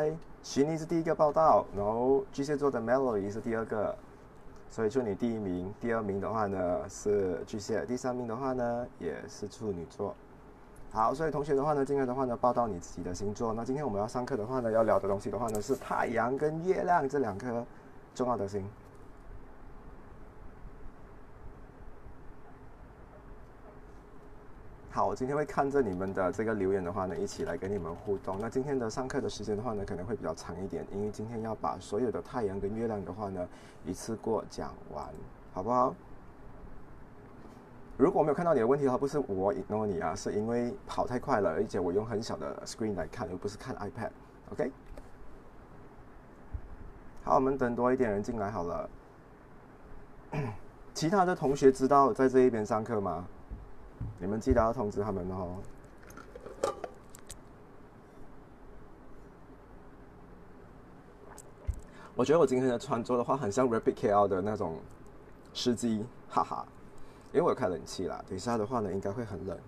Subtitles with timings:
[0.00, 0.16] 拜。
[0.42, 3.94] 徐妮是第一个报道，然后巨蟹座的 Melody 是第二个，
[4.70, 5.72] 所以祝你第一名。
[5.78, 10.14] 第二名的话呢是巨蟹，第三名的话呢也是处女座。
[10.92, 13.52] 好，所以同学的话呢，今天的话呢报道你自己的星座。
[13.52, 17.64] 那今天我们要上课的话呢，要聊的东西的话呢是太阳跟月亮这两颗
[18.14, 18.66] 重要的星。
[24.92, 28.38] 好，我今天会看着你们的这个留言的话呢，一起来跟你们互动。
[28.40, 33.44] 那今天的上课的时间的话呢，可能会比较长一点，因为今天要把所有的太阳跟月亮的话呢，
[33.84, 35.04] 一次过讲完，
[35.52, 35.92] 好不好？
[37.96, 44.10] 如果我没有看到你的问题的话，不是我 ignore 你啊，是因为跑太快了，而且我用很小的 screen 来看，而不是看 iPad。
[44.52, 44.70] OK？
[47.24, 48.88] 好，我们等多一点人进来好了。
[50.94, 53.26] 其他的同学知道在这一边上课吗？
[54.18, 55.56] 你们记得要通知他们哦。
[62.14, 64.78] 我觉得我今天的穿着的话，很像 Rapid KL 的那种
[65.54, 66.66] 司机，哈哈。
[67.32, 69.58] 因为我开冷气啦，等一下的话呢，应该会很冷。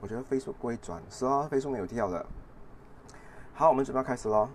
[0.00, 2.24] 我觉得飞速不会转，是啊，飞速没有跳的。
[3.54, 4.48] 好，我们准备开始喽。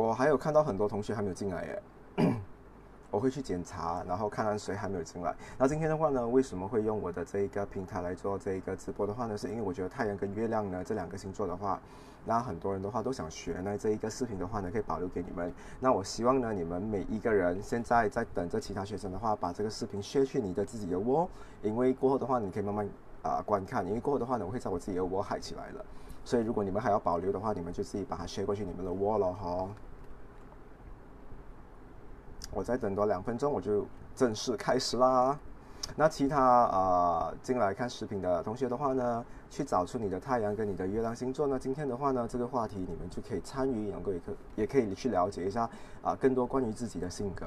[0.00, 1.82] 我还有看到很多同学还没有进来耶，
[3.10, 5.34] 我会去检查，然后看看谁还没有进来。
[5.58, 9.36] 那今天的话呢，为什么会用我的这一个平台来做这一个直播的话呢？
[9.36, 11.78] 是因为我觉得太阳跟月亮呢这两个星座的话，
[12.24, 15.52] 那很多人的话都想学那这一个视频的话呢，可以保留给你们。
[15.80, 21.28] 那我希望呢，你们每一个人现在在等着其他学生的话，把这个视频削去你的自己的窝，
[21.62, 22.88] 因为过后的话你可以慢慢
[23.22, 25.84] 啊观看，因为过后的话呢，我会在我自己的窝海起来了。
[26.22, 29.68] 所以如果你们还要保留的话，你们就自己把它削过去你们的窝了哈。
[32.52, 35.38] 我再等多两分钟，我就正式开始啦。
[35.96, 41.58] 那其他啊进来看视频的同学的话呢，去找出你的太阳跟你的月亮星座那。
[41.58, 45.68] 今天的话呢，这个话题你们就可以参与，能够也可也可以去了解一下
[46.02, 47.46] 啊，更多关于自己的性格。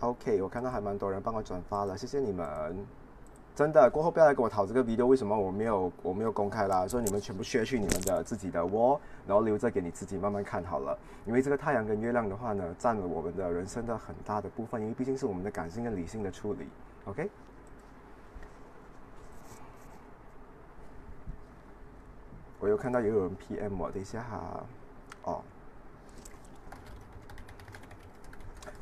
[0.00, 2.86] OK，我看到还蛮多人帮我转发了，谢谢你们。
[3.58, 6.86] 真的，过后不要来跟我讨这个 video，为什么我没有我没有公开啦？
[6.86, 10.96] 所以你们全部削去你们的自己的窝，然后留着给你自己慢慢看好了。
[11.26, 16.68] 因为这个太阳跟月亮的话呢，占了我们的人生的很大的部分，因为毕竟是我们的感性跟理性的处理。
[17.06, 17.28] OK？
[22.60, 24.64] 我又看到也有人 PM 我，等一下哈，
[25.24, 25.42] 哦。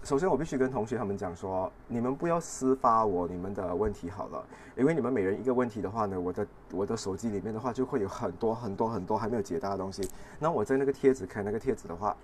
[0.07, 4.41] 首先，我必须跟同学他们讲说，你们不要私发我你们的问题好了，
[4.77, 10.09] 因为你们每人一个问题的话呢，我的我的手机里面的话就会有很多很多很多还没有解答的东西。
[10.39, 12.17] 那我在那个贴子开那个贴子的话，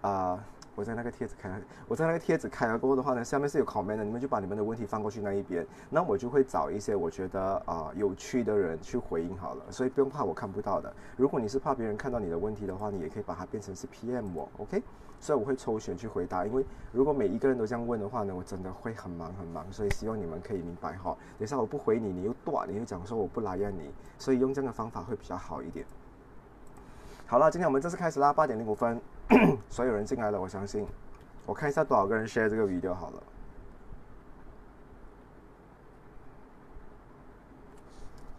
[0.00, 0.42] 啊。
[0.74, 1.50] 我在那个贴子开，
[1.88, 10.94] 我在那个贴子开了过后的话呢，下面是有 comment 的，你们就把你们的问题放过去那一边，那我就会找一些我觉得啊有趣的人去回应好了，所以不用怕我看不到的。
[11.16, 14.82] 如果你是怕别人看到你的问题的话，你也可以把它变成是 PM，OK？
[15.26, 21.16] 所以我会抽选去回答，因为如果每一个人都这样问的话呢，我真的会很忙很忙，所以希望你们可以明白哈。
[21.36, 25.84] 等下我不回你，你又断，你又讲说我不来呀你，所以用这样的方法会比较好一点。
[27.26, 29.00] 好了，今天我们正式开始啦，八点零五分。
[29.68, 30.86] 所有人进来了，我相信。
[31.44, 33.22] 我看一下多少个人 share 这个 video 好了。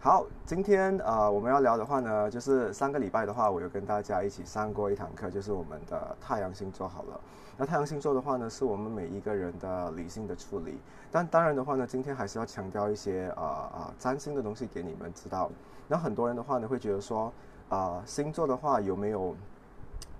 [0.08, 7.20] 好，今天呃我们要聊的话呢，就是上个礼拜的话，我有跟大家一起上过一堂课，就是我们的太阳星座好了。
[7.58, 10.78] 那太阳星座的话呢，是我们每一个人的理性的处理。
[11.10, 13.42] 但当然的话呢，今天还是要强调一些呃
[13.74, 15.50] 呃占星的东西给你们知道。
[15.86, 17.30] 那很多人的话呢，会觉得说，
[17.68, 19.36] 啊星座的话有没有？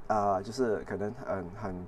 [0.08, 1.87] 啊，就是可能很很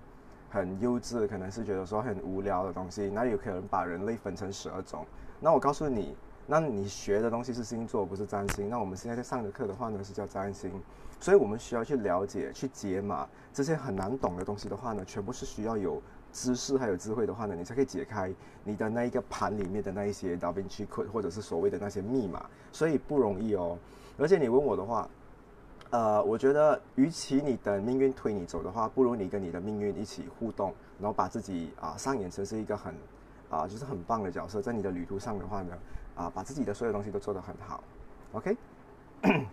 [0.49, 3.11] 很幼稚，可能是觉得说很无聊的东西。
[3.13, 5.05] 那有可能把人类分成十二种。
[5.39, 6.17] 那我告诉你，
[6.51, 8.69] 那你学的东西是星座，不是占星。
[8.69, 10.69] 那我们现在在上的课的话呢，是叫占星。
[11.21, 16.03] 所以我们需要去了解、去解码这些很难懂的东西的话呢，全部是需要有
[16.33, 18.33] 知识还有智慧的话呢，你才可以解开
[18.65, 22.45] 你的那一个盘里面的那一些 Da Vinci Code 或者是所谓的那些密码。
[22.73, 23.79] 所以不容易哦。
[24.19, 25.09] 而且你问我的话。
[25.93, 32.95] 呃，我觉得，与其你等命运推你走的话，不如你跟你的命运一起互动，然后把自己啊上演成是一个很
[33.49, 35.77] 啊就是很棒的角色，在你的旅途上的话呢，
[36.21, 37.83] 啊把自己的所有东西都做得很好
[38.33, 38.55] ，OK。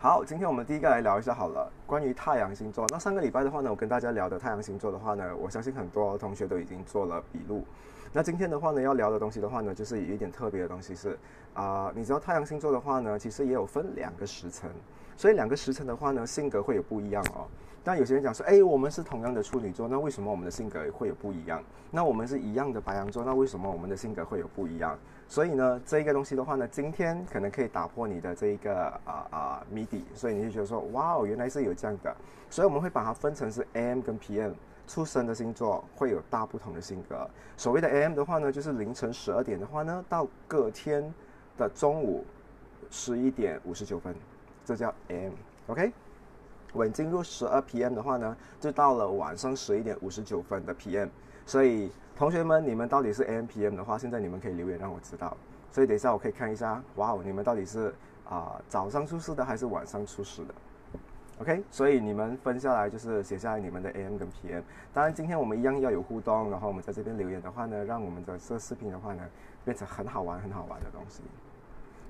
[0.00, 2.86] 好，今天我们第一个来聊一下好了，关于太阳星座。
[2.88, 7.66] 那上个礼拜的话呢，我跟大家聊的太阳星座的话呢，我相信很多同学都已经做了笔录。
[8.12, 11.18] 那今天的话呢，要聊的东西的话呢，就是有一点特别的东西是
[11.52, 14.70] 啊，你知道太阳星座的话呢，其实也有分两个时辰，
[15.16, 17.44] 所以两个时辰的话呢，性格会有不一样哦。
[17.88, 21.64] 但有些人讲说，哎，我们是同样的处女座，那为什么我们的性格会有不一样？
[21.90, 24.98] 那我们是一样的白羊座，那为什么我们的性格会有不一样？
[25.26, 32.14] 所以呢，这一个东西的话呢，今天可能可以打破你的这一个啊啊谜底，所以你就觉得说，哇哦，原来是有这样的。
[32.50, 34.52] 所以我们会把它分成是 AM 跟 PM
[34.86, 37.26] 出生的星座会有大不同的性格。
[37.56, 41.02] 所谓的 AM 的话呢，就是凌晨十二点的话呢，到隔天
[41.56, 42.22] 的中午
[42.90, 44.14] 十一点五十九分，
[44.62, 45.90] 这叫 AM，OK。
[46.74, 51.08] 稳进入十二 PM 的话呢，就到了晚上十一点五十九分的 PM。
[51.46, 55.36] 所以同学们，你们到底是 AM PM 的话，现在你们可以留言让我知道。
[55.70, 57.94] 所以等一下我可以看一下，哇哦，你们到底是
[58.28, 60.54] 啊早上出事的还是晚上出事的
[61.40, 64.62] ？OK，所以你们分下来就是写下来你们的 AM 跟 PM。
[64.92, 69.22] 当然今天我们一样要有互动，然后我们在这边留言的话呢，让我们的这视频的话呢
[69.64, 71.22] 变成很好玩很好玩的东西。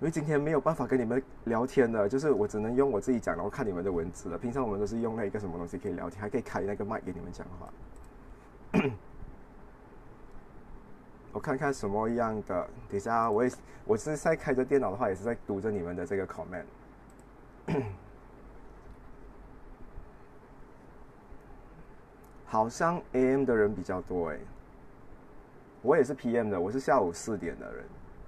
[0.00, 4.38] 因为今天没有办法跟你们聊天的，就是我只能用我自己讲，然后看你们的文字了。
[4.38, 7.68] 平常我们都是用那个什么东西可以聊天，还可以开那个麦给你们讲话。
[11.32, 13.50] 我看看什么样的，等下我也
[13.84, 16.64] 我是在开着电脑的话，也是在读着你们的这个 comment。
[22.46, 24.38] 好像 AM 的人比较多哎，
[25.82, 27.84] 我也是 PM 的，我是下午四点的人，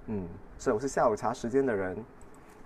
[0.06, 0.28] 嗯。
[0.60, 1.96] 所以我是下午茶时间的人。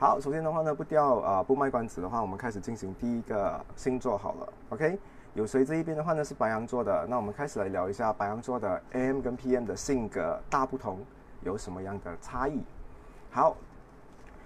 [0.01, 4.53] 好，首先的话呢，不掉啊，不卖关子的话，我们开始进行第一个星座好了。
[4.71, 4.99] OK，
[5.35, 7.07] 有谁这一边的话呢是白羊座的？
[7.09, 10.99] 那我们开始来聊一下白羊座的 AM 跟 PM 的性格大不同
[11.43, 12.65] 有什么样的差异。
[13.31, 13.57] 好，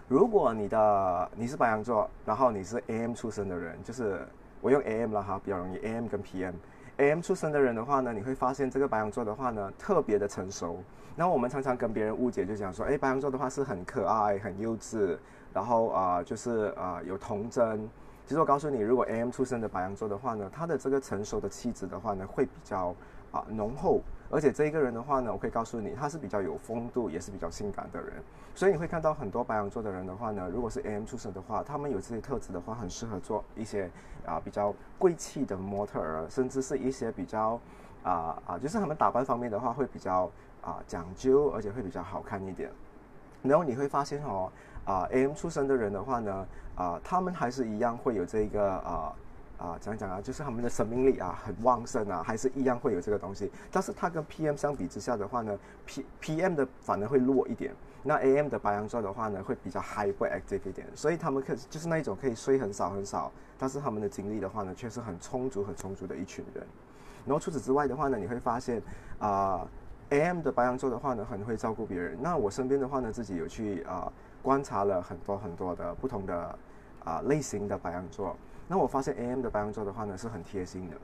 [0.08, 4.28] 如果你的你是白羊座，然后你是 AM 出生的人，就是
[4.60, 6.52] 我用 AM 了哈，比较容易 AM 跟 PM。
[6.98, 10.82] AM 出生的人的话呢，你会发现这个白羊座的话呢，特别的成熟。
[11.18, 15.18] 那我们常常跟别人误解，就讲说，哎，白羊座的话是很可爱、很幼稚，
[15.52, 17.90] 然后啊，就是啊有童真。
[18.24, 22.94] 其实我告诉你，如果 AM 出生的白羊座的话呢，他的这个成熟的气质的话呢，会比较
[23.32, 24.00] 啊浓厚。
[24.30, 28.12] 而且这一个人的话呢，我可以告诉你，他是比较有风度，也是比较性感的人。
[28.54, 33.90] 所以你会看到很多白羊座的人的话呢，如果是 AM 出生的话，他们有这些特质的话，很适合做一些
[34.24, 37.60] 啊比较贵气的模特儿，甚至是一些比较
[38.02, 40.30] 啊啊，就是他们打扮方面的话会比较
[40.62, 42.70] 啊讲究，而且会比较好看一点。
[43.42, 44.50] 然后你会发现哦，
[44.84, 46.46] 啊 AM 出生的人的话呢，
[46.76, 49.14] 啊他们还是一样会有这个啊。
[49.58, 53.50] 啊，讲讲啊，就是他们的生命力啊很旺盛啊，还是一样会有这个东西。
[53.72, 57.74] 但是它跟 PM 相比之下的话呢，P PM 的反而会弱一点。
[58.04, 60.86] 那 AM 的白羊座的话呢，会比较 hyperactive 一点。
[60.94, 66.64] 所以他们可就是那一种可以睡很少很少，但是他们的精力的话呢，却是很充足很充足的一群人。
[67.28, 68.82] 然后除此之外的话呢，你会发现
[69.18, 69.68] 啊
[70.08, 72.16] ，AM 的白羊座的话呢，很会照顾别人。
[72.20, 74.10] 那我身边的话呢，自己有去啊
[74.42, 76.58] 观察了很多很多的不同的
[77.04, 78.34] 啊类型的白羊座。
[78.66, 80.96] 那我发现 AM 的白羊座的话呢是很贴心的，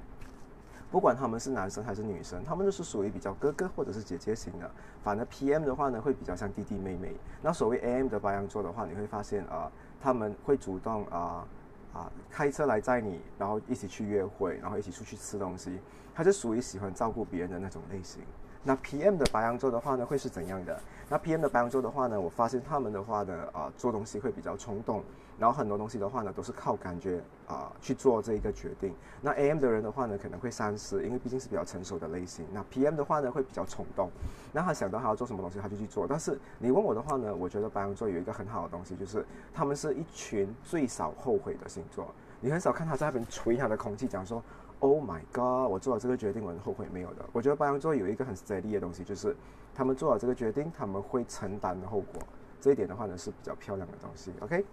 [0.90, 4.70] 不管他们是男生还是女生，他们都是属于比较哥哥或者是姐姐型的。
[5.02, 7.14] 反而 PM 的话呢会比较像弟弟妹妹。
[7.42, 11.46] 那所谓 AM 的白羊座的话，你会发现啊，他们会主动啊
[11.92, 15.78] 啊开车来载你，然后一起去约会，然后一起出去吃东西，
[16.14, 18.22] 他是属于喜欢照顾别人的那种类型。
[18.66, 20.80] 那 PM 的白羊座的话呢会是怎样的？
[21.10, 25.02] 那 PM 的白羊座的话呢，我发现他们的话呢啊做东西会比较冲动。
[25.36, 28.94] 然后很多东西的话呢，都是靠感觉啊去做这一个决定。
[29.20, 32.46] 那 AM 的人的话呢，可能会三思，因为毕竟是比较成熟的类型。
[32.52, 34.08] 那 PM 的话呢，会比较冲动。
[34.52, 36.06] 那他想到他要做什么东西，他就去做。
[36.08, 42.06] 但是你问我的话呢，我觉得白羊座有一个很好的东西，就是他们是一群最少后悔的星座。
[42.40, 44.40] 你很少看他在那边吹他的空气，讲说
[44.80, 49.36] “Oh my God，我做了这个决定，我很后悔没有的。”我觉得白羊座有一个很犀利的东西，就是
[49.74, 52.22] 他们做了这个决定，他们会承担的后果。
[52.60, 54.32] 这一点的话呢，是比较漂亮的东西。
[54.40, 54.64] OK。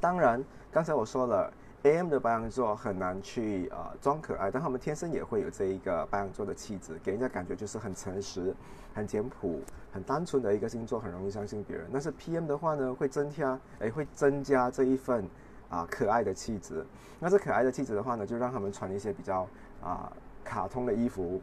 [0.00, 1.50] 当然，刚才我说了
[1.84, 8.54] ，AM 的白羊座很难去呃装可爱，但他们天生也会有这一个白羊座的气质，给人家感觉就是很诚实、
[8.92, 11.88] 很简朴、很单纯的一个星座，很容易相信别人。
[11.90, 15.24] 但是 PM 的话呢，会增加，哎，会增加这一份
[15.68, 16.84] 啊可爱的气质。
[17.20, 19.46] 那这可爱的气质的话呢，就让他们穿一些比较
[19.82, 20.12] 啊
[20.44, 21.40] 卡通的衣服，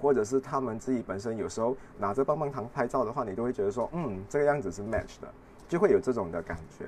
[0.00, 5.28] 或者是他们自己本身有时候拿着棒棒糖拍照的话，你都会觉得说，嗯，这个样子是 match 的，
[5.68, 6.86] 就会有这种的感觉。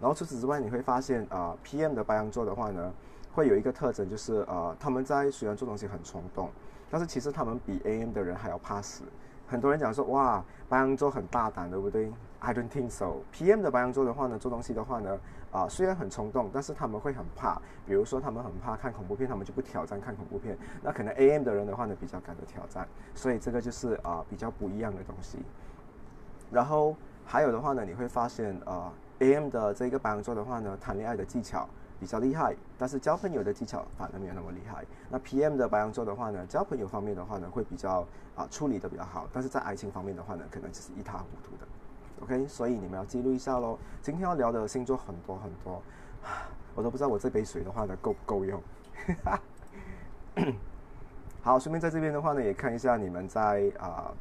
[0.00, 2.92] 然后除此之外，你会发现啊，PM 的白羊座的话呢，
[3.34, 6.48] 会有一个特征，就是呃，他们在虽然做东西很冲动，
[6.90, 9.02] 但是其实他们比 AM 的人还要怕死，
[9.46, 13.16] 很多人讲说，哇，白羊座很大胆，对不对？I don't think so。
[13.34, 15.18] PM 的白羊座的话呢，做东西的话呢，
[15.50, 17.60] 啊，虽然很冲动，但是他们会很怕。
[17.86, 20.56] 比如说，他们很怕看恐怖片，他们就不挑战看恐怖片。
[20.82, 22.86] 那可能 AM 的人的话呢，比较敢的挑战。
[23.14, 25.38] 所以这个就是啊，比较不一样的东西。
[26.50, 31.68] 然后还有的话呢，你会发现啊，AM 的这个白羊座的话呢，谈恋爱的技巧。
[31.98, 34.82] 比较厉害，但是交朋友的技巧反而没有那么厉害。
[35.10, 41.68] 那 PM 的白羊座的话呢，交朋友方面的话呢，会比较啊处理的比较好，但是在爱情方面的话呢，可能就是一塌糊涂的。
[42.22, 43.78] OK，所以你们要记录一下喽。
[44.02, 45.82] 今天要聊的星座很多很多，
[46.74, 48.60] 我都不知道我这杯水的话呢够不够用。
[51.42, 54.12] 好，顺便在这边的话呢，也看一下你们在啊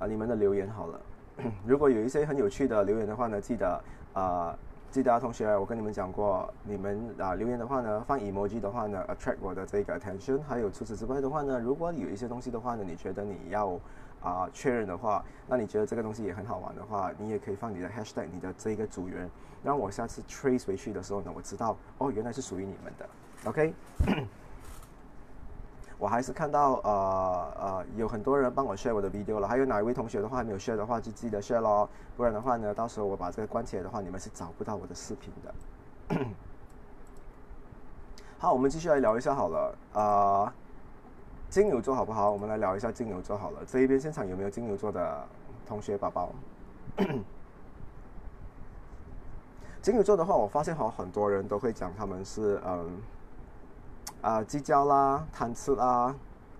[0.00, 1.00] 啊你们的留言好了。
[1.66, 4.56] 如果有一些很有趣的留言的话呢，记得啊。
[4.88, 10.40] 记得啊，同学，我跟你们讲过，你们啊留言的话呢，放 emoji 的话呢，attract 我的这个 attention。
[10.48, 13.78] 还有除此之外的话呢，如果有一些东西的话呢，你觉得你要
[14.20, 19.30] 啊确认的话，那你觉得这个东西也很好玩的话，你也可以放你的 hashtag，你的这一个组员，
[19.62, 23.08] 让我下次 trace 回去的时候呢，我知道哦，原来是属于你们的
[23.44, 23.74] ，OK。
[25.98, 35.54] 我还是看到呃呃有很多人帮我 share 我的 video 了，还有哪一位同学的话没有 share 的话就记得 share 咯，不然的话呢，到时候我把这个关起来的话，你们是找不到我的视频的。
[38.38, 40.52] 好，我们继续来聊一下好了，啊，
[41.48, 42.30] 金牛座好不好？
[42.30, 43.60] 我们来聊一下金牛座好了。
[43.66, 45.26] 这一边现场有没有金牛座的
[45.66, 46.30] 同学宝宝？
[49.80, 53.00] 金牛座的话，我发现好很多人都会讲他们是嗯。
[54.22, 56.12] 啊，计较啦，贪吃啦，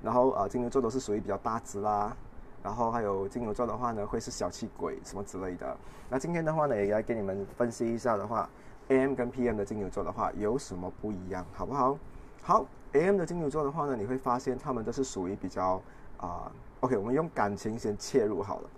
[0.03, 2.17] 然后啊，金牛座都是属于比较大只啦，
[2.63, 5.77] 然后还有金牛座的话呢，会是小气鬼什么之类的。
[6.09, 8.49] 那今天的话呢，也来给你们分析一下的话
[8.89, 11.99] ，AM 跟 PM 的金牛座的话有什么不一样，好不好？
[12.43, 15.81] 好，AM 的金牛座的话呢，你会发现他们都是属于比较
[16.19, 16.51] 啊
[16.81, 18.71] ，OK，我们用感情先切入好了。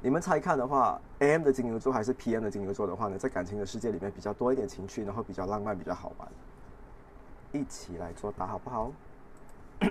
[0.00, 6.28] 你们猜看的话，AM 的金牛座还是 PM 的金牛座的话呢，在感情的世界里面比较多一点情趣，然后比较浪漫，比较好玩。
[7.50, 8.92] 一起来作答好不好？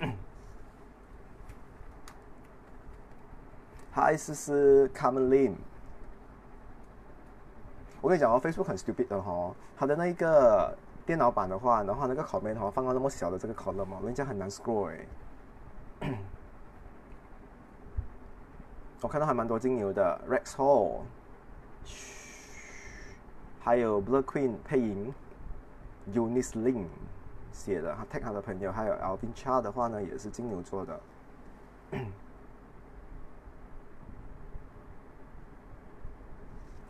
[3.94, 5.54] Hi，思思，Come Lim。
[8.00, 15.06] 我跟你讲哦，Facebook 很 stupid 的哈，它的那一个电脑版的话，然后那个 comment 哈放到那么小的这个 column 嘛，人家很难 scroll 哎。
[19.00, 21.00] 我看到还蛮多金牛的，Rex Hall，
[23.58, 25.14] 还有 Blood Queen 配音
[26.12, 26.84] ，Unis Ling。
[27.52, 31.00] 写的，他 tag 他的朋友，还有 Alvin Cha 的话呢，也是金牛座的。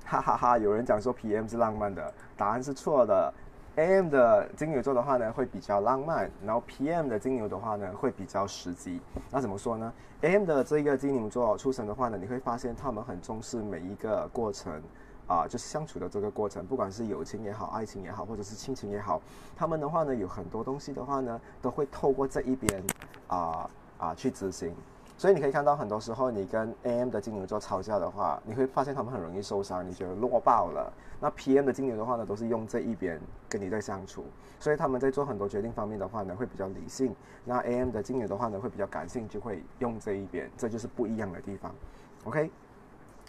[0.04, 3.32] 哈哈哈，有人讲说 PM 是浪漫的，答案是错的。
[3.78, 9.00] AM 的金牛座的话呢，会比较浪漫，然后 PM 的金牛的话呢，会比较实际。
[9.30, 9.92] 那怎么说呢
[10.22, 14.82] ？AM 的这个金牛座出生的话呢，你会发现他们很重视每一个过程。
[15.28, 19.20] 啊，就是相处的这个过程，不管是友情也好，爱情也好，或者是亲情也好，
[19.54, 22.82] 他们的话呢，有很多东西的话呢，都会透过这一边
[23.26, 23.68] 啊
[23.98, 24.74] 啊去执行。
[25.18, 30.92] 所以你可以看到，很多时候你跟 AM 的金牛座吵架的话，你会发现他们很容易受伤，你觉得落爆了。
[31.20, 34.24] 那 PM 的金牛的话呢，都是用这一边跟你在相处，
[34.60, 37.12] 所以他们在做很多决定方面的话呢，会比较理性。
[37.44, 41.74] 那 AM 的金牛的话呢，会比较感性，就会用这一边，这就是不一样的地方。
[42.22, 42.48] OK。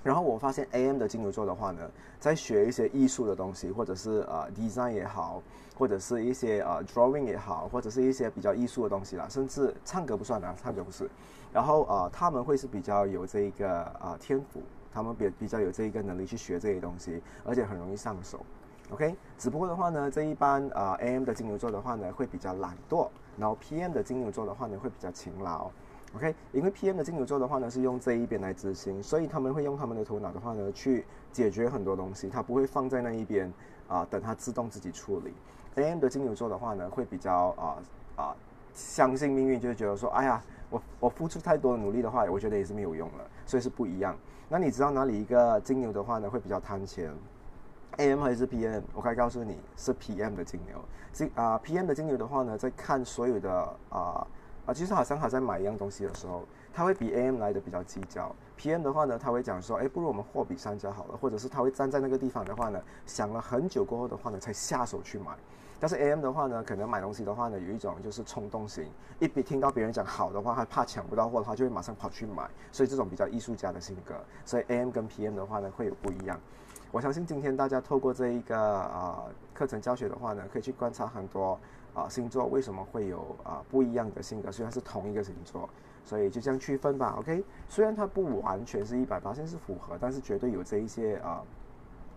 [0.01, 1.81] 然后我发现 AM 的金牛座的话呢，
[2.19, 5.43] 在学一些艺术的东西，或者是呃 design 也好，
[5.77, 11.09] 或者是一些呃 drawing 也好，或者是一些比较艺术的东西啦，甚至唱歌不算啊，唱歌不是。
[11.51, 14.61] 然后呃他们会是比较有这一个呃天赋，
[14.93, 18.45] 他们比比较有这一个能力去学这些东西，而且很容易上手。
[18.91, 25.69] OK，只不过的话呢，这一般啊 AM 的金牛座的话呢，会比较懒惰，然后 PM 的金牛座的话呢，会比较勤劳。
[26.15, 33.53] OK，因为 PM 的金牛座的话呢，是用这一边来执行，所以他们会用他们的头脑的话呢，去解决很多东西，他不会放在那一边
[33.87, 35.35] 啊，等它自动自己处理。
[35.75, 37.77] AM 的金牛座的话呢，会比较啊
[38.15, 38.35] 啊
[38.73, 44.17] 相信命运，就是觉得说，哎呀，我我付出太多的努力的话，我觉得也是没有用了，所以是不一样。
[44.47, 47.13] 那你知道哪里一个金牛的话呢，会比较贪钱
[47.97, 48.81] ？AM 还是 PM？
[48.93, 50.79] 我可以告诉你是 PM 的金牛。
[51.11, 53.51] 金啊 PM 的金牛的话呢，在看所有的
[53.89, 54.25] 啊。
[54.65, 58.35] 啊，其实好像他在买一样东西的时候，他会比 AM 来的比较计较。
[58.55, 65.31] PM 的话呢，他会讲说，哎，不如我们货比三家好了，或者是他会站在那个地方的话呢，想了很久过后的话呢，才下手去买。
[65.79, 68.85] 但是 AM 的话呢，可能买东西的话呢，有一种就是冲动型，
[69.19, 72.49] 一比听到别人讲好的话，他怕抢不到货的话，就会马上跑去买。
[72.71, 76.39] 所以这种比较艺术家的性格，所以 AM 跟 PM 的话呢，会有不一样。
[76.91, 81.59] 我相信今天大家透过这一个啊课程教学的话呢，可以去观察很多。
[81.91, 84.51] 啊，星座为什么会有啊不一样的性格？
[84.51, 85.67] 虽然是同一个星座
[86.05, 87.43] 所以就这样区分吧，OK。
[87.67, 91.41] 虽然它不完全是一百八，现是符合，但是绝对有这一些啊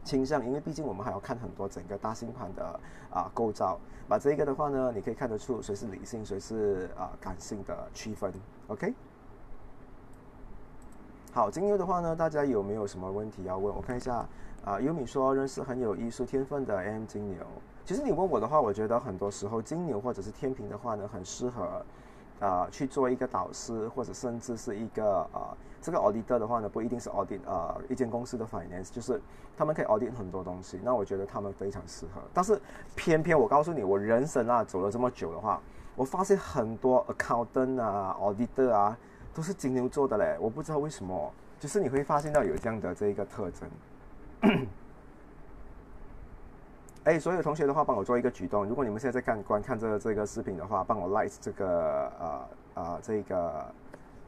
[0.05, 2.81] 倾向，因为毕竟我们还要看很多整个大星盘的
[3.11, 3.79] 啊构造。
[4.09, 8.33] 把这个的话呢，你可以看得出谁是理性，谁是啊感性的区分
[8.67, 8.93] ，OK。
[11.33, 13.75] 好，金牛的话呢，大家有没有什么问题要问？
[13.75, 14.27] 我看一下
[14.65, 17.39] 啊，优米说认识很有艺术天分的 M 金牛。
[17.87, 21.83] 其实你问我的话，我觉得很多时候金牛或者是天平的话呢，很适合，
[22.41, 29.21] 啊，去做一个导师，或者甚至是一个啊，这个 auditor 的话呢，不一定是 audit 啊，一间公司的 finance，就是
[29.57, 30.81] 他们可以 audit 很多东西。
[30.83, 32.23] 那我觉得他们非常适合。
[32.33, 32.59] 但是
[32.95, 35.61] 偏偏我告诉你，我人生啊走了这么久的话，
[35.97, 38.97] 我发现很多 accountant 啊，auditor 啊，
[39.35, 40.39] 都是金牛座的嘞。
[40.41, 43.69] 我不知道为什么，就是你会发现到有这样的这一个特征。
[47.05, 48.65] 哎，所有同学的话，帮我做一个举动。
[48.65, 53.75] 如果你们现在在看观看这个这个视频的话，帮我 like 这个呃呃这个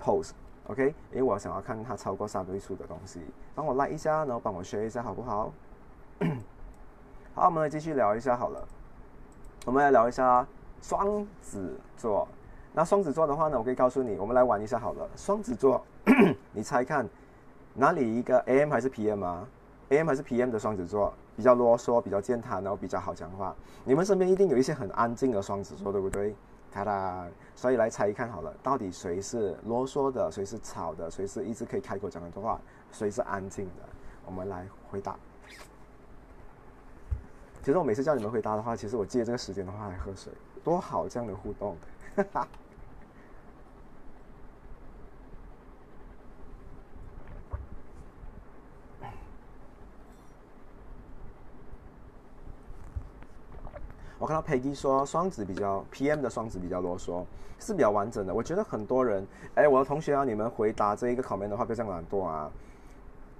[0.02, 0.32] post
[0.68, 3.20] OK，因为我想要看它超过三位数的东西，
[3.54, 5.52] 帮我 like 一下，然后帮我 share 一下，好不好？
[7.34, 8.66] 好，我们来继续聊一下好了。
[9.66, 10.46] 我们来聊一下
[10.80, 12.26] 双子座。
[12.72, 15.08] 那双子座的话呢，我可以告诉你，我们来玩一下好了。
[15.16, 15.84] 双子座，
[16.52, 17.06] 你猜看
[17.74, 19.46] 哪里一个 AM 还是 PM 啊
[19.90, 21.12] ？AM 还是 PM 的双子座？
[21.36, 23.54] 比较啰嗦，比较健谈，然后比较好讲话。
[23.84, 26.34] 你们身边一定有一些很安静的双子座，对不对？
[26.74, 33.82] 哒哒，所以来猜一看好了，到底谁是啰嗦的，谁是吵的，谁是一直可以开口讲很多话，谁是安静的？
[34.26, 35.16] 我们来回答。
[37.62, 40.32] 其实我每次叫你们回答的话，其实我借这个时间的话来喝水，
[40.64, 41.76] 多好这样的互动。
[42.16, 42.48] 哈哈。
[54.24, 57.22] 我看到 Peggy 说双子比较 PM 的双子比较啰嗦，
[57.60, 58.32] 是比较完整的。
[58.32, 62.50] 我觉得很多人，哎，我的同学啊，你们回答这一个 comment 的话，别这样懒惰啊。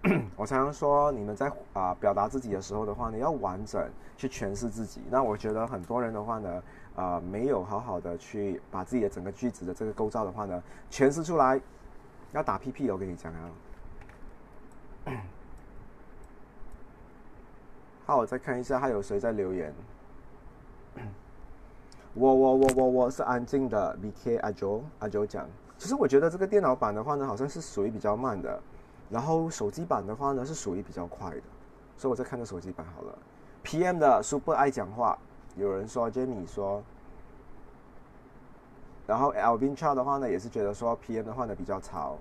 [0.36, 3.82] 我常常说，你们在啊表达自己的时候的话呢，要完整
[4.18, 5.00] 去诠释自己。
[5.08, 6.62] 那我觉得很多人的话呢，
[6.96, 11.58] 啊，没有好好的去把自己的整个句子的这个构造的话呢，诠释出来，
[12.32, 13.50] 要打屁屁，我跟你讲啊。
[18.04, 19.72] 好，我再看一下还有谁在留言。
[22.14, 28.56] 我我我我我是安静的，B K 阿九阿九讲，其实我觉得这个电脑版的话呢，好像是属于比较慢的，
[29.10, 31.42] 然后手机版的话呢是属于比较快的，
[31.96, 33.18] 所以我再看个手机版好了。
[33.64, 35.18] P M 的 super 爱讲话，
[35.56, 36.80] 有人说 Jamie 说，
[39.08, 42.16] 然后 Lvin Chow 的话呢也是觉得说 P M 的话呢比较潮。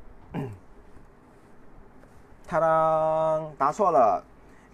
[2.47, 4.23] 他当答错了。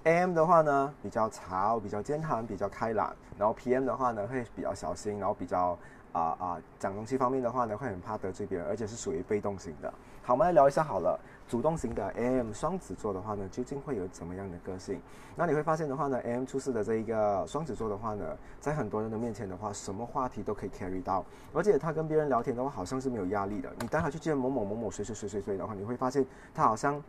[0.06, 5.80] ，M 的话呢，比较潮，比较健谈，比较开朗；然后 PM 的话呢，会比较小心，然后比较
[6.12, 9.92] 啊啊讲东西方面的话呢，会很怕得罪别人，而且是属于被动型的。
[10.22, 15.02] 好，我们来聊一下好了，主动型的 AM 双子座的话呢，究竟会有怎么样的个性？
[15.38, 21.24] 那你会发现的话呢，AM 出世的这一个双子座的话呢，在很多人的面前的话，什么话题都可以 carry 到，
[21.54, 23.72] 而且他跟别人聊天的话，好像是没有压力的。
[23.80, 27.02] 你带他去见某某某某谁谁谁谁谁的话，你会发现他好像。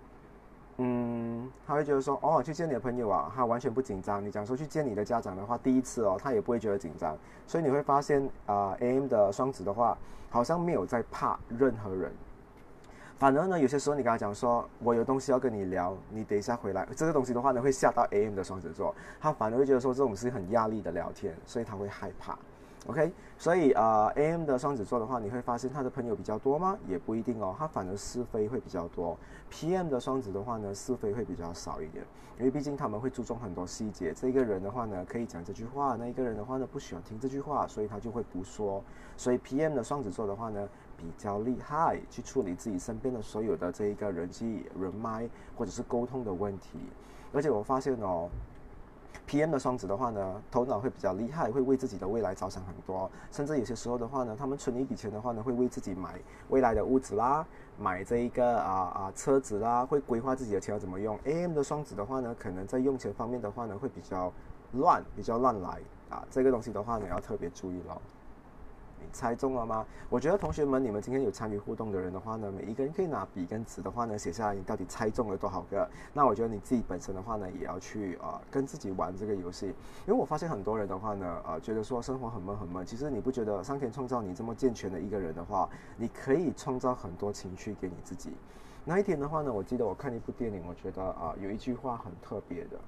[0.83, 4.25] 嗯，他会觉得说，哦，去见你的朋友啊，他完全不紧张。
[4.25, 7.14] 你讲说去见你的家长的话，第一次哦，他也不会觉得紧张。
[7.47, 9.99] 所以你会发现啊，AM 的双子的话，
[10.31, 12.11] 好像没有在怕任何人。
[13.16, 16.88] 反而呢，有些时候你跟他讲说，我有东西要跟你聊，你等一下回来。
[16.97, 22.38] 这个东西的话呢，会吓到 AM 的双子座，他反而会觉得说这种是很压力的聊天，所以他会害怕。
[22.87, 26.79] OK，所以啊，AM 的双子座的话，你会发现他的朋友比较多吗？
[26.88, 29.16] 也不一定哦，他反而是非会比较多。
[29.53, 32.03] PM 的双子的话呢，是非会比较少一点，
[32.38, 34.14] 因为毕竟他们会注重很多细节。
[34.14, 38.83] 这个人的话呢，可以讲这句话，那一个人的话呢，不喜欢听这句话，所以他就会不说。
[39.14, 40.66] 所以 PM 的双子座的话呢，
[40.97, 46.79] 比较厉害，去处理自己身边的所有的这一个人际人脉或者是沟通的问题。
[47.31, 48.31] 而且我发现哦。
[49.31, 49.53] P.M.
[49.53, 57.47] 的双子的话呢，头脑会比较厉害，会为自己的未来着想很多，甚至有些时候的话呢，他们存一笔钱的话呢，会为自己买未来的屋子啦，
[57.79, 61.16] 买这一个啊啊车子啦，会规划自己的钱要怎么用。
[61.23, 61.55] A.M.
[61.55, 64.33] 的双子的话呢，可能在用钱方面的话呢，会比较
[64.73, 68.03] 乱，比较乱来啊，这个东西的话呢，要特别注意了。
[69.13, 69.87] 猜中了吗？
[70.09, 75.89] 我觉得同学们，你们今天有参与互动的人的话呢，每一个人可以拿笔跟纸的话呢，写下来你到底猜中了多少个。
[76.13, 79.67] 那我觉得你自己本身的话呢，也要去啊跟自己玩这个游戏。
[80.07, 82.85] 因为我发现很多人的话呢，啊觉得说生活很闷很闷。
[82.85, 88.33] 其实你不觉得上天创造你这么健全的一个人的话，你可以创造很多情绪给你自己。
[88.85, 92.79] 那一天的话呢，我记得我看一部电影，我觉得啊有一句话很特别的。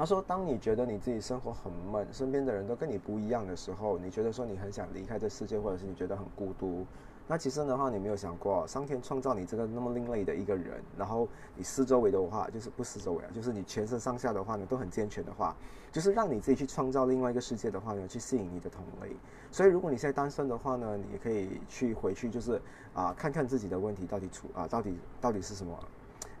[0.00, 6.86] 他说：“当你觉得你自己生活很闷，身边的人都跟你不一样的时候，你觉得说你很想离开这世界，或者是你觉得很孤独
[7.28, 15.54] 那其实的话，你没有想过，上天创造你这个那么另类的一个人，然后你四周围的话，就是不四周围啊，就是你全身上下的话呢，都很健全的话，
[15.92, 19.14] 就是让你自己去创造另外一个世界的话呢，去吸引你的同类。
[19.52, 22.58] 所以如果你现在单身的话呢，你也可以去回去，就是
[22.94, 25.78] 啊，看看自己的问题到底出啊，到底到底是什么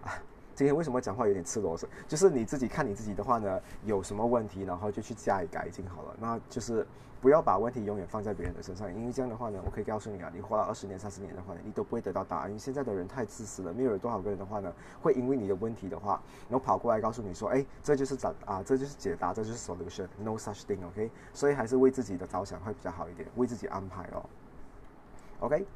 [0.02, 0.16] 啊。
[0.60, 1.74] 今天为什么讲话有点赤裸？
[2.06, 6.14] 就是你自己看你自己的话呢，有什么问题，然后就去加以改进好了。
[6.20, 6.86] 那就是
[7.18, 12.48] 不要把问题永远放在别人的身上，因为这样的话呢，我可以告诉你啊，你活了二十年、三十年的话，你都不会得到答案。
[12.48, 14.70] 因为现在的人太自私了，没有多少个人的话呢，
[15.00, 16.20] 会因为你的问题的话，
[16.50, 21.10] 然后跑过来告诉你说，哎，这就是答啊，这就是解答，这就是 solution，no such thing，OK？
[21.32, 24.22] 所以还是为自己的着想会比较好一点，为自己安排哦
[25.40, 25.66] ，OK？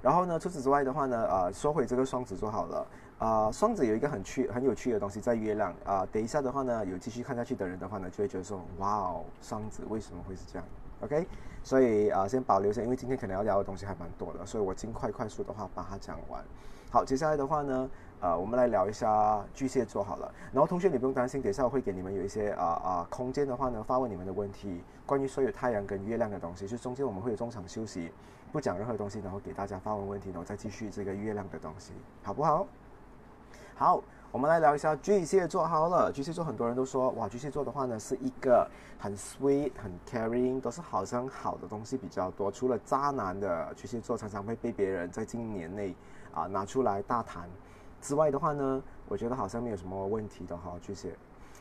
[0.00, 2.86] 然后呢，除此之外的话呢，呃，说回这个双子座好了。
[3.18, 6.06] 啊，双子有一个很趣、很有趣的东西在月亮啊。
[6.12, 10.64] 等一下的话呢，有继续看下去的人的话呢，就会觉得说，哇哦，双子为什么会是这样
[11.00, 11.26] ？OK，
[11.64, 16.40] 所以啊，先保留一下，因为今天可能要聊的东西还蛮多的，所以我尽快快速的话把它讲完。
[16.90, 20.32] 好，接下来的话呢，呃，我们来聊一下巨蟹座好了。
[20.52, 28.12] 然后同学你不用担心，等一下我会给你们有一些啊啊空间的话呢，发问你们的问题，关于所有太阳跟月亮的东西，就中间我们会有中场休息，
[28.52, 32.66] 不讲任何东西，然后给大家发问问题，然后再继续这个月亮的东西，好不好？
[33.78, 35.64] 好，我们来聊一下巨蟹座。
[35.64, 42.50] 好了，巨蟹座很多人都说，哇，巨蟹座的话呢，是一个很 sweet、很 caring，都是好像好的东西比较多。
[42.50, 45.94] 除了渣男的巨蟹座常常会被别人在今年内
[46.34, 47.48] 啊拿出来大谈
[48.00, 51.14] 之外的话呢，我觉得好像没有什么问题的哈，巨蟹。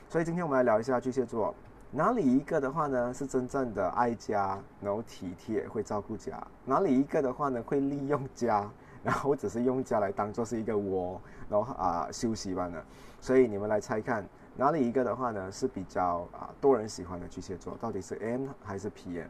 [0.10, 1.54] 所以今天我们来聊一下巨蟹座，
[1.92, 8.68] 哪里一个的话呢是真正的爱家，然后体贴，会照顾家；哪里一个的话呢会利用家。
[9.04, 12.84] 然后只是用家来当做是一个窝，然后啊休息完了，
[13.20, 19.28] 所以你们来猜看哪里一个的话呢是比较啊多人喜欢的巨蟹座，到底是 M 还是 PM？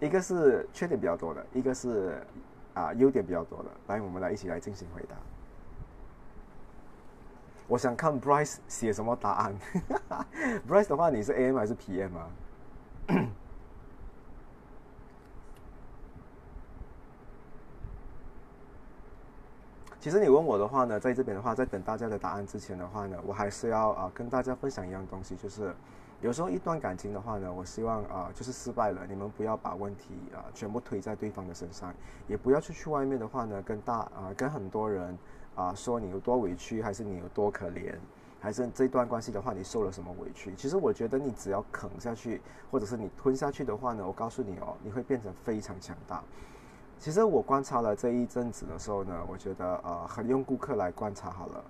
[0.00, 2.22] 一个是缺点比较多的，一个是
[2.72, 3.70] 啊优点比较多的。
[3.88, 5.16] 来，我们来一起来进行回答。
[7.68, 9.54] 我想看 Bryce 写什么答案。
[10.66, 12.28] Bryce 的话，你是 AM 还是 PM 啊？
[20.00, 25.74] 其实你问我的话呢，在这边的话，在等大家的答案之前的话呢，我还是要啊跟大家分享一样东西，就是
[26.22, 31.92] 有时候一段感情的话呢，我希望啊就是失败了，你们不要把问题啊全部推在对方的身上，
[32.26, 35.18] 也不要出去外面的话呢，跟大啊跟很多人
[35.54, 37.94] 啊说你有多委屈，还是你有多可怜，
[38.40, 40.54] 还是这段关系的话你受了什么委屈。
[40.54, 46.22] 其实我觉得你只要啃下去，或者是你吞下去的话呢，我告诉你哦，你会变成非常强大。
[47.00, 51.64] 其实我观察了这一阵子的时候呢，我觉得呃，很用顾客来观察好了。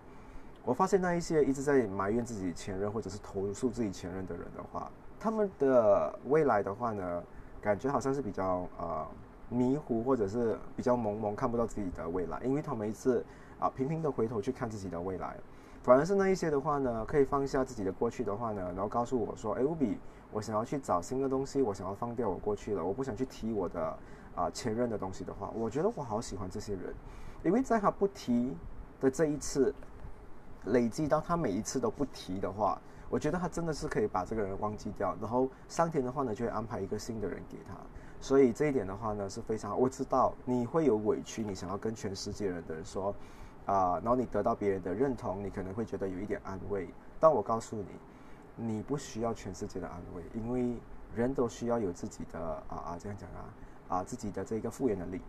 [0.65, 4.91] 我发现那一些一直在埋怨自己前任或者是投诉自己前任的人的话，
[5.21, 7.23] 他们的未来的话呢，
[7.61, 9.07] 感觉好像是比较呃
[9.49, 13.25] 迷糊或者是比较朦胧，看不到自己的未来，因为他们一次
[13.61, 15.37] 啊频频的回头去看自己的未来，
[15.85, 19.97] 反而是那一些的话呢，可以放下自己的过去的话呢，然后告诉我说，哎，乌比，
[20.33, 23.97] 我想要去找新的东西，我想要放掉我过去了，我不想去提我的。
[24.35, 26.95] 啊，前任的东西的话，我觉得我好喜欢这些人，
[27.43, 28.57] 因为在他不提
[29.01, 29.75] 的这一次，
[30.67, 37.75] 累积到他每一次都不提的话，我觉得他真的是可以把这个人忘记掉，然后上天的话呢就会安排一个新的人给他，
[38.21, 43.15] 所以这一点的话呢是非常，我知道你会有委屈，你想要跟全世界人的人说，
[43.67, 46.89] 啊，然后你得到别人的认同，你可能会觉得有一点安慰，
[47.19, 50.77] 但我告诉你，你不需要全世界的安慰，因为
[51.15, 52.39] 人都需要有自己的
[52.69, 53.45] 啊啊这样讲啊。
[53.91, 55.21] 啊，自己的这个复原能力。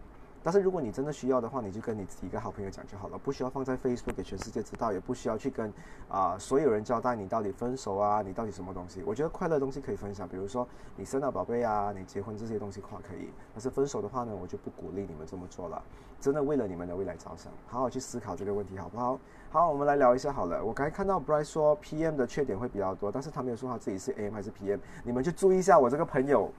[0.43, 5.71] 但是如果你真的需要的话，你就跟你自己一个好朋友讲就好了，不需要放在 Facebook 给全世界知道，也不需要去跟
[6.10, 9.04] 啊所有人交代你到底分手啊，你到底什么东西。
[9.06, 13.30] 我觉得快乐东西可以分享，比如说你生了宝贝啊，你结婚这些东西话可以。
[13.54, 15.80] 但是分手的话呢，我就不鼓励你们这么做了。
[16.19, 19.19] 真的为了你们的未来着想，好好去思考这个问题好不好？
[19.52, 20.63] 好，我们来聊一下好了。
[20.65, 26.52] 我刚才看到 Bryce 说 PM 的缺点会比较多，但是他没有说他自己是 AM 还是 PM，你们就注意一下我这个朋友。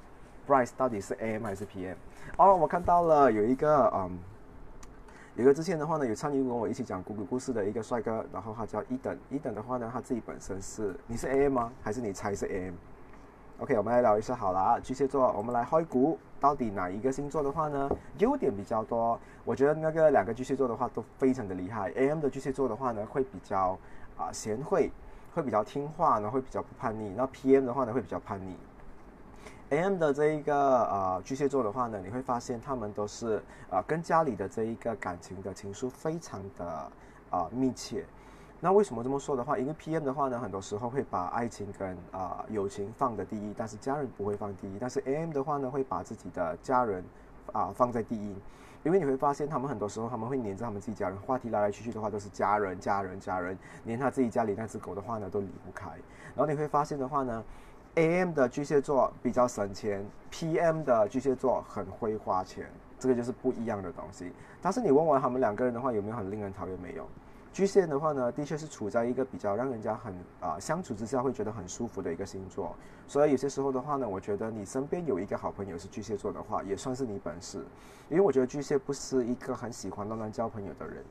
[0.53, 1.95] Bryce 到底是 AM 还是 PM？
[2.37, 4.19] 哦，我看到了有一个嗯，
[5.35, 9.19] 有一个之前的话呢，有参与跟我一起讲古古故事的一个帅哥，然后他叫一等。
[9.31, 11.73] 一等的话呢，他自己本身是你是 AM 吗？
[11.83, 17.88] 还是你猜是 AM？OK，我们来聊一下好了啊，巨蟹座，我们来开股，到底哪一个星座的话呢，
[18.19, 19.19] 优点比较多？
[19.47, 21.91] 我觉得那个两个巨蟹座的话都非常的厉害。
[21.93, 23.79] AM 的巨蟹座的话呢，会比较
[24.19, 24.91] 啊贤惠，
[25.35, 27.15] 会比较听话呢，会比较不叛逆。
[27.17, 28.55] 那 PM 的话呢，会比较叛逆。
[29.73, 29.97] A.M.
[29.97, 36.93] 的这一个呃巨蟹座的话呢，你会发现他们都是呃跟家里的这一个感情的情愫非常的
[37.31, 38.05] 啊密切。
[38.61, 39.57] 那为什么这么说的话？
[39.57, 40.05] 因为 P.M.
[40.05, 44.77] 的话呢，很多时候会把爱情跟啊友情放的第一，但是家人不会放第一。
[44.79, 45.33] 但是 A.M.
[45.33, 47.03] 的话呢，会把自己的家人
[47.55, 48.37] 啊放在第一，
[48.85, 55.89] 因为你会发现他们很多时候他们会黏着他们自己家人，话题来来去去的话都是家人家人家人，连他自己家里那只狗的话呢都离不开。
[56.35, 57.43] 然后你会发现的话呢
[57.94, 62.66] ，AM 的巨蟹座比较省钱，PM 的巨蟹座很会花钱，
[62.98, 64.33] 这个就是不一样的东西。
[64.61, 66.78] 但是你问我他们两个人的话有没有很令人讨厌？
[66.81, 67.07] 没有。
[67.52, 72.74] 巨蟹的话呢，的确是处在一个比较让人家很啊相处之下会觉得很舒服的一个星座，
[73.07, 77.62] 所以有些时候的话呢，我觉得你身边有一个好朋友是巨蟹座的话，也算是你本事，
[78.09, 81.05] 因为我觉得巨蟹不是一个很喜欢乱乱交朋友的人，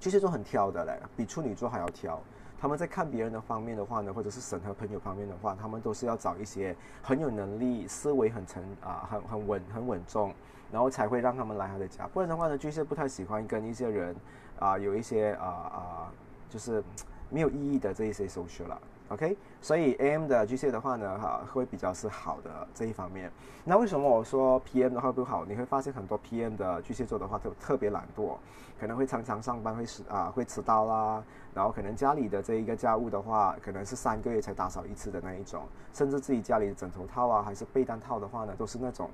[0.00, 2.20] 巨蟹座很挑的嘞，比处女座还要挑。
[2.58, 10.32] 他们在看别人的方面的话呢，或者是审核朋友方面的话，他们都是要找一些很有能力、思维很沉啊、很很稳、很稳重，
[10.72, 12.06] 然后才会让他们来他的家。
[12.08, 14.16] 不然的话呢，巨蟹不太喜欢跟一些人
[14.58, 16.12] 啊有一些啊啊，
[16.48, 16.82] 就是
[17.28, 18.80] 没有意义的这一些 social 了。
[19.08, 23.30] OK，所以 AM 的巨蟹的话呢，哈，会比较是好的这一方面。
[23.64, 25.44] 那为什么我说 PM 的话不好？
[25.44, 28.36] 你会发现很多 PM 的巨蟹座的话特特别懒惰，
[28.80, 31.22] 可能会常常上班会迟啊会迟到啦，
[31.54, 39.08] 然后可能家里的这一个家务的话，可能是三个月才打扫一次的那一种，甚至自己家里的枕头套啊还是被单套的话呢，都是那种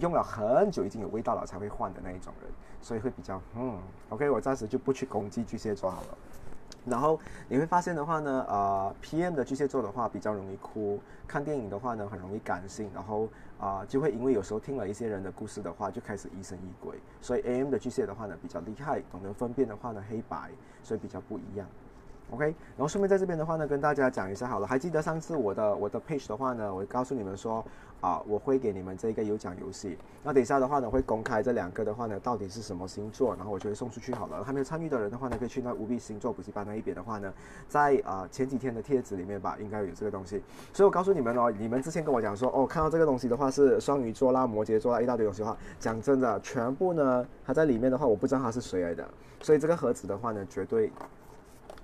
[0.00, 3.78] 用了很久已经有味道了才会换的那一种人，所以会比较嗯
[4.08, 6.08] ，OK，我暂时就不去攻击巨蟹座好了。
[6.86, 16.98] 然后你会发现的话呢，呃，PM 的巨蟹座的话比较容易哭，看电影的话呢很容易感性，然后啊就会因为有时候听了一些人的故事的话，就开始疑神疑鬼。
[17.20, 20.50] 所以 AM 的巨蟹的话呢比较厉害，懂得分辨的话呢黑白，
[20.82, 21.66] 所以比较不一样。
[22.30, 24.66] OK，然后顺便在这边的话呢，跟大家讲一下好了。
[24.66, 27.64] 还记得上次我的我的 page 的话呢，我告诉你们说
[28.00, 29.96] 啊，我会给你们这个有奖游戏。
[30.22, 34.42] 那等一下的话呢，会公开这两个的话呢，到底是什么星座，然后我就会送出去好了。
[34.42, 37.32] 还没有参与的人的话呢，可以去那无比星座补习班那一边的话呢，
[37.68, 40.42] 在啊前几天的帖子里面吧，应该有这个东西。
[40.72, 49.06] 所以我告诉你们哦，你们之前跟我讲说哦，看到这个东西的话是双鱼座啦、摩羯座啦一大堆东西的话，讲真的，全部呢它在里面的话，我不知道它是谁来的。
[49.40, 50.90] 所以这个盒子的话呢，绝对。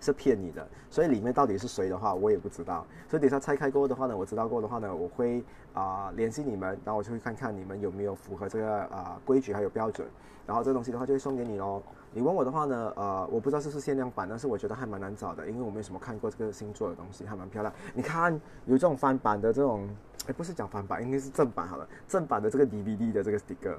[0.01, 2.87] 是骗你的，所以里面到底是谁的话，我也不知道。
[3.09, 10.09] 所以等下拆开过的话呢，我知道过的话呢，我会啊联系你们，然后我就会看看你们有没有符合这个啊规矩还有标准，
[10.47, 11.83] 然后这东西的话就会送给你喽。
[12.13, 17.73] 你问我的话呢，呃，我不知道是不是限量版，但是我觉得还蛮难找的，因为我没有什么看过这个星座的东西，还蛮漂亮。
[17.95, 18.33] 你看
[18.67, 19.89] 有这种翻版的这种，
[20.27, 23.77] 哎，不是讲翻版，应该是正版好了，正版的这个 DVD 的这个 sticker。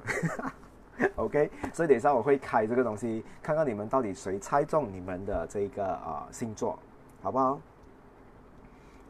[1.16, 6.78] OK，所以等一下我会开这个东西，看看你们到底谁猜中你们的这个啊星座，
[7.22, 7.60] 好不好？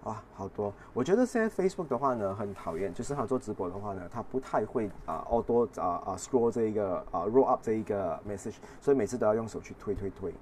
[0.06, 0.74] 哇，好多！
[0.94, 10.34] 我觉得现在 Facebook 的话呢，很讨厌，就是他做直播的话呢，他不太会啊，哦多啊啊 scroll 这一个啊 roll up 这一个 message，所以每次都要用手去推推推。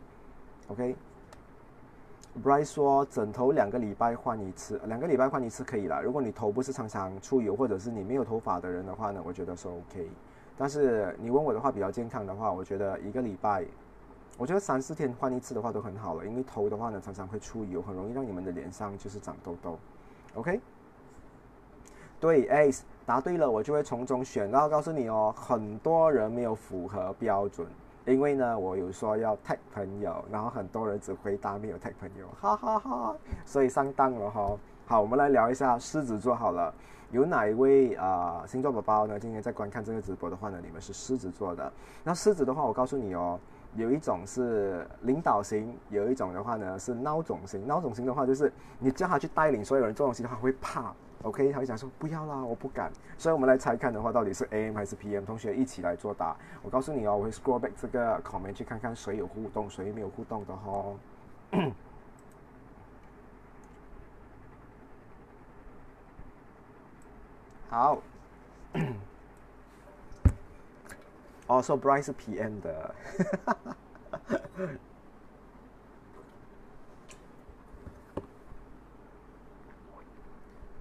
[0.69, 6.01] OK，Bryce 说枕头两个礼拜换一次，两个礼拜换一次可以了。
[6.01, 10.07] 如果你头不是常常出油，或者是你没有头发的人的话呢，我觉得是 OK。
[10.61, 13.63] 但是你问我的话，比较健康的话，我觉得一个礼拜，
[14.37, 16.25] 我觉得三四天换一次的话都很好了。
[16.25, 19.79] 因为头的话呢，常常会出油，很容易让你们的脸上就是长痘痘。
[20.33, 20.59] OK？
[22.19, 24.51] 对，Ace 答对了，我就会从中选。
[24.51, 27.65] 然后告诉你哦，很多人没有符合标准，
[28.05, 34.57] 因为呢，我有说要 tag 朋友，然后很多人只回答没有 tag 朋友，哈哈哈，所以上当了哈。
[34.89, 36.73] 好，我们来聊一下狮子座好了。
[37.11, 39.19] 有哪一位啊星座宝宝呢？
[39.19, 41.71] 今天在观看这个直播的话呢，你们是狮子座的。
[42.03, 43.39] 那狮子的话，我告诉你哦，
[43.75, 47.67] 有一种是领导型，有一种的话呢是孬种型。
[47.67, 50.91] 孬种型的话，就是你叫他去带领所有人做东西的话，会怕。
[51.21, 52.91] OK，他会讲说不要啦，我不敢。
[53.15, 55.23] 所以我们来猜看的话，到底是 AM 还是 PM？
[55.23, 56.35] 同学一起来作答。
[56.63, 61.61] 我告诉你哦，我会 scroll back 这个 comment 去看看谁有互动，谁没有互动的哈。
[67.69, 68.01] 好，
[71.45, 72.95] 哦，说 Brian 是 PM 的，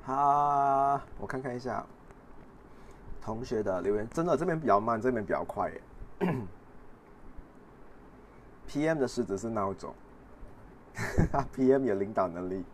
[0.02, 1.84] 哈，我看看一下
[3.20, 5.82] 同学的留言，真的这边比较慢，这边比较快耶。
[8.66, 9.94] PM 的狮子是孬种，
[11.54, 12.64] PM 有领导能力，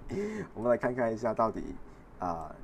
[0.55, 1.74] 我们来看看一下到底
[2.20, 2.55] 啊。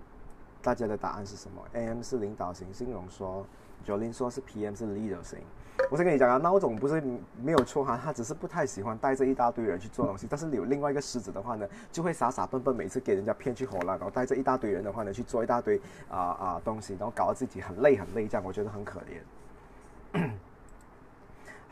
[0.62, 3.46] 大家的答案是什么？AM 是领导型，新荣说
[3.86, 5.38] ，Jolin 说是 PM 是 leader 型。
[5.90, 7.02] 我先跟你讲啊，孬种不是
[7.42, 10.26] 没有错哈，他只是不太喜欢带着一大堆人去做东西。
[10.28, 19.00] 但是有另外一个狮子的话呢，就会傻傻笨笨，每次给人家骗去火了，然后带着一大堆人的话呢去做一大堆啊啊东西，然后搞得自己很累很累，这样我觉得很可
[20.12, 20.20] 怜。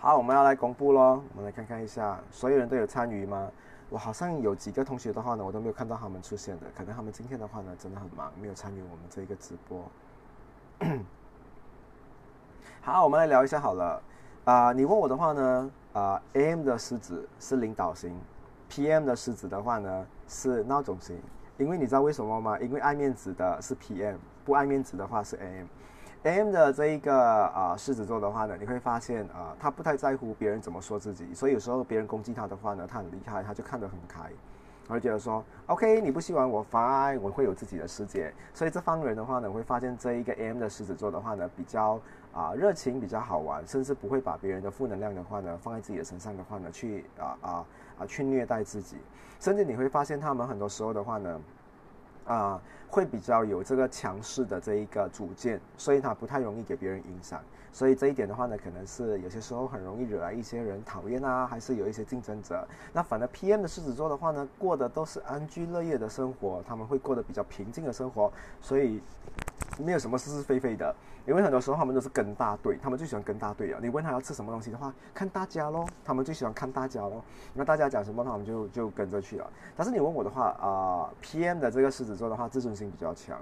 [0.00, 3.50] 好，我们要来公布喽，我们来看看一下，所有人都有参与吗？
[3.90, 9.82] 我好像有几个同学的话呢，我都没有看到他们出现的，可能他们今天的话呢真的很忙，没有参与我们这一个直播。
[12.82, 14.02] 好，我们来聊一下好了。
[14.44, 15.70] 啊，你问我的话呢？
[15.94, 18.14] 啊，AM 的狮子是领导型
[18.70, 21.18] ，PM 的狮子的话呢是闹钟型。
[21.56, 22.58] 因为你知道为什么吗？
[22.60, 25.66] 因为爱面子的是 PM，不爱面子的话是 AM。
[26.24, 34.30] M 的这一个啊狮子座的话呢，你会发现啊，他不太在乎别人怎么说自己，所以有时候别人攻击他的话呢，他很厉害，他就看得很开。
[34.88, 38.32] 会觉得说，OK，你不喜欢我，Fine，我会有自己的世界。
[38.54, 42.00] 所以这方人的话呢，会发现这一个 M 的狮子座的话呢，比较
[42.32, 47.64] 啊热情，比较好玩，甚至不会把别人的负能量的话呢放在自己的身上的话呢，去啊啊
[48.00, 48.96] 啊去虐待自己。
[49.38, 51.40] 甚至你会发现他们很多时候的话呢。
[52.28, 57.42] 啊，会比较有这个强势的这一个主见，所以他不太容易给别人影响。
[57.72, 62.66] 所以这一点的话呢，可能是有些时候很容易惹来一些人讨厌啊，还是有一些竞争者。
[62.92, 69.00] 那反而 PM 的狮子座的话呢，过的都是安居乐业的生活，他们会过得比较平静的生活，所以
[69.78, 70.94] 没有什么是是非非的。
[71.26, 73.78] 因为很多时候他们都是跟大队，他们最喜欢跟大队啊。
[73.82, 77.22] 你问他要吃什么东西的话，看大家咯，他们最喜欢看大家咯。
[77.52, 79.46] 那大家讲什么，他们就就跟着去了。
[79.76, 83.38] 但是你问我的话啊，PM 的这个狮子座的话，自尊心比较强。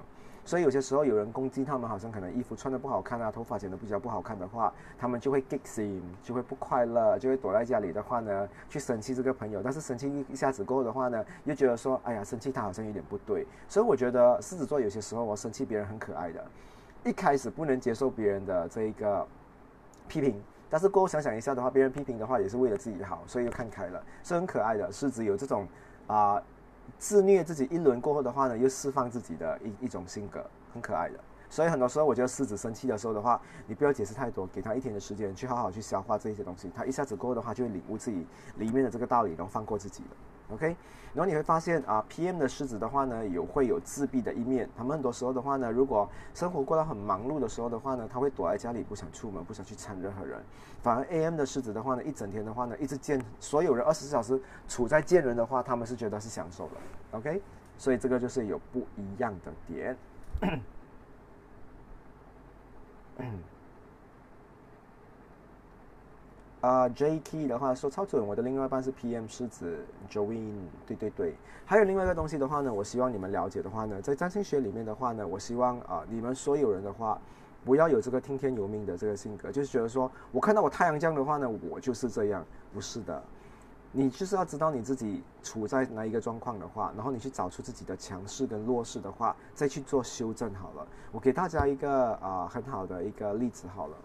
[0.47, 9.61] 所以有些时候有人攻击他们，好像可能衣服穿的不好看啊，头发剪的比较不好看的话，他们就会 get sim，就会不快乐，就会躲在家里的话呢，去生气这个朋友。
[9.61, 13.45] 但是生气一下子过后的话呢，又觉得说，哎呀，生气他好像有点不对。
[13.69, 16.45] 所以我觉得狮子座有些时候我生气别人很可爱的，
[17.05, 19.27] 一开始不能接受别人的这一个
[20.07, 24.93] 批评，但是过后想想一下的话，别人批评的话也是为了自己好，所以又看开了，是很可爱的。
[24.93, 25.67] 狮子有这种
[26.07, 26.41] 啊。
[26.99, 31.19] 自虐自己一轮过后的话呢，又释放自己的一一种性格，很可爱的。
[31.49, 36.71] 所以很多时候，我觉得狮子生气的时候的话，你不要解释太多，给他一天的时间去好好去消化这些东西。
[36.75, 40.11] 他一下子过后的话，就会领悟自己里面的这个道理，然后放过自己了。
[40.49, 40.77] OK，
[41.13, 44.69] 然后你会发现啊，PM 的狮子的话呢，有会有自闭的一面。
[44.77, 50.41] 他们很多时候的话呢，如果生活过得很忙碌的时候的话呢，他会躲在家里，不想出门，不想去参任何人。
[50.83, 56.75] 反而 AM 的狮子的话呢，一整天的话呢，一直见所有人，二十四小时处在见人的话，他们是觉得是享受的。
[57.19, 57.43] OK，
[57.77, 59.97] 所以这个就是有不一样的点。
[66.67, 67.47] 啊，J.K.
[67.47, 69.25] 的话说超准，我的另外一半是 P.M.
[69.29, 69.79] 狮子
[70.11, 70.53] Join，
[70.85, 71.37] 对对对。
[71.65, 77.21] 还有另外一个东西的话呢，我希望你们了解的话呢，在占星学里面的话呢，我希望啊，你们所有人的话，
[77.65, 83.23] 不要有这个听天由命的这个性格，就是觉得说我看到我太阳这样的话呢，我就是这样，不是的。
[83.93, 90.85] 你就是要知道你自己处在哪一个状况的话，然后你去找出自己的强势跟弱势的话，再去做修正好了。
[91.13, 93.97] 我给大家一个啊很好的一个例子好了。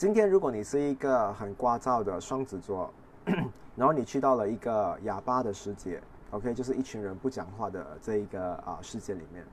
[0.00, 2.90] 今天，如果你是一个很聒噪的双子座，
[3.76, 9.44] 然后你去到了一个哑巴的世界，OK，就是一群人不讲话的这一个啊世界里面，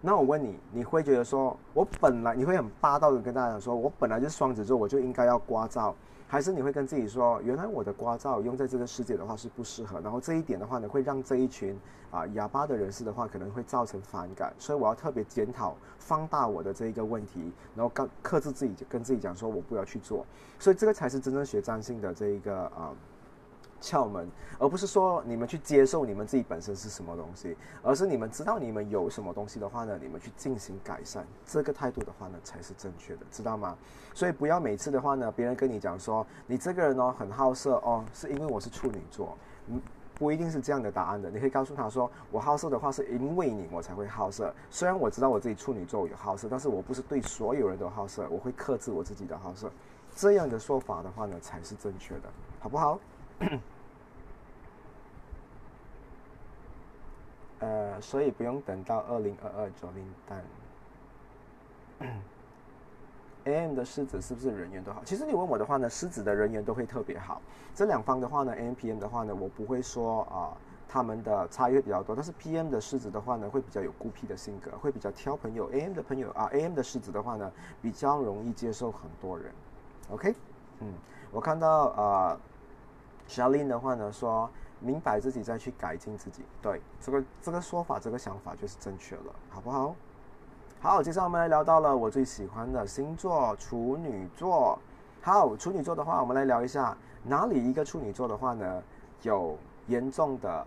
[0.00, 5.94] 那我问你，你会觉得说，我本来你会很霸道的跟大家说，我本来就是双子座，我就应该要聒噪。
[6.32, 11.78] 还是你会跟自己说，原来我的刮照用在这个世界的话是不适合，然后这一点的话呢，会让这一群
[12.10, 20.24] 啊哑巴的人士的话可能会造成反感，所以我要特别检讨、放大我的这一个问题，然后告克制自己，跟自己讲说我不要去做，
[20.58, 22.94] 所以这个才是真正学占星的这一个啊。
[23.82, 33.76] 窍门，而不是说你们去接受你们自己本身是什么东西，而是你们知道你们有什么东西的话呢，你们去进行改善，这个态度的话呢才是正确的，知道吗？
[34.14, 39.80] 所以不要每次的话呢，别人跟你讲说你这个人哦很好色哦，是因为我是处女座，嗯，
[40.14, 41.28] 不一定是这样的答案的。
[41.30, 44.54] 你可以告诉他说，我好色的话是因为你我才会好色。
[44.70, 49.70] 虽然我知道我自己处女座有好色，但是我不是对所有人都好色，我会克制我自己的好色。
[50.14, 52.28] 这样的说法的话呢才是正确的，
[52.60, 52.98] 好不好？
[57.62, 60.42] 呃，所以不用等到二零二二九零蛋。
[63.44, 65.00] AM 的狮子是不是人缘都好？
[65.04, 67.40] 其实你问我的话呢，狮子的人缘都会特别好。
[67.74, 70.56] 这两方的话呢，AM、PM 的话呢，我不会说啊，
[70.88, 72.16] 他们的差异比较多。
[72.16, 75.70] 但是 PM 的狮子的话呢，会比较有孤僻的性格，会比较挑朋友。
[75.70, 79.52] AM 的朋友啊，AM 的狮子的话呢，比较容易接受很多人。
[80.10, 80.34] OK，
[80.80, 80.92] 嗯，
[81.30, 82.36] 我看到啊。
[83.28, 84.50] 小林的话呢，说
[84.82, 89.94] 明白自己再去改进自己，对这个这个说法，这个想法就是正确了，好不好？
[90.80, 94.78] 好，接下来我们来聊到了我最喜欢的星座处女座。
[95.20, 98.82] 好，处女座的话，我们来聊一下哪里一个处女座的话呢，
[99.22, 99.56] 有
[99.86, 100.66] 严重的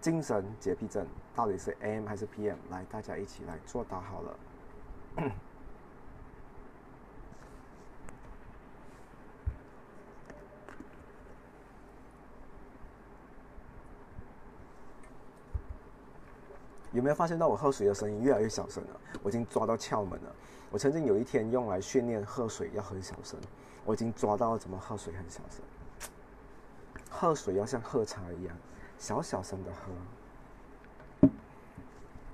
[0.00, 1.06] 精神洁癖症，
[1.36, 2.56] 到底是 M 还是 PM？
[2.70, 5.30] 来，大家一起来作答好了。
[16.92, 19.00] 有没有发现到我喝水的声音越来越小声了？
[19.22, 20.34] 我已经抓到窍门了。
[20.70, 23.38] 我曾经有一天用来训练喝水要很小声，
[23.84, 25.60] 我已经抓到怎么喝水很小声。
[27.10, 28.56] 喝水要像喝茶一样，
[28.98, 31.28] 小小声的喝。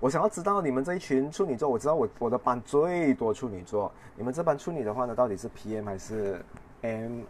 [0.00, 6.44] 我想要知道你们这一群处女座，我知道我我的班最多处女座，你们这班处女的话呢，到底是 PM 还是
[6.82, 7.22] M？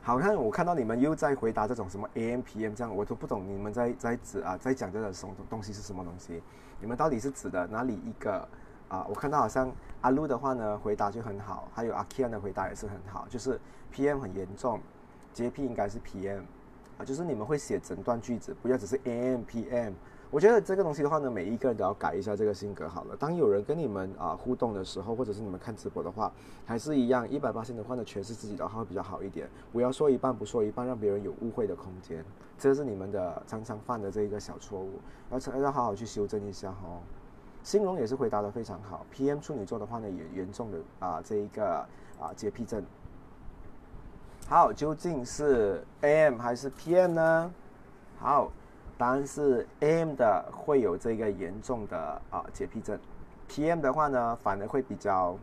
[0.00, 6.42] 好看，我看到你们又在回答这种什么 AM、PM 这样，我都不懂你们在在指啊，在讲这个什么东西是什么东西？
[6.82, 8.46] 你们到底是指的哪里一个
[8.88, 9.06] 啊？
[9.08, 13.58] 我看到好像阿路的话呢，回答就很好，还有阿 Kian 的回答也是很好，就是
[13.94, 14.80] PM 很严重
[15.32, 16.42] ，JP 应该是 PM
[16.98, 19.92] 啊，就是你们会写整段句子，不要只是 AM、PM。
[20.32, 23.14] 我觉得这个东西的话呢，每一个人都要改一下这个性格好了。
[23.14, 26.32] 当有人跟你们啊互动的时候，或者是你们看直播的话，
[26.64, 29.46] 还是一样，一百八千的话呢，诠释自己的话会比较好一点。
[29.74, 32.24] 不要说一半不说一半，让别人有误会的空间，
[32.58, 34.92] 这是你们的常常犯的这一个小错误，
[35.30, 37.04] 要要好好去修正一下哦。
[37.62, 41.86] 新荣也是回答的非常好，PM 处女座的话呢，也严重的啊这一个
[42.18, 42.82] 啊洁癖症。
[44.48, 47.52] 好，究竟是 AM 还是 PM 呢？
[48.18, 48.50] 好。
[49.02, 51.98] 答案是 M 的会有这个严重的
[52.30, 52.96] 啊洁癖症
[53.50, 55.36] ，PM 的话呢反而会比较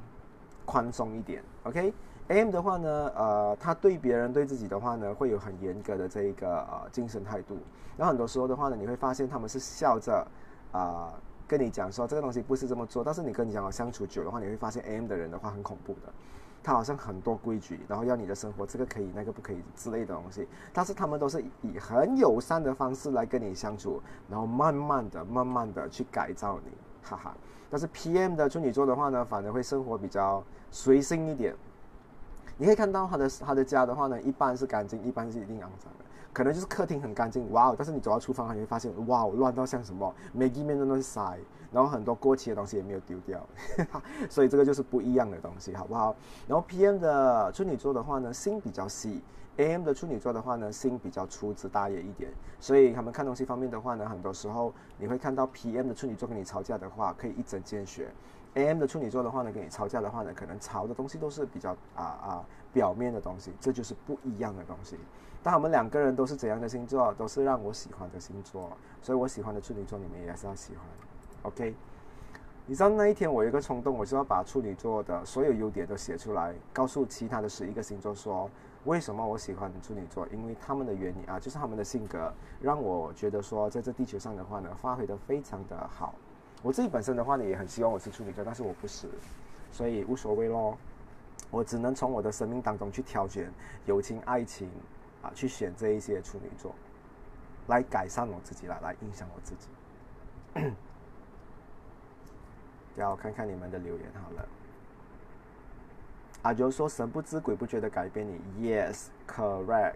[0.66, 1.44] 宽松一点。
[1.64, 7.58] OK，M 的话呢，呃，他对别人对自己的话呢会有很严格的这一个呃精神态度。
[7.98, 10.26] 然后很多时候的话呢，你会发现他们是笑着
[10.72, 11.12] 啊
[11.46, 16.14] 跟你讲说这个东西不是这么做，但是你跟你讲相处久的话，你会发现 M 的人的话很恐怖的。
[16.64, 26.72] 他好像很多规矩，然后要你的生活这个可以那个不可以之类的东西，但是他们都是以很友善的方式来跟你相处，然后慢慢的、慢慢的去改造你，
[27.04, 27.36] 哈哈。
[27.70, 31.56] 但是 PM 的处女座的话呢，反而会生活比较随性一点。
[32.58, 36.06] 你可以看到他的他的家的话呢，一般是干净，一般是一定肮脏的。
[36.32, 37.74] 可能就是客厅很干净，哇！
[37.76, 41.40] 但是你走到厨房，你会发现，哇，乱到像什么，每一面都是塞，
[41.72, 43.46] 然后很多过期的东西也没有丢掉，
[44.30, 46.16] 所以这个就是不一样的东西，好不好？
[46.48, 49.22] 然后 PM 的处女座的话呢，心比较细
[49.58, 52.32] ；AM 的处女座的话呢，心比较粗枝大叶一点。
[52.60, 58.10] 所以他们看东西方面的话呢，很多时候你会看到 PM 的处女座跟你吵架的话，可以一针见血
[58.56, 64.98] ；AM 的处女座的话呢，跟你吵架的话呢，可能吵的东西都是比较啊啊表面的东西，这就是不一样的东西。
[65.42, 67.14] 但我们两个人都是怎样的星座？
[67.14, 70.84] 都是让我喜欢的星座，所以我喜欢的处女座，你们也是要喜欢。
[71.44, 71.74] OK？
[72.66, 78.50] 你知道那一天我有一个冲动，我就要把处女座的所有优点都写出来，告诉其他的十一个星座说，
[78.86, 80.28] 为什么我喜欢处女座？
[80.28, 82.32] 因为他们的原因啊，就是他们的性格
[82.62, 86.14] 让我觉得说，在这地球上的话呢，发挥的非常的好。
[86.62, 89.08] 我自己本身的话呢，也很希望我是处女座，但是我不是，
[89.72, 90.78] 所以无所谓咯。
[91.50, 93.52] 我只能从我的生命当中去挑选
[93.86, 94.70] 友情、爱情。
[95.22, 96.74] 啊，去选这一些处女座，
[97.68, 99.68] 来改善我自己了，来影响我自己。
[102.96, 104.48] 要看看你们的留言好了。
[106.42, 109.96] 阿就说神不知鬼不觉的改变你，Yes，correct。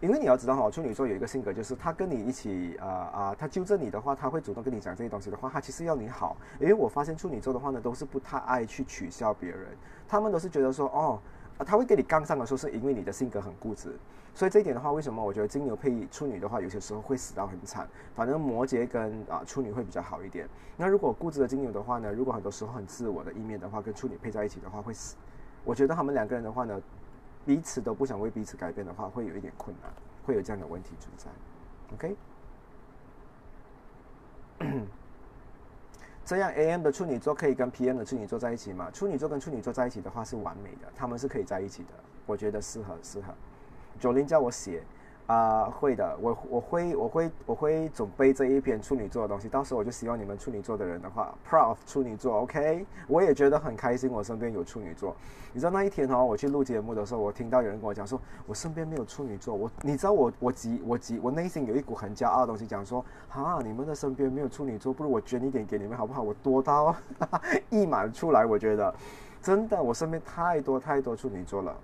[0.00, 6.36] 因为你要知道哈，处女座有一个性格，就是他跟你一起啊啊，他纠正你的话，他会主动跟你讲这些东西的话，他其实要你好。
[6.58, 9.68] 因为我发现处女座的话呢，都是不太爱去取笑别人，
[10.08, 11.20] 他们都是觉得说哦。
[11.58, 13.98] 啊，他会跟你杠上的时候，是因为你的性格很固执，
[14.34, 17.88] 所以这一点的话，为什么我觉得金牛配处女的话，有些时候会死到很惨。
[18.14, 20.48] 反正摩羯跟啊处女会比较好一点。
[20.76, 25.16] 那如果固执的金牛的话呢，如果很多时候很自我的一面的话，跟处女配在一起的话会死。
[25.64, 26.80] 我觉得他们两个人的话呢，
[27.44, 29.92] 彼此都不想为彼此改变的话，会有一点困难，
[30.24, 31.30] 会有这样的问题存在。
[31.94, 32.16] OK。
[36.32, 38.90] 这样，AM 的处女座可以跟 PM 的处女座在一起吗？
[38.90, 41.90] 处女座跟处女座在一起的话是完美的，他们是可以在一起的。
[42.24, 43.34] 我觉得适合，适合。
[44.00, 44.82] 九零叫我写。
[45.26, 55.16] 啊，会的，我我会我会我会准备这一篇处女座的东西，到时候我就希望你们处女座的人的话，pro of 处女座，OK，我也觉得很开心，我身边有处女座。
[55.54, 66.20] 你知道那一天哦，我去录节目的时候，我听到有人跟我讲说，我身边没有处女座，我你知道我我急我急我内心有一股很骄傲的东西，讲说，哈，你们的身边没有处女座，不如我捐一点给你们好不好？
[66.20, 66.94] 我多到
[67.70, 68.92] 溢满出来，我觉得
[69.40, 71.74] 真的，我身边太多太多处女座了，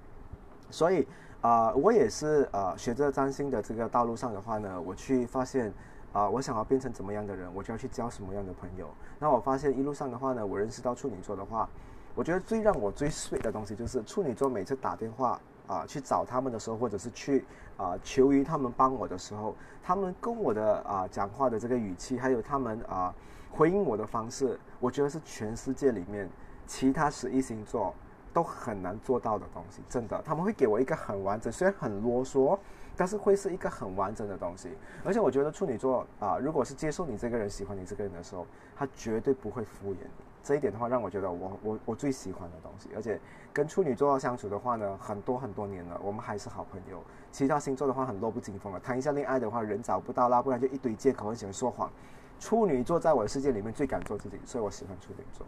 [0.70, 1.06] 所以。
[1.40, 5.72] 啊，我也是呃，学着占星的这个道路上的话呢，我去发现，
[6.12, 8.88] 啊，我想要变成怎么样的人，我就要去交什么样的朋友。
[9.20, 11.68] 那我发现一路上的话呢，我认识到处女座的话，
[12.16, 17.44] 我觉得最让我最 sweet 的东西就是处女座每次打电话啊去找他们的时候，或者是去
[17.76, 23.14] 啊求于他们帮我的时候，他们跟我的啊讲话的这个语气，还有他们啊
[23.48, 26.28] 回应我的方式，我觉得是全世界里面
[26.66, 27.94] 其他十一星座。
[28.38, 32.56] 都很难做到的东西，真的，他们会给我一个很完整，虽然很啰嗦，
[32.96, 34.68] 但是会是一个很完整的东西。
[35.04, 40.24] 而且我觉得处女座啊，如果是接受你这个人、喜欢你这个人的时候，他绝对不会敷衍你。
[40.40, 42.90] 这一点的话，让我觉得我我我最喜欢的东西。
[42.94, 43.18] 而且
[43.52, 47.02] 跟处女座相处的话呢，很多很多年了，我们还是好朋友。
[47.32, 51.90] 其他星座的话很弱不禁风了，谈一下恋爱的话人找不到啦，不然就一堆借口，很喜欢说谎。
[52.38, 55.44] 处女座在我的世界里面最敢做自己，所以我喜欢处女座。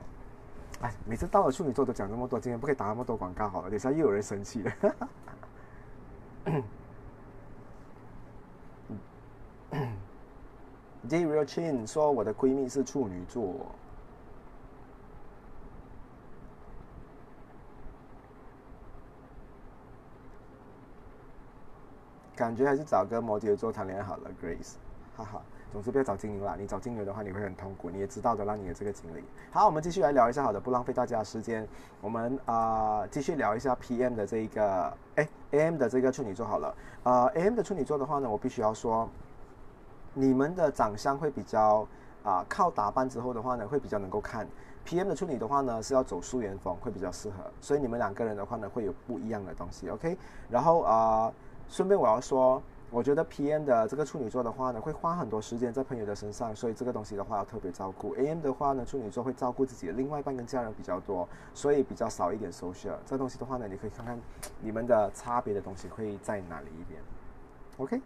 [0.80, 4.72] 哎，每次到了处女座都讲那么多，今天不可以打那么多广告好了，等下又有人生气了。
[11.08, 13.66] J Real Chin 说我的闺蜜是处女座，
[22.34, 24.76] 感觉还是找个摩羯座谈恋爱好了，Grace，
[25.16, 25.42] 哈哈。
[25.70, 29.22] 总之不要找金牛啦，你找金牛的话你会很痛苦，你也知道的啦，你的这个经历。
[29.52, 31.66] 好，我们继续来聊一下，好的，不浪费大家的时间，
[32.00, 39.08] 我们啊继续聊一下 PM 的这一个，哎，AM 的这个处女座好了，呃，AM 的处女座的话呢，我必须要说，
[40.12, 41.86] 你们的长相会比较
[42.24, 44.46] 啊靠打扮之后的话呢，会比较能够看。
[44.84, 50.18] PM 的处女的话呢是要走素颜风，会比较适合，所以你们两个人的话呢会有不一样的东西，OK？
[50.48, 51.32] 然后啊，
[51.68, 52.60] 顺便我要说。
[52.90, 58.14] 我觉得 PM 的这个处女座的话呢，会花很多时间在朋友的身上，所以这个东西的话要特别照顾。
[58.16, 62.96] AM 的话呢，处女座会照顾自己的另外一半跟家人比较多，所以比较少一点 social。
[63.06, 64.18] 这东西的话呢，你可以看看
[64.60, 67.00] 你们的差别的东西会在哪里一边。
[67.76, 68.00] OK。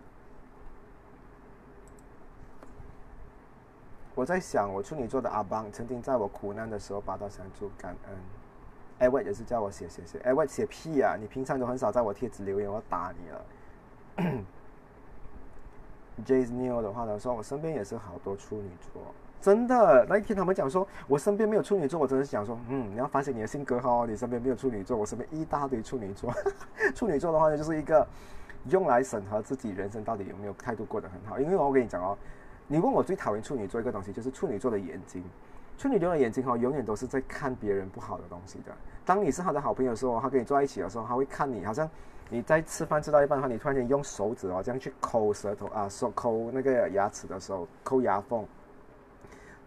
[4.14, 8.16] 我在想，我处女座的阿邦曾经在我苦难的时候拔刀相助，感恩。
[8.98, 11.16] 艾伟也是叫我写写写，艾伟写屁啊！
[11.18, 14.44] 你平常都很少在我帖子留言，我打你了。
[16.24, 19.02] Jay's New 的话呢，说我身边也是好多处女座，
[19.40, 20.06] 真的。
[20.08, 26.32] 那一天他们讲说我身边没有处女座，我真的想说，嗯，你要反省你的性格哈，你身边没有处女座，我身边一大堆处女座。
[26.94, 28.06] 处女座的话呢，就是一个
[28.70, 31.40] 用来审核自己人生到底有没有态度过得很好。
[31.40, 32.16] 因为我跟你讲哦，
[32.68, 35.22] 你问我最讨厌处女座一个东西，就是处女座的眼睛。
[35.76, 38.72] 处女座的眼睛哈，永远都是在看别人不好的东西的。
[39.04, 41.90] 当你是他的好朋友的时候，他跟你坐在一起的时候，他会看你好像。
[42.34, 48.44] 你在吃饭吃到一半的话，你突然间用手指哦这样去抠舌头啊，手抠那个牙齿的时候，抠牙缝。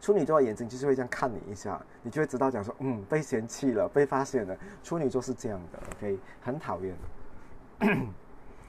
[0.02, 4.54] 处女座的眼睛就是会这样看你一下，你就会知道讲说，嗯，被嫌弃了，被发现了。
[4.84, 6.94] 处女座是这样的，OK， 很讨厌。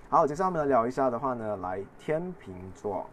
[0.08, 3.04] 好，接下来我们来聊一下的话呢，来天秤座。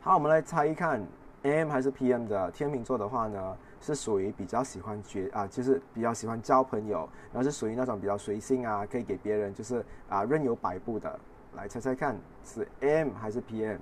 [0.00, 1.00] 好，我们来猜一看
[1.44, 3.56] ，M 还是 PM 的天秤座的话呢？
[3.84, 11.18] 是属于比较喜欢觉啊，就是比较喜欢交朋友，然后是属于那种比较随性啊，可以给别人就是啊任由摆布的。
[11.54, 13.78] 来猜猜看，是 M 还是 PM？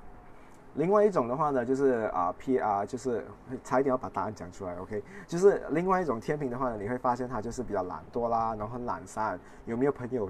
[0.75, 3.25] 另外一种的话呢，就是啊 P 啊，就是
[3.63, 4.75] 差一点要把答案讲出来。
[4.77, 10.29] OK，就是另外一种天平的话呢，你会发现他就是比较懒惰啦，然后很懒散，有没有朋友？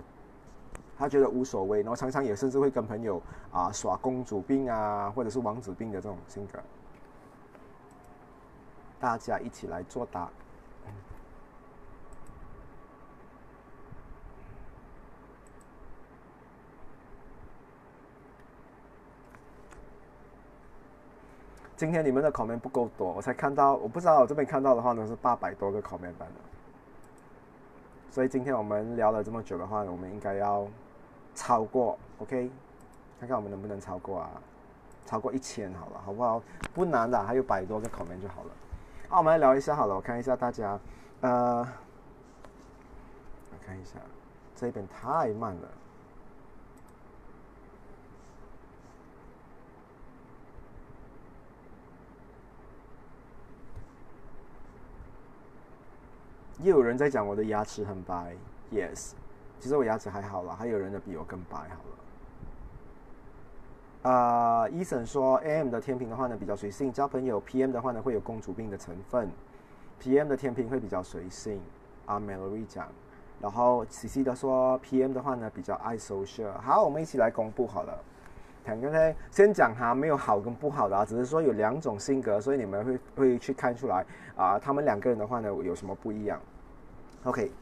[0.99, 3.20] 他觉得无所谓，然后常常也甚至会跟朋友
[3.51, 6.59] 啊耍公主病啊，或者是王子病的这种性格。
[9.03, 10.28] 大家一起来作答。
[21.76, 26.40] 今天你们的 comment 不够多，我才看到，我不知道我这边看到的话呢是八百多个 comment 版的。
[28.09, 30.64] 所以今天我们聊了这么久的话呢，我们应该要
[31.34, 32.48] 超过，OK？
[33.18, 34.30] 看看我们能不能超过啊？
[35.07, 36.40] 超过一千好了，好不好？
[36.72, 38.50] 不难的，还有百多个 comment 就好了。
[39.13, 39.95] 好，我们来聊一下好了。
[39.95, 40.81] 我看一下大家，
[41.21, 41.59] 呃，
[43.51, 43.99] 我看一下，
[44.57, 45.69] 这边太慢了。
[56.63, 58.35] 又有人在讲我的牙齿很白
[58.71, 59.11] ，yes，
[59.61, 62.01] 其实我牙齿还好了，还有人的比我更白好了。
[64.03, 69.30] 啊，医生说，AM 的天平的话呢比较随性，交朋友；PM 的话呢会有公主病的成分。
[70.03, 71.61] PM 的天平会比较随性，
[72.05, 72.88] 啊，Melody 讲。
[73.40, 76.50] 然后 CC 的说，PM 的话呢比较爱 social。
[76.61, 77.96] 好，我们一起来公布好了。
[78.64, 86.40] 看刚才先讲哈，没有好跟不好的啊，只是说有两种性格，所以你们会会去看出来啊，他们两个人的话呢有什么不一样
[87.22, 87.53] ？OK。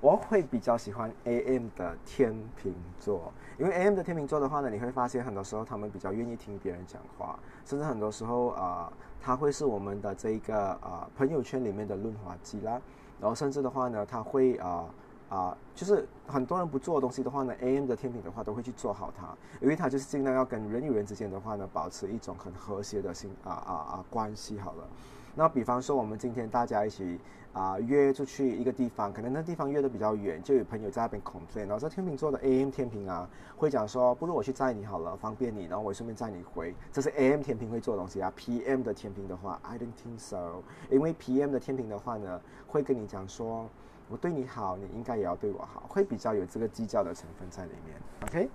[0.00, 12.80] 我会比较喜欢 AM 的天秤座，因为 AM 的天秤座的话呢，你会发现很多时候他们比较愿意听别人讲话，甚至很多时候啊，他会是我们的这一个啊朋友圈里面的润滑剂啦。
[13.20, 14.84] 然后甚至的话呢，他会啊
[15.28, 19.26] 啊，就是很多人不做的东西的话呢，AM 的天平的话都会去做好它，
[19.60, 24.88] 因为他就是尽量要跟人与人之间的话呢，保持一种很和谐的心啊啊啊关系好了。
[25.34, 27.18] 那比方说，我们今天大家一起
[27.52, 31.60] 啊约出去一个地方，可能那地方约的比较远，就有朋友在那边 complain。
[31.60, 36.74] 然后这天秤座的 AM 天平啊，会讲说，不如我去载你好了，方便你，然后我顺便载你回。
[36.92, 38.32] 这是 AM 天平会做的东西啊。
[38.36, 43.68] PM 的天平的话，I don't think so，因为 PM 的天平的话呢，会跟你讲说，
[44.08, 47.96] 我对你好，你应该也要对我好，会比较有这个计较的成分在里面。
[48.22, 48.48] OK。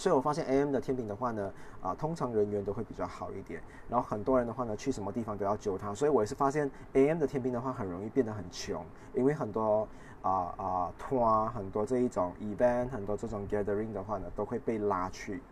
[0.00, 3.60] 所以我发现 A M 的天平的话呢，啊，通常人缘都会比较好一点。
[3.86, 5.94] 然后很多人的话呢，去什么地方都要揪他。
[5.94, 8.82] 所以我也是发现 A M 的天平的话，很容易变得很穷，
[9.12, 9.86] 因为很多
[10.22, 15.42] 啊啊团，很多这一种 event，很多这种 gathering 的话呢，都会被拉去。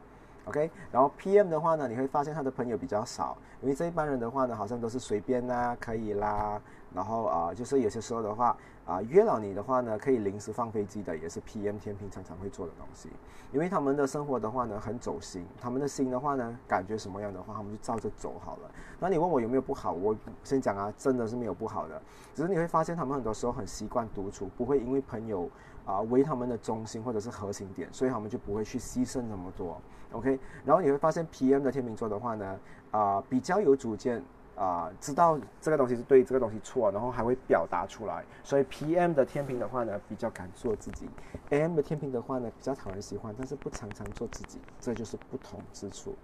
[0.46, 6.58] OK，然后 P M 的话呢，你会发现他的朋友比较少，因为这一班人的话呢，好像都是随便啦，可以啦。
[6.98, 8.56] 然后啊，就是有些时候的话。
[8.88, 13.10] 啊，约了你的话呢，可以临时放飞机的，也是 PM 天平常常会做的东西。
[13.52, 18.70] 因为他们的生活的话呢，很走心，他们的心的话呢，感觉什么样的话，他们就照着走好了。
[18.98, 19.92] 那你问我有没有不好？
[19.92, 22.00] 我先讲啊，真的是没有不好的，
[22.34, 25.50] 只是你会发现他们很多时候很习惯独处，不会因为朋友
[25.84, 29.78] 啊为他们的中心或者是核心点，所以他们就不会去牺牲那么多。
[30.12, 32.58] OK，然后你会发现 PM 的天秤座的话呢，
[32.90, 34.24] 啊比较有主见。
[34.58, 38.24] 啊，知道这个东西是对，这个东西错，然后还会表达出来。
[38.42, 39.14] 所以 P.M.
[39.14, 41.08] 的天平的话呢，比较敢做自己
[41.50, 41.76] ；A.M.
[41.76, 46.14] 的天平的话呢，比较讨人喜欢，但是不常常做自己，这就是不同之处。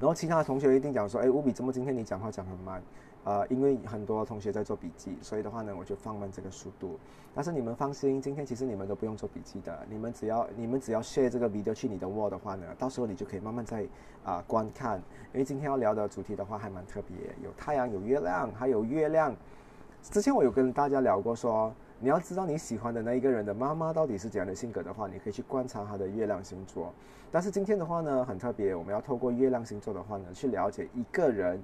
[0.00, 2.82] 然后其他的同学一定讲说：“哎，乌比，怎么今天你讲话讲很慢？”
[3.26, 6.96] 呃，因为很多同学在做笔记，所以的话呢，我就放慢这个速度。
[7.34, 13.84] 但是你们放心，今天其实你们都不用做笔记的，你们只要你们只要 share 这个 video 去你的 wall 的话呢，到时候你就可以慢慢在
[14.22, 14.98] 啊观看。
[15.32, 19.34] 因为今天要聊的主题的话还蛮特别，有太阳，有月亮，还有月亮。
[20.00, 26.94] 之前我有跟大家聊过，说你要知道你喜欢的那一个人的妈妈到底是怎样的性格的话，你可以去观察他的月亮星座。
[27.32, 31.60] 但是今天的话呢，很特别，我们要透过月亮星座的话呢，去了解一个人。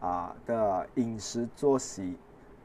[0.00, 2.16] 啊的饮食作息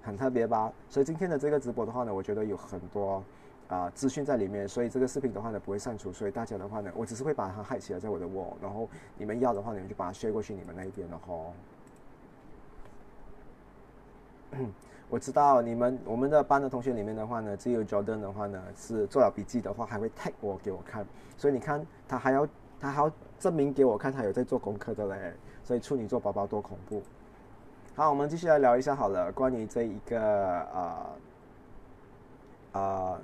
[0.02, 3.24] 很特别吧，所以今天的这个直播的话呢，我觉得有很多
[3.68, 11.54] 啊资讯在里面，所以这个视频的话呢不会删除，所以大家的话呢，我只是会把它害起来在我的 wall，然后你们要的话，你们就把它 share 过去你们那一边了吼。
[15.10, 21.06] 我知道你们我们的班的同学里面的话呢，只有 Jordan 的话呢是做了笔记的话，还会 tag 我给我看，
[21.38, 22.48] 所以你看他还要
[22.80, 27.02] 他还要证明给我看他有在做功课的嘞，所以处女座宝宝多恐怖。
[27.96, 31.06] 好，我们继续来聊一下好了，关于这一个呃
[32.72, 33.20] 呃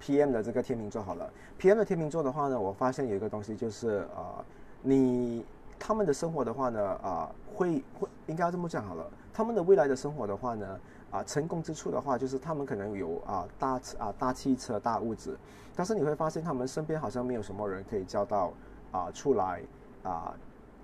[0.00, 4.42] PM 的这个天秤座好了，PM 的天秤座的话呢，我发现有一个东西就是呃，
[4.80, 5.44] 你
[5.78, 15.36] 他们的生活的话呢，啊会会应该要这么讲好了，他们的未来的生活的话呢，啊成功之处的话就是他们可能有啊大车啊大汽车大物质，
[15.74, 18.50] 但是你会发现他们身边好像没有什么人可以交到
[18.92, 19.60] 啊出来
[20.04, 20.34] 啊。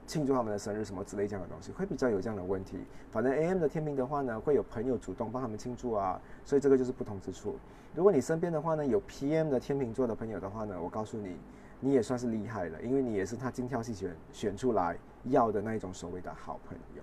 [0.06, 2.78] 庆祝他们的生日什么之类这样的东西，会比较有这样的问题。
[3.10, 7.56] 反正 A M 的天平的话呢，会有朋友主动帮他们庆祝啊，所以这个就是不同之处。
[7.94, 11.36] 如果你身边的话呢，有 P M 的天秤座的朋友的话呢，我告诉你，
[11.80, 17.02] 你也算是厉害了，因为你也是他精挑细选选出来要的那一种所谓的好朋友，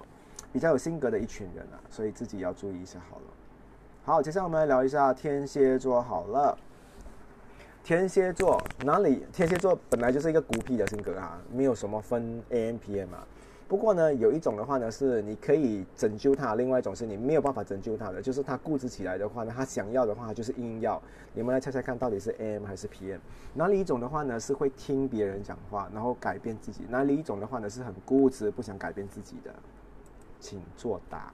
[0.52, 3.24] 比较有性格的一群人啊，所以自己要注意一下好了。
[4.04, 6.58] 好，接下来我们来聊一下天蝎座好了。
[7.84, 9.26] 天蝎座哪里？
[9.34, 13.28] 天蝎座本来就是一个孤僻的性格啊，没有什么分 A M P M 啊。
[13.68, 21.02] 不过呢，有一种的话呢，是你可以拯救他；，另外一种是你没有办法拯救他的，就是他固执起来的话呢，他想要的话就是硬要。
[21.34, 23.20] 你们来猜猜看，到底是 A M 还是 P M？
[23.56, 29.52] 哪里一种的话呢，是会听别人讲话，然后改变自己；，哪里一种的话呢，是很固执，不想改变自己的？
[30.40, 31.32] 请作答。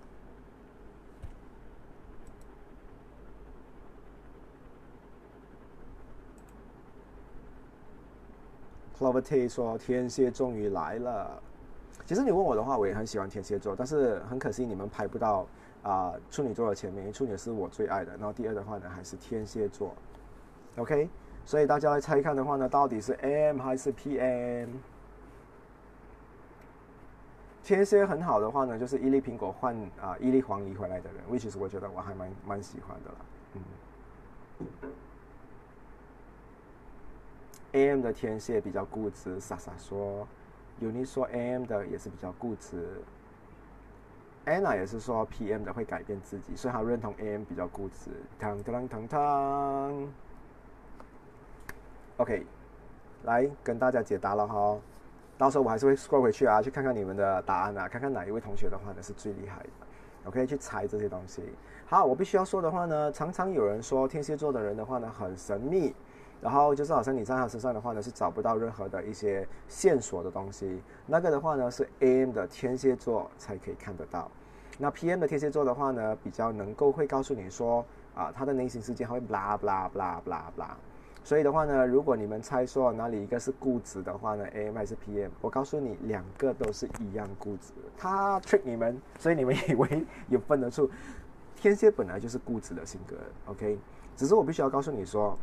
[8.98, 11.42] Clover T 说：“天蝎终于来了。”
[12.06, 15.46] 其实你问我的话，我也很喜欢天蝎座，但是很可惜你们排不到
[15.84, 18.12] 啊处女座的前面，因为处女是我最爱的。
[18.18, 19.94] 然后第二的话呢，还是天蝎座。
[20.78, 21.10] OK，
[21.46, 24.68] 所以大家来猜看的话呢，到底是 M 还是 PM？
[27.64, 33.18] 天蝎很好的话呢，就是一粒苹果换啊一粒黄梨回来的人，which 是我觉得我还蛮蛮喜欢的啦。
[34.84, 34.92] 嗯。
[37.76, 40.26] A M 的天蝎比较固执，傻傻说。
[40.80, 43.02] 有你说 A M 的也是比较固执。
[44.46, 48.12] Anna 也是说 P M 的会改变自己，所以他认同 A M 比较固执。
[48.40, 50.08] 当当当当。
[52.16, 52.46] OK，
[53.24, 54.78] 来跟大家解答了哈。
[55.38, 59.70] 到时候我还是会 scroll 回去啊，去看看你们的答案啊，看看哪一位同学的话呢是最厉害的。
[60.30, 61.44] OK，去猜这些东西。
[61.86, 65.94] 好，我必须要说的话呢，常常有人说天蝎座的人的话呢很神秘。
[66.46, 70.80] 然后就是好像你在他身上的话呢，是找不到任何的一些线索的东西。
[71.08, 74.30] 那个的话呢，是 AM 的天蝎座才可以看得到。
[74.78, 77.84] 那 PM 的天蝎座的话呢，比较能够会告诉你说，
[78.14, 80.70] 啊，他的内心世界会 blah blah blah blah blah。
[81.24, 85.32] 所以的话呢，如果你们猜说哪里一个是固执的话呢，AM 还是 PM？
[85.42, 87.74] 我告诉你，两个都是一样固执。
[87.98, 90.88] 他 trick 你们，所以你们以为 有分得出。
[91.56, 93.16] 天蝎本来就是固执的性格
[93.48, 93.80] ，OK。
[94.16, 95.36] 只是我必须要告诉你说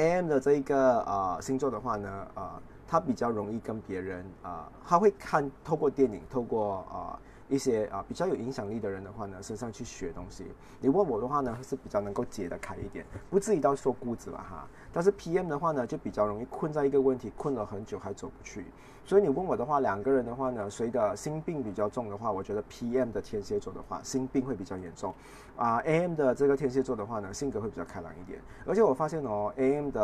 [0.00, 2.50] ，AM 的这一个呃星座的话呢，呃，
[2.88, 7.20] 他比较容易跟别人啊，他会看透过电影，透过啊。
[7.50, 10.46] 一些啊比较有影响力的人的话呢，身上去学东西。
[10.78, 14.68] 你问我的话呢，是比较能够解得开一点，不至于到说固执了哈。
[14.92, 18.66] 但是 PM 的话呢，就比较容易困在一个问题，困了很久还走不去。
[19.10, 25.12] 所以你问我的话，两个人的话呢，谁的心病比较重的话，我觉得 PM 的天蝎座的话，心病会比较严重。
[25.56, 28.40] 啊，AM 的这个天蝎座的话呢，性格会比较开朗一点。
[28.64, 30.00] 而且我发现哦，AM 的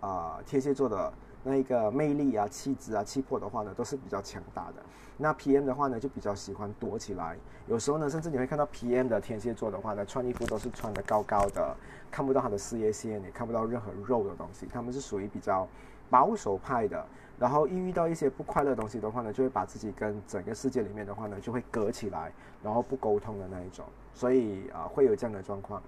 [0.00, 1.12] 啊天蝎座的。
[1.42, 4.82] 那一个魅力啊、气质啊、气魄的话呢，都是比较强大的。
[5.16, 7.34] 那 PM 的话呢，就比较喜欢躲起来。
[7.66, 11.74] 有时候呢，甚至你会看到 PM 的天蝎座的话呢，穿衣服都是穿的高高的，
[12.10, 14.66] 看不到他的事业线，也看不到任何肉的东西。
[14.66, 15.66] 他们是属于比较
[16.10, 17.06] 保守派的。
[17.40, 22.30] 然后一遇到一些不快乐的东西的话呢，就会把自己跟整个世界里面的话呢，就会隔起来，
[22.62, 23.86] 然后不沟通的那一种。
[24.12, 25.82] 所以啊，会有这样的状况。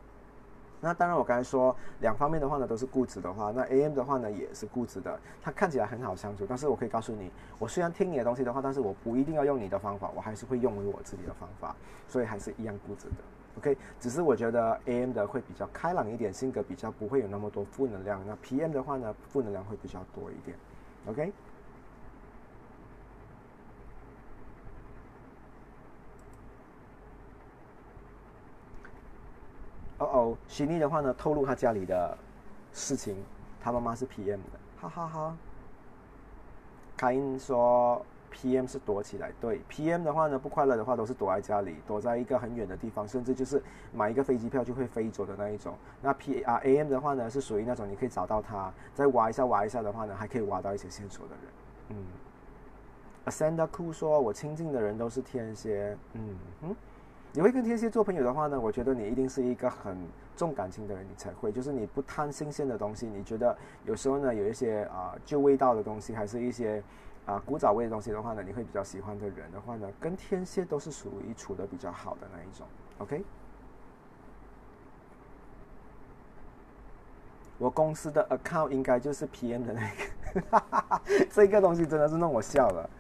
[0.81, 5.21] 那当然，我刚才说两方面的话呢，都是固执的话，那 AM 的话呢也是固执的。
[5.43, 11.77] 他看起来很好相处，但是我可以告诉你，我虽然听你的东西的话，但是我不一定要用你的方法，我还是会用我自己的方法，
[12.09, 13.17] 所以还是一样固执的。
[13.59, 18.21] OK，只是我觉得 AM 的会比较开朗一点，性格比较不会有那么多负能量。
[18.27, 20.57] 那 PM 的话呢，负能量会比较多一点。
[21.07, 21.33] OK。
[29.99, 32.17] 哦哦，徐丽的话呢，透露他家里的
[32.73, 33.17] 事情，
[33.61, 35.37] 他妈妈是 PM 的，哈哈哈。
[36.97, 43.63] 凯恩说 PM 是躲起来，对 PM 的话呢，不快乐的话都是躲在家里，躲在一个很远的地方，甚至就是
[43.93, 45.75] 买一个飞机票就会飞走的那一种。
[46.01, 51.45] 那 P 啊 AM 的话呢，是属于那种你可以找到他，再挖一下挖一下的话呢，还可以挖到一些线索的人。
[51.91, 51.97] 嗯
[53.27, 56.77] ，Asanda Cool 说，我亲近的人都是天蝎，嗯哼。
[57.35, 58.61] 你会跟天蝎做朋友的话呢？
[58.61, 59.97] 我觉得你一定是一个很
[60.37, 61.51] 重感情的人，你才会。
[61.51, 63.57] 就是你不贪新鲜的东西，你觉得
[63.87, 66.83] 有时候呢，有一些啊旧味道的东西，还是一些
[67.25, 72.67] 啊古早味的东西的话呢，你会比较喜欢的人的话呢，跟天蝎都是属于处的比较好的那一种。
[72.99, 73.25] OK，
[77.59, 79.81] 我公司的 account 应该就是 PM 的那
[80.41, 82.91] 个， 这个东西真的是弄我笑了，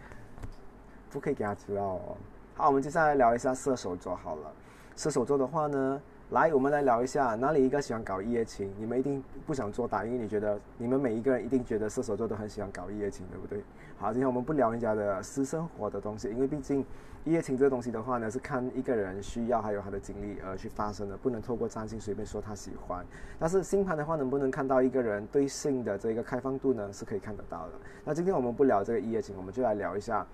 [1.10, 2.16] 不可以给他知道哦。
[2.54, 4.52] 好，我们接下来聊一下射手座好了。
[4.94, 6.00] 射手座的话呢，
[6.30, 8.72] 来，我们来聊一下哪里一个喜欢搞一夜情？
[8.78, 13.64] 你们一定不想做答，因为你觉得你们每一个人一定觉得射手座都很喜欢搞一夜情，对不对？
[14.02, 16.84] 好，今天我们不聊人家的私生活的东西，因为毕竟
[17.24, 23.06] 一夜情这个东西的话呢，是看一个人需要还有他的经历而去发生的，不能透过占星随便说他喜欢。
[23.38, 26.92] 但是星盘的话，能不能看到一个人对性的这个开放度呢？
[26.92, 27.74] 是可以看得到的。
[28.04, 30.26] 那今天我们不聊这个一夜情，我们就来聊一下。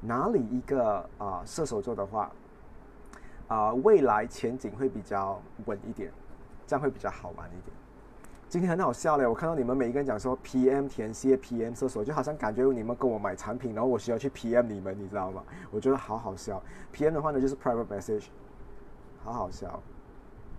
[0.00, 2.30] 哪里一个啊射手座的话，
[3.48, 6.12] 啊未来前景会比较稳一点，
[6.64, 7.76] 这样会比较好玩一点。
[8.48, 15.42] 今天很好笑嘞，我看到你们每一个人讲说 PM 填蝎 PM 射手，就好像感觉你们跟我买产品，然后我需要去 PM 你们，你知道吗？
[15.72, 16.62] 我觉得好好笑。
[16.94, 18.26] PM 的话呢就是 private message，
[19.24, 19.82] 好好笑。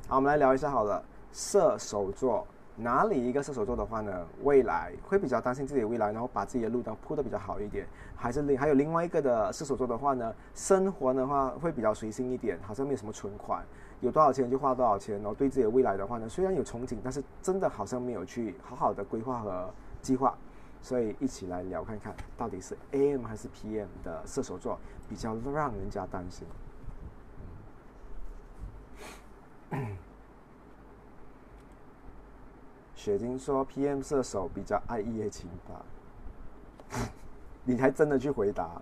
[0.09, 2.45] 好，我们来聊一下好了，射手座。
[2.79, 4.13] 哪里一个射手座的话呢？
[4.43, 7.87] 未来会比较担心自己的未来，然后把自己的路都铺的比较好一点。
[8.15, 10.31] 还是另还有另外一个的射手座的话呢？
[10.53, 13.65] 生活的话会比较随性一点，好像没有什么存款，
[14.01, 15.15] 有多少钱就花多少钱。
[15.17, 19.69] 然后对自己的未来的话呢，虽然有憧憬，但是真的好像没有去好好的规划和
[20.01, 20.37] 计划。
[20.79, 24.79] 所以一起来聊看看，到底是 AM 还是 PM 的射手座
[25.09, 26.47] 比较让人家担心。
[32.95, 35.85] 雪晶说：“PM 射手比较爱一夜情吧？”
[37.65, 38.81] 你还真的去回答？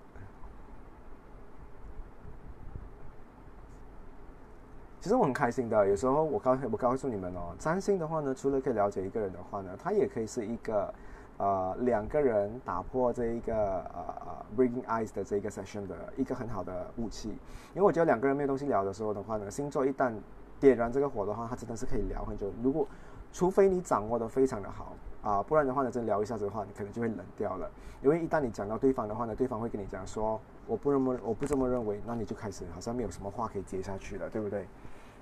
[5.06, 5.88] 其实我很开心的。
[5.88, 10.92] 有时候我告我告诉你们哦，占星的话呢，除了可以了解一个人的话呢，它也可以是一个
[11.38, 17.30] 呃两个人打破这一个呃呃 bringing eyes 的这一个 session 的一个很好的武器。
[17.76, 20.12] 因为我觉得两个人没有东西聊的时候的话呢，星座一旦
[20.60, 22.52] 点燃这个火的话，它真的是可以聊很久。
[22.64, 22.88] 如果
[23.32, 27.70] 除非你掌握的非常的好啊，不然的话呢，真聊一下子的话，你可能就会冷掉了。
[28.02, 34.66] 因为一旦你讲到对方的话呢，对方会跟你讲说，我不这么我不这么认为，那你就开始好像没有什么话可以接下去了，对不对？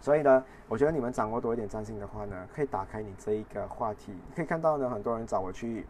[0.04, 4.14] 所以呢，我觉得你们掌握多一点占星的话呢，可以打开你这一个话题。
[4.36, 5.86] 可以看到呢，很多人找我去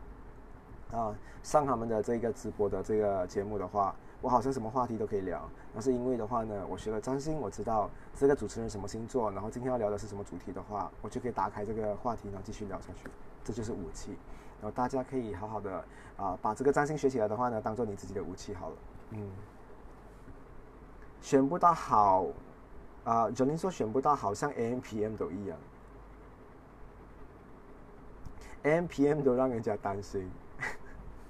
[0.92, 5.42] 啊上他们的这个直播的这个节目的话，我好像什么话题都可以聊。
[5.74, 13.10] 那是因为的话呢，我学了占星，我知道这个主持人什么星座，然后今天要聊的是什么主题的话，我就可以打开这个话题，然后继续聊下去。
[13.44, 14.16] 这就是武器。
[14.62, 15.84] 然后大家可以好好的
[16.18, 18.76] 啊，把这个占星学起来的话呢，当做你自己的武器好了。
[19.10, 19.28] 嗯，
[21.20, 22.28] 选不到好。
[23.06, 25.58] 啊，九零说选不到，好像 AM、PM 都一样
[28.64, 30.30] ，AM、PM 都让人家担心。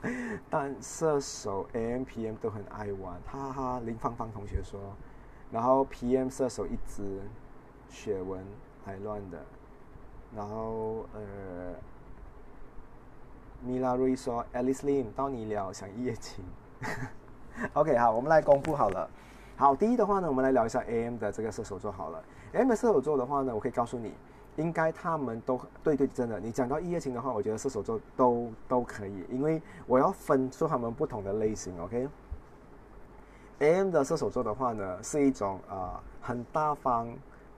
[0.50, 3.82] 但射手 AM、PM 都很爱玩，哈哈。
[3.86, 4.80] 林芳芳同学说，
[5.50, 7.22] 然后 PM 射手一只，
[7.90, 8.46] 血纹
[8.86, 9.42] 还乱的。
[10.36, 11.74] 然后呃，
[13.62, 16.44] 米拉瑞说，Alice Lim 到你了，想一夜情。
[17.74, 19.10] OK，好，我们来公布好了。
[19.56, 22.22] 好，第一的话呢，我们来聊一下 AM 的这个射手座好了。
[22.54, 24.12] AM 的射手座的话呢，我可以告诉你，
[24.56, 26.40] 应该他们都对对真的。
[26.40, 31.72] 你讲到一夜情的话，我觉得射手座都都可以，因为我要分出他们不同的类型。
[33.60, 37.08] OK，AM 的射手座的话呢，是一种啊很大方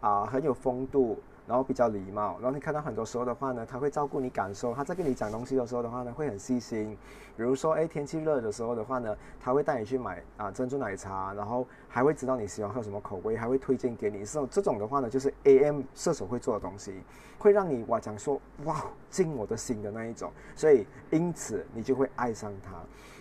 [0.01, 1.17] 啊很有风度。
[1.47, 6.97] 然后比较礼貌，然后你看到很多时候的话呢，他会照顾你感受，他在跟你讲东西的时候的话呢，会很细心。
[7.37, 14.19] 比如说，哎，天气热的时候的话呢，他会带你去买啊珍珠奶茶，然后还会知道你喜欢喝什么口味，还会推荐给你。
[14.19, 16.93] 这种这种的话呢，就是 AM 射手会做的东西，
[17.37, 20.31] 会让你哇讲说哇进我的心的那一种。
[20.55, 22.71] 所以因此你就会爱上他。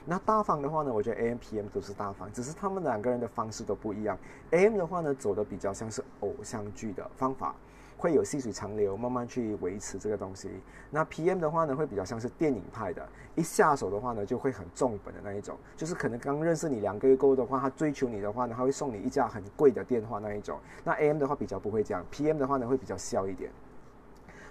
[0.06, 4.16] 那大方的话呢，我觉得 AM、PM 都是大方，只是他们两个人的方式都不一样。
[4.50, 7.54] AM 的话呢，走的比较像是偶像剧的方法。
[7.96, 10.50] 会有细水长流，慢慢去维持这个东西。
[10.90, 15.56] 那 PM 的话呢，会比较像是电影派的，一下手的话呢，就会很重本的那一种。
[15.76, 20.58] 就是可能刚认识你两个月过的话，他追求你的话呢，他会送你一架很贵的电话那一种。
[20.84, 23.50] 那 AM 的话比较不会这样，PM 的话呢会比较笑一点。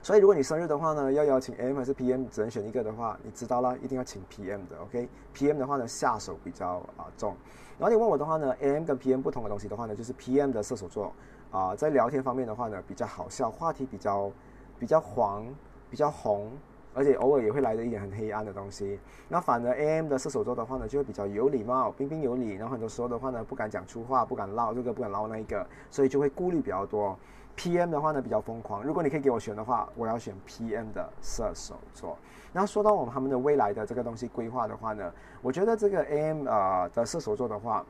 [0.02, 4.78] 所以如果你生日的话呢，要邀请 AM 还是 PM，只能选一个的话，你知道了，一定要请 PM 的。
[4.84, 7.36] OK，PM 的话呢下手比较啊重。
[7.80, 11.14] 然后你问我的话呢，AM 跟 PM 不同的东西的话呢，就是 PM 的射手座。
[11.54, 14.32] 啊，在聊天方面的话呢，比较好笑，话题比较
[14.80, 15.46] 比较黄，
[15.88, 16.52] 比较红，
[16.96, 19.00] 而且偶尔也会来的一点很黑暗的东西。
[19.30, 27.16] 那反而 AM 的射手座的话呢，就会比较有礼貌，彬彬有礼，然后很多时候的话呢，不敢讲粗话，不敢唠这个，不敢唠那一个，所以就会顾虑比较多。
[27.56, 28.84] PM 的话呢，比较疯狂。
[28.84, 32.18] 如果你可以给我选的话，我要选 PM 的射手座。
[32.52, 37.86] 然后说到我们他们的未来的这个东西规划的话呢，我觉得这个 AM 呃的射手座的话，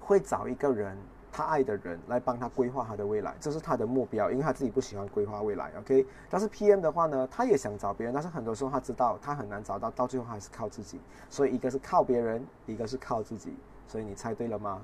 [0.00, 0.96] 会找一个人。
[1.36, 5.70] 他爱的人来帮他规划他的未来，这是他的目标，因为他自己不喜欢规划未来。
[5.78, 10.98] OK，但是 PM 的话呢，他也想找别人，但是很多时候他知道他很难找到，到最后还是靠自己。
[11.28, 13.54] 所以一个是靠别人，一个是靠自己。
[13.86, 14.80] 所以你猜对了吗？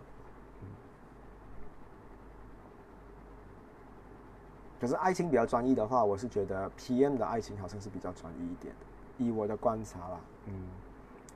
[4.78, 10.20] 可是爱情比较专一的话，我是觉得 PM 的爱情好像是比较专一一点的，以我的观察啦。
[10.46, 10.52] 嗯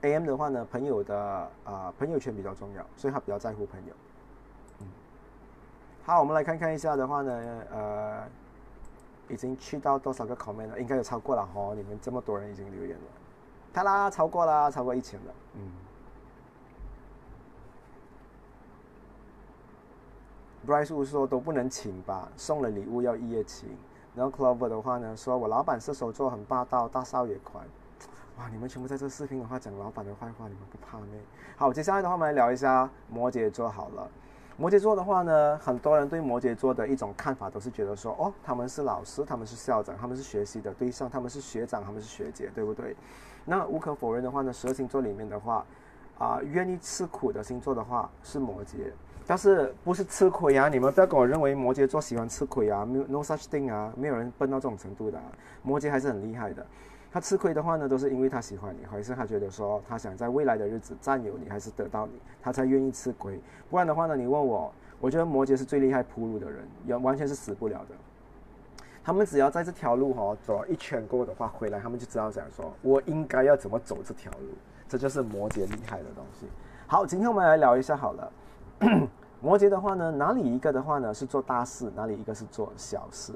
[0.03, 3.95] ，AM 的话呢，朋友的啊朋友圈比较重要，所以他比较在乎朋友。
[6.07, 7.33] 好，我们来看看一下的话呢，
[7.73, 8.23] 呃，
[9.29, 10.81] 已经去到多少个 comment 了？
[10.81, 13.05] 应该有超过了哈，你们这么多人已经留言了，
[13.73, 15.69] 看啦，超过啦，超过一千了，嗯。
[20.65, 23.69] Bryce 说都不能请吧，送了礼物要一夜情。
[24.15, 27.67] 然后 Clover 的话呢，说我老板射手座很霸道，大少爷款。
[28.39, 31.21] 哇，你们全部在这视频的话讲老板的坏话，你们不怕咩？
[31.57, 34.09] 好，接下来的话我们来聊一下摩羯座好了。
[34.59, 42.97] 摩羯座的话呢，很多人对摩羯座的一种看法都是觉得说，哦，他们是老师，他们是校长，他们是学习的对象，他们是学长，他们是学姐，对不对？
[43.45, 45.65] 那无可否认的话呢，十二星座里面的话，
[46.19, 48.91] 啊，愿意吃苦的星座的话是摩羯，
[49.27, 50.71] 但是不是吃亏啊？
[50.71, 55.25] 你们不要跟我认为摩羯座喜欢吃亏啊，没有 no such thing 啊，没有人笨到这种程度的，啊
[55.63, 56.67] 摩羯还是很厉害的。
[57.13, 63.41] 他吃亏的话呢，都是因为他喜欢你，还是他觉得说他想在未来的日子占有你，还是得到你，他才愿意吃亏。
[63.71, 67.95] 不然的话呢，你问我，我觉得摩羯是最厉害铺路的人，也完全是死不了的。
[69.03, 74.49] 他们只要在这条路哈走一圈过的话，回来他们就知道讲说，我应该要怎么走这条路。
[74.89, 76.47] 这就是摩羯厉害的东西。
[76.87, 78.33] 好，今天我们来聊一下好了。
[79.43, 83.33] 摩羯的话呢，哪里一个的话呢是做大事，哪里一个是做小事。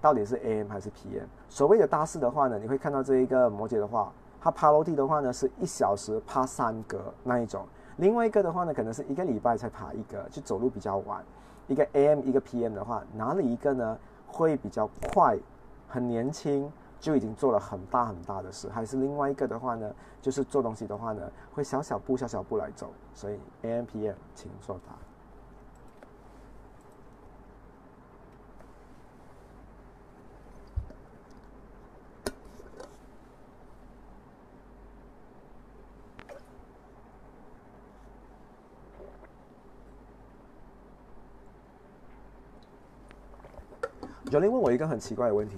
[0.00, 1.26] 到底是 AM 还是 PM？
[1.48, 7.62] 所谓的大事的话呢，你会看到这一个摩羯的话，他爬楼梯的话呢，是一小时爬三格那一种；
[7.98, 11.22] 另外一个的话呢，可能是一个礼拜才爬一个，就走路比较晚。
[11.66, 15.38] 一个 AM 一个 PM 的话，哪里一个呢会比较快？
[15.86, 19.92] 很年轻就已经做了很大很大的事，还是另外一个的话呢，
[20.22, 21.22] 就是做东西的话呢，
[21.52, 22.90] 会小小步小小步来走。
[23.12, 24.94] 所以 AM PM 请作答。
[44.30, 45.56] 九零问我一个很奇怪的问题，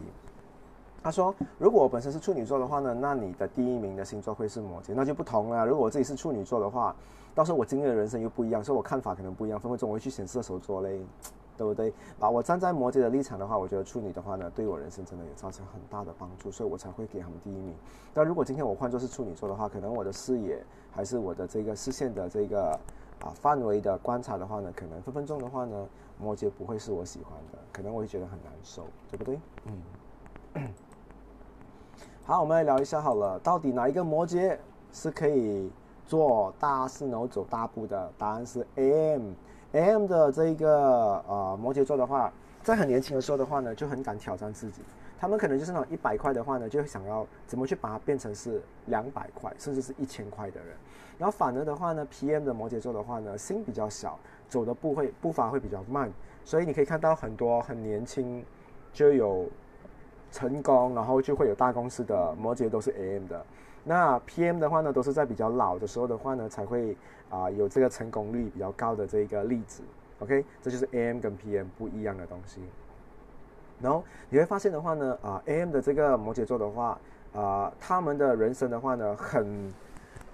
[1.03, 5.67] 他说：“如果我本身是处女座的话呢，那你的第一名的星座会是摩羯，那就不同了。
[5.67, 6.97] 如果我自己是处女座的话，
[7.35, 11.05] 到时候我经历的人生又不一样，所以我看法可能不一样，分分钟我会去选射手座嘞，
[11.55, 11.93] 对不对？
[12.19, 17.75] 啊，我站在摩羯的立场的话，我觉得处女的话呢，对我人生真的有造成很大的帮助，所以我才会给他们第一名。
[18.15, 22.71] 但如果今天我换作是处女座的话，可能我的视野还是我的这个视线的这个
[23.21, 25.87] 啊范围的观察的话呢，可能分分钟的话呢。”
[26.23, 29.41] 摩羯不会是我喜欢的，可能我会觉得很难受，对不对？
[30.55, 30.69] 嗯。
[32.25, 34.57] 好，我们来聊一下好了，到底哪一个摩羯
[34.93, 35.69] 是可以
[36.07, 38.13] 做大事然后走大步的？
[38.17, 39.33] 答案是 M。
[39.73, 44.83] M 的这一个呃摩羯座的话，在很年轻的时候的话呢，就很敢挑战自己。
[45.19, 50.77] 他们可能就是那种一百块的话呢，就想要怎么去把它变成是两百块，甚至是一千块的人。
[51.23, 54.19] 然后反而的话呢，PM 的摩羯座的话呢，心比较小。
[54.49, 56.13] 走的步会步伐会比较慢，
[56.45, 58.45] 所以你可以看到很多很年轻
[58.93, 59.49] 就有
[60.33, 63.47] 成功，然后就会有大公司的摩羯都是 AM 的。
[63.83, 66.95] 那 PM 的话呢，都是在比较老的时候的话呢，才会
[67.31, 69.83] 啊有这个成功率比较高的这一个例子。
[70.19, 72.61] OK，这就是 AM 跟 PM 不一样的东西。
[73.81, 76.99] 然后你会发现的话呢，啊 AM 的这个摩羯座的话，
[77.33, 79.73] 啊他们的人生的话呢，很。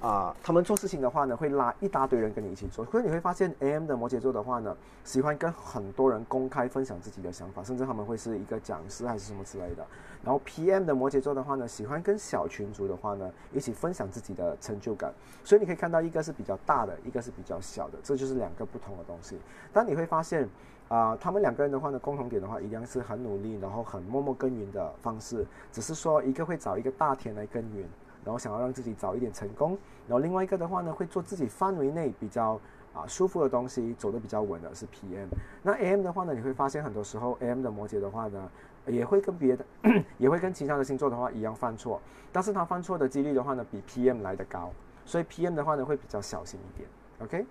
[0.01, 2.85] 啊，他们做事情的话呢，会拉一大堆人跟你一起做。
[2.87, 9.85] 所以你会发现，AM 的摩羯座的话呢，喜欢跟很多人公开分享自己的想法，甚至他们会是一个讲师还是什么之类的。
[10.23, 15.13] 然后 PM 的摩羯座的话呢，喜欢跟小群族的话呢，一起分享自己的成就感。
[15.43, 19.37] 所以你可以看到，一个是比较大的，一个是比较小的，这就是两个不同的东西。
[19.73, 20.49] 但你会发现，
[20.87, 27.85] 啊，他们两个人的话呢，共同点的话，一样是很努力，然后很默默耕耘的方式，只是说一个会找一个大田来耕耘。
[28.25, 32.61] 然后想要让自己早一点成功，然后另外一个的话呢，会做自己范围内比较
[32.93, 35.29] 啊舒服的东西，走得比较稳的是 PM。
[35.63, 38.51] 那 AM 的话呢，你会发现很多时候 AM 的摩羯的话呢，
[38.87, 39.65] 也会跟别的，
[40.19, 42.01] 也会跟其他的星座的话一样犯错，
[42.33, 44.71] 但是他犯错的几率的话呢，比 PM 来的高，
[45.05, 46.89] 所以 PM 的话呢会比较小心一点。
[47.21, 47.47] OK。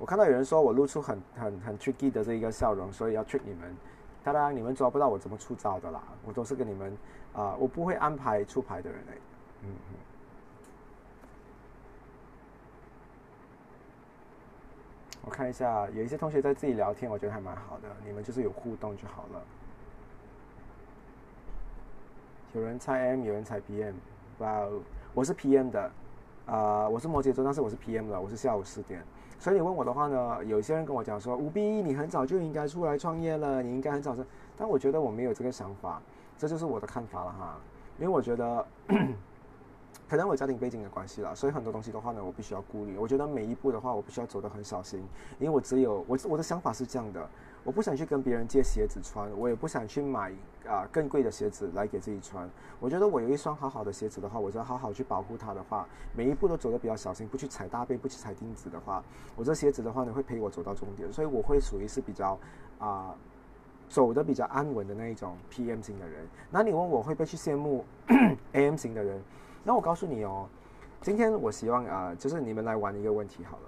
[0.00, 3.76] 我看到有人说我露出很很很 tricky 的这一个笑容，所以要 trick 你们。
[4.24, 6.96] 当然你们抓不到我怎么出招的啦，我都是跟你们
[7.34, 9.14] 啊，我不会安排出牌的人哎。
[9.62, 9.94] 嗯嗯。
[15.22, 17.88] 我看一下，有一些同学在自己聊天，我觉得还蛮好的。
[18.04, 19.42] 你们就是有互动就好了。
[22.54, 23.94] 有人猜 M，有人猜 PM。
[24.38, 24.80] 哇哦，
[25.12, 25.90] 我是 PM 的，
[26.46, 29.04] 啊，我是摩羯座，但是我是 PM 的，我是下午四点。
[29.40, 34.22] 所以你问我的话呢，有一些人跟我讲说，吴斌，你很早就应该出来创业了，你应该很早生。
[34.54, 36.00] 但我觉得我没有这个想法，
[36.36, 37.58] 这就是我的看法了哈。
[37.98, 38.66] 因为我觉得，
[40.06, 42.98] 可能我家庭背景的关系啦，所以很多东西的话呢，我必须要顾虑。
[42.98, 45.02] 我觉得每一步的话，我必须要走得很小心，
[45.38, 47.26] 因为我只有我我的想法是这样的。
[47.62, 50.32] 我不想去跟别人借鞋子穿，我也不想去买
[50.66, 52.48] 啊更贵的鞋子来给自己穿。
[52.80, 55.86] 我觉得我有一双好好的鞋子的话，我就要好好去保护它的话，
[56.16, 59.04] 每一步都走得比较小心，不去踩大背，不去踩钉子的话，
[59.36, 61.12] 我这鞋子的话呢会陪我走到终点。
[61.12, 62.38] 所以我会属于是比较
[62.78, 63.14] 啊
[63.90, 66.26] 走的比较安稳的那一种 PM 型的人。
[66.50, 67.84] 那你问我会不会去羡慕
[68.52, 69.22] AM 型的人？
[69.62, 70.48] 那我告诉你哦，
[71.02, 73.64] 今天我希望啊就是你们来玩一个问题好了，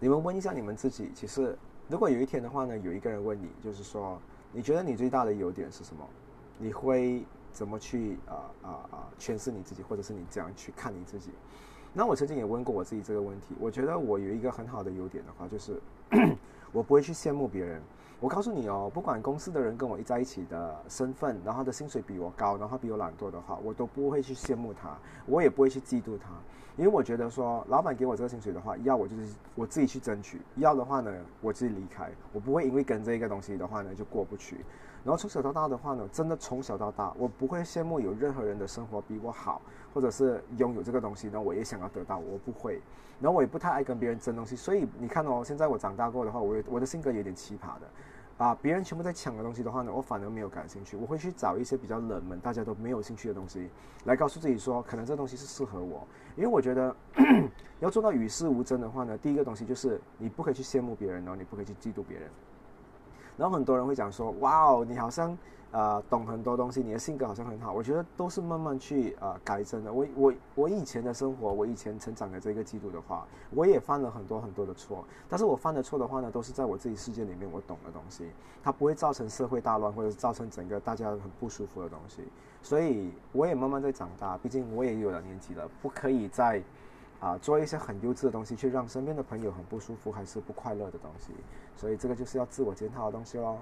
[0.00, 1.56] 你们问一下你们自己，其实。
[1.88, 4.18] 如果有一天的话呢，有一个人问你，就是说，
[4.52, 6.04] 你觉得你最大的优点是什么？
[6.58, 11.30] 你会怎么去啊啊啊诠释你自己，或者是你这样去看你自己？
[11.92, 15.80] 那我曾经也问过我自己这个问题，我觉得我有一个很好的优点的话，就是
[16.72, 17.80] 我不会去羡慕别人。
[18.20, 26.30] 我告诉你哦，不管公司的人跟我一在一起的身份，然后他的薪水比我高，然后比我懒惰的话，我都不会去羡慕他，我也不会去嫉妒他，
[26.76, 34.56] 因为我觉得说，老板给我这个薪水的话，要我就是我自己去争取，要的话呢，我自己离开，我不会因为跟这一个东西的话呢就过不去。
[35.04, 39.62] 然后从小到大的话呢，真的从小到大，我不会羡慕有任何人的生活比我好，
[39.92, 42.80] 或者是拥有这个东西，呢，我也想要得到，我不会。
[43.20, 47.86] 然后我也不太爱跟别人争东西，所以你看哦，现在我长大过的话，我我的性格有点奇葩的。
[48.36, 50.96] 啊，别人全部在抢的东西的话呢，我反而没有感兴趣。
[50.96, 53.68] 我会去找一些比较冷门、大家都没有兴趣的东西，
[54.04, 56.06] 来告诉自己说，可能这东西是适合我。
[56.36, 56.94] 因为我觉得
[57.80, 62.28] 要做到与世无争的话呢，第一个东西就是你不可以去羡慕别人，然后你不可以去嫉妒别人。
[63.36, 65.36] 然后很多人会讲说，哇哦，你好像。
[65.74, 69.92] 呃，懂很多东西，你的性格好像很好，我觉得都是慢慢去呃改正的。
[69.92, 75.04] 我我我以前的生活，我以前成长的这个记录的话，我也犯了很多很多的错。
[75.28, 78.30] 但是我犯的错的话呢，都是在我自己世界里面我懂的东西，
[78.62, 82.22] 它不会造成社会大乱，或者是造成整个大家很不舒服的东西。
[82.62, 86.62] 所以我也慢慢在长大，毕竟我也有了年纪了，不可以再。
[87.20, 91.32] 啊做一些很幼稚的东西，去让身边的朋友很不舒服还是不快乐的东西。
[91.74, 93.56] 所以这个就是要自我检讨的东西喽。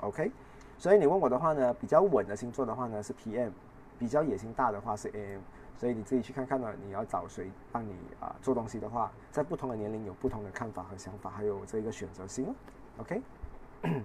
[0.00, 0.30] OK，
[0.78, 3.50] 所以你问我的话呢，比较稳的星座的话呢是 PM，
[3.98, 5.40] 比较野心大的话是 AM。
[5.78, 12.54] 所以你自己去看看呢，你要找谁帮你啊做东西的话，在不同的年龄有不同的看法和想法，还有这个选择性。
[12.98, 13.20] OK。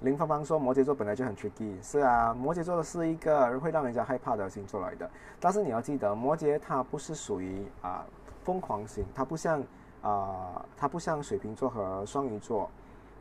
[0.00, 5.08] 林芳芳说：“摩羯座本来就很 tricky，是啊，摩羯座是一个会让人家害怕的星座来的。
[5.38, 8.04] 但是你要记得，摩羯它不是属于啊
[8.42, 9.62] 疯狂型，它不像
[10.02, 12.68] 啊，它不像水瓶座和双鱼座。”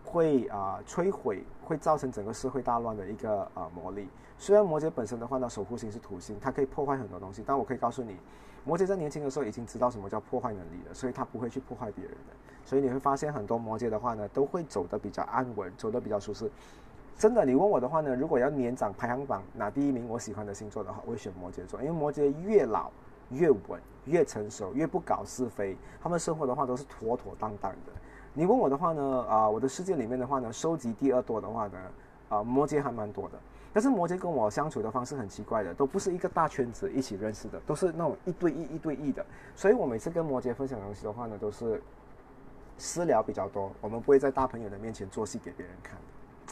[0.03, 4.09] 会啊摧毁，会造成整个社会大乱的一个啊魔力。
[4.35, 8.17] 虽然摩羯本身的话呢，守护星是土星，它可以破坏很多东西，但我可以告诉你，
[8.65, 12.33] 摩羯在年轻的时候已经知道什么叫破坏能力了，所以他不会去破坏别人的。
[12.65, 16.51] 所以你会发现很多摩羯的话呢，都会走得比较安稳，走得比较舒适。
[17.15, 22.91] 真的，你问我的话呢，如果要年长排行榜拿第一名，我喜欢的星座的话，我会选摩羯座，因为摩羯越老
[23.31, 27.91] 越稳，越成熟，越不搞是非，他们生活的话都是妥妥当当的。
[28.33, 29.25] 你问我的话呢？
[29.27, 31.79] 啊，我的世界里面的话呢，收集第二多的话呢，
[32.29, 33.39] 啊，摩羯还蛮多的。
[33.73, 39.25] 但是摩羯跟我相处的方式很奇怪的，都不是一个大圈子一起认识的，都是那种一对一、一对一的。
[39.55, 41.81] 所以我每次跟摩羯分享东西的话呢，都是
[42.77, 45.97] 私聊比较多，我们不会在大朋友的面前做戏给别人看。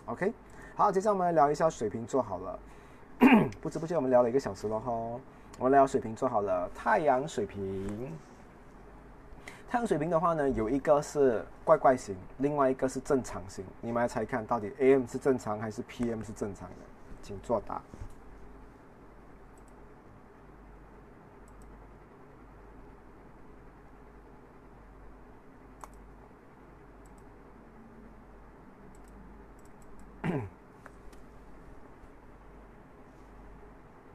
[0.06, 0.34] OK，
[0.76, 2.60] 好，接下来我们来聊一下水瓶座好了。
[3.60, 4.92] 不知不觉我们聊了一个小时了哈，
[5.60, 8.14] 我们聊水瓶做好了，太阳水瓶。
[9.70, 13.66] 太阳水瓶的话呢，有一个是怪怪型，另外一个是正常型。
[13.82, 16.76] 你们来猜看，到底 AM 是正常还是 PM 是正常的？
[17.22, 17.82] 请作答。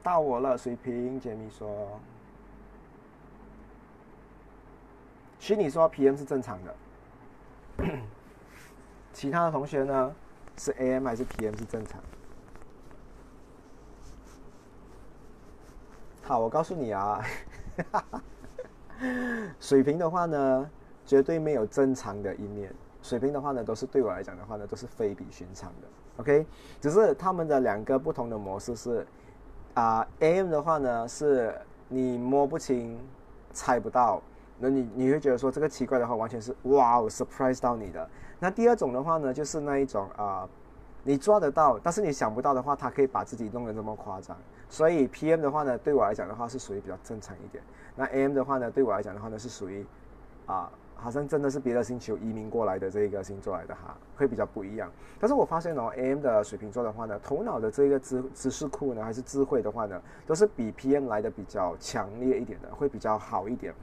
[0.04, 1.98] 到我了，水瓶，杰米说。
[5.38, 6.74] 虚拟说 PM 是正常的，
[9.12, 10.14] 其他的同学呢
[10.58, 12.00] 是 AM 还是 PM 是正常？
[16.22, 17.22] 好，我告诉你啊，
[19.60, 20.70] 水平的话呢，
[21.04, 22.74] 绝对没有正常的一面。
[23.02, 25.88] 水平的话呢，都是对我来讲的话呢，都是非比寻常的。
[26.18, 26.46] OK，
[26.80, 29.06] 只是他们的两个不同的模式是，
[29.74, 31.54] 啊，M 的话呢，是
[31.88, 32.98] 你摸不清、
[33.52, 34.22] 猜不到。
[34.58, 38.08] 那你你会觉得说这个奇怪的话，完全是哇哦，surprise 到你的。
[38.38, 40.48] 那第二种的话呢，就是那一种啊，
[41.02, 44.36] 你抓得到，但是你想不到的话，他可以把自己弄得这么夸张。
[44.68, 47.62] 所以 PM 的话呢，对我来讲的话是属于比较正常一点。
[47.96, 49.84] 那 M 的话呢，对我来讲的话呢，是属于
[50.46, 54.90] 啊，好像真的是别的星球移民过来的这个星座来的哈，会比较不一样。
[55.20, 63.74] 但是我发现哦，AM 的水瓶座的话呢，头脑的这个知知识库呢，还是智慧的话呢，都是比 PM 来的比较强烈一点的，会比较好一点。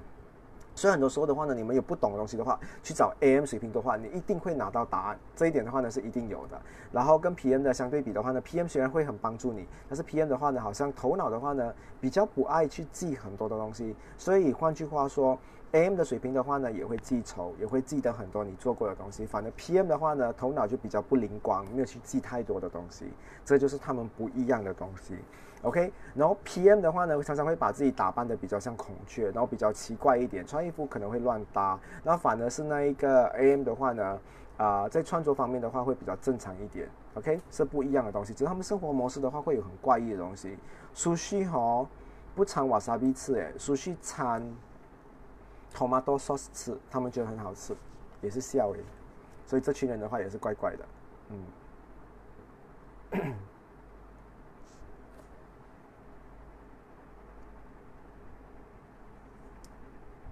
[0.73, 5.19] 所以很多时候的话呢，你们有不懂的东西的话，去找 AM 水平的话，你一定会拿到答案。
[5.35, 6.59] 这一点的话呢是一定有的。
[6.93, 13.93] 然后跟 PM 的相对比的话呢，PM 虽然会很帮助你，但是 PM 的话呢，好像头脑的话呢比较不爱去记很多的东西。
[14.17, 15.37] 所以换句话说
[15.71, 19.25] ，AM 的水平的话呢也会记仇，也会记得很多你做过的东西。
[19.25, 23.05] 反正 PM 的话呢，头脑就比较不灵光，没有去记太多的东西。
[23.45, 25.15] 这就是他们不一样的东西。
[25.63, 31.79] OK，然后 PM 的话呢，常常会把自己打扮的比较像孔雀，然后比较奇怪一点，穿衣服可能会乱搭。
[32.03, 34.19] 那反而是那一个 AM 的话呢，
[34.57, 36.89] 啊，在穿着方面的话会比较正常一点。
[37.13, 40.57] OK，是不一样的东西，只是他们生活模式的话会有很怪异的东西。
[40.93, 41.85] 苏西哈
[42.33, 44.41] 不掺瓦萨比吃，诶，苏西掺
[45.73, 47.75] tomato sauce 吃，他们觉得很好吃，
[48.21, 48.79] 也是笑诶。
[49.45, 50.85] 所以这群人的话也是怪怪的，
[51.29, 51.45] 嗯。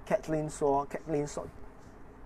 [0.08, 1.46] Kathleen 说，Kathleen 说，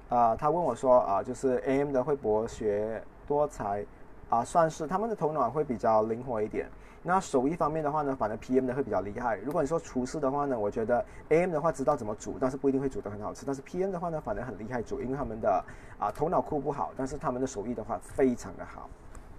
[0.10, 3.86] 啊，他问我说，啊，就是 AM 的会博学多才，
[4.30, 6.70] 啊，算是他们的头脑会比较灵活一点。
[7.06, 9.36] 那手艺方面的话呢，反正 PM 的会比较厉害。
[9.38, 13.46] 如果你说厨师的话呢，我觉得 AM 的话知道怎么煮，但是不一定会煮得很好吃。
[13.46, 15.64] 但是 PM 的话呢，反正很厉害煮，因为他们的
[16.00, 18.90] 啊头脑库不好，但是他们的手艺的话非常的好。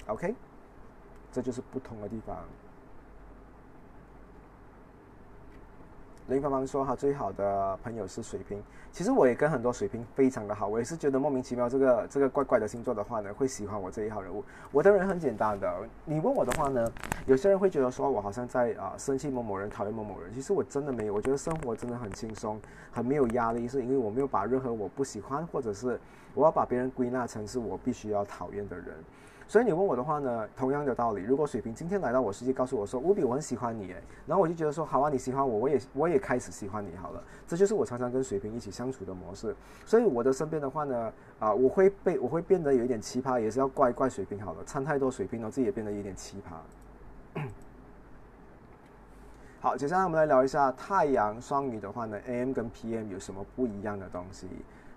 [0.08, 0.34] OK，
[1.32, 2.36] 这就是不同的地方。
[6.28, 8.62] 林芳芳说：“他最好的朋友是水瓶。
[8.90, 14.42] 其实我也跟很多水瓶非常的好，我也是觉得莫名其妙，这个这个怪怪的星座的话呢，会喜欢我这一号人物。
[14.72, 15.70] 我的人很简单的，
[16.06, 16.90] 你问我的话呢，
[17.26, 20.32] 有些人会觉得说我好像在啊生气某某人，讨厌某某人。
[20.32, 22.58] 其实我真的没有，我觉得生活真的很轻松，
[22.90, 26.00] 很没有压力，是因为我没有把任何我不喜欢，或者是
[26.32, 28.86] 我要把别人归纳成是我必须要讨厌的人。
[29.46, 39.54] 所以你问我的话呢，同样的道理，如果水瓶今天来到我世界，告诉我说，无比，我很喜欢你，哎，然后我就觉得说，好啊，你喜欢我，我也我也开始喜欢你好了，这就是我常常跟水瓶一起相处的模式。
[39.84, 46.42] 所以我的身边的话呢，啊，我会被我会变得有一点奇葩，也是要怪怪水瓶好了，掺太多水瓶，然后自己也变得有点奇
[47.34, 47.42] 葩。
[49.60, 54.48] 好，接下来我们来聊一下太阳双鱼的话呢，AM 跟 PM 有什么不一样的东西？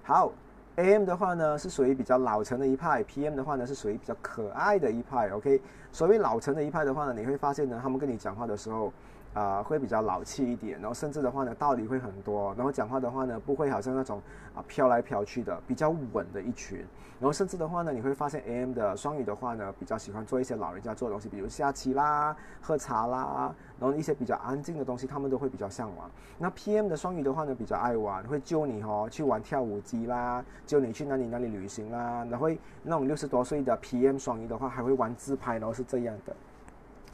[0.03, 0.31] 好。
[0.77, 1.05] A.M.
[1.05, 3.35] 的话呢，是属于比较老成的一派；P.M.
[3.35, 5.29] 的话呢，是属于比较可爱的一派。
[5.29, 8.91] OK，所谓老成的一派的话呢，你会发现呢，他们跟你讲话的时候。
[9.33, 14.21] 啊，会比较老气一点，然后甚至的话呢，道理会很多，然后讲话的话呢，不会好像那种
[14.55, 16.83] 啊飘来飘去的，比较稳的一群。
[17.19, 26.09] 然后甚至的话呢，你会发现 A M 的双鱼的话呢，比较喜欢做一些老人家做的东西，比如下棋啦、喝茶啦，然后一些比较安静的东西，他们都会比较向往。
[26.37, 32.49] 那 P M 的双鱼的话呢，比较爱玩，会揪你哦去玩跳舞机啦，揪你去哪里哪里旅行啦，然后
[32.83, 36.35] 那种六十多岁的 P M 双鱼的话，还会玩自拍，然后是这样的。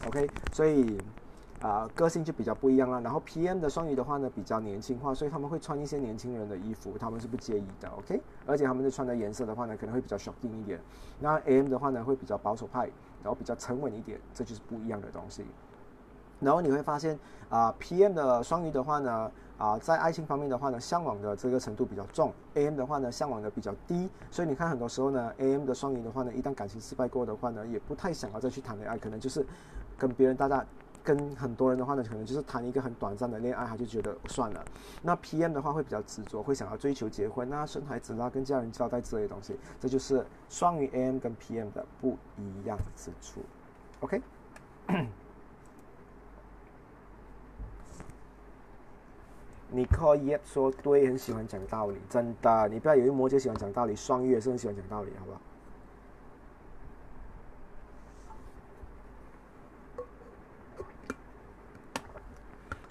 [0.08, 0.98] OK，所以。
[1.64, 3.00] 啊，个性就比较不一样了。
[3.00, 8.22] 然后 PM 的双鱼的话呢，比较年轻化，所以他们会穿一些年轻人的衣服，他们是不介意的，OK。
[8.46, 10.78] 而且他们的穿的颜色的话呢，可能会比较 shocking 一点。
[11.22, 12.90] 那 AM 的话呢，会比较保守派，
[13.24, 15.46] 然后比较沉稳一点，这就是不一样的东西。
[16.42, 17.18] 然后你会发现
[17.48, 24.10] 啊，PM 的双鱼的话呢，啊，在爱情方面的话呢，向往的这个程度比较重；AM 的话呢，向往的比较低。
[24.30, 29.46] 所以你看，很多时候呢，AM 的双鱼的话呢，一旦感情失败过的话呢，也不太想要再去谈恋爱，可能就是
[29.98, 30.66] 跟别人大大。
[31.04, 34.66] 跟很多人的话呢，可能就是谈一个很短暂的恋爱，他就觉得算了。
[35.02, 39.60] 那 PM 的话会比较执着，会想要追求结婚啊、生孩子啦、跟家人交代之类的东西。
[39.80, 43.42] 这就是双鱼 AM 跟 PM 的不一样之处。
[44.00, 44.22] OK。
[49.76, 52.68] 你可以说对，很喜欢讲道理，真的。
[52.68, 55.42] 你不要以为摩羯喜欢讲道理，双鱼也是很喜欢讲道理，好不好？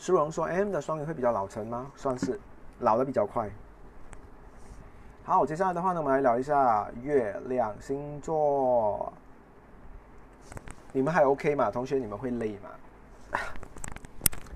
[0.03, 1.89] 苏荣说：“M 的双鱼会比较老成吗？
[1.95, 2.41] 算是，
[2.81, 3.49] 老的比较快。”
[5.23, 9.13] 好，接下来的话呢，我们来聊一下月亮星座。
[10.93, 11.71] 你们还 OK 吗？
[11.71, 13.39] 同学，你们会累吗？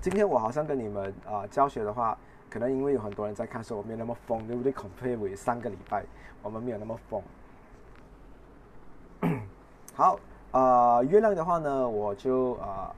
[0.01, 2.17] 今天我好像跟你们啊教学的话，
[2.49, 6.03] 可能因为有很多人在看，所以我没有那么疯，对不对？Compare with 三个礼拜，
[6.43, 7.23] 我们没有那么疯。
[9.95, 10.19] 好，
[10.51, 12.93] 呃，月亮的话呢，我就啊。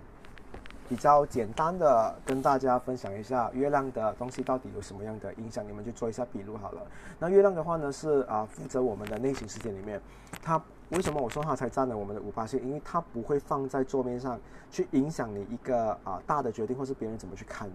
[0.89, 6.81] 比较简单的跟大家分享一下月亮的东西到底有什么样的影响，你们就做一下笔录好了。
[7.19, 10.01] 那月亮的话呢，是啊负责我们的内心世界里面，
[10.41, 10.59] 它
[10.89, 12.59] 为什么我说它才占了我们的五八线？
[12.65, 14.39] 因为它不会放在桌面上
[14.71, 17.73] 去影响你一个啊大的决定，或是别人怎么去看你。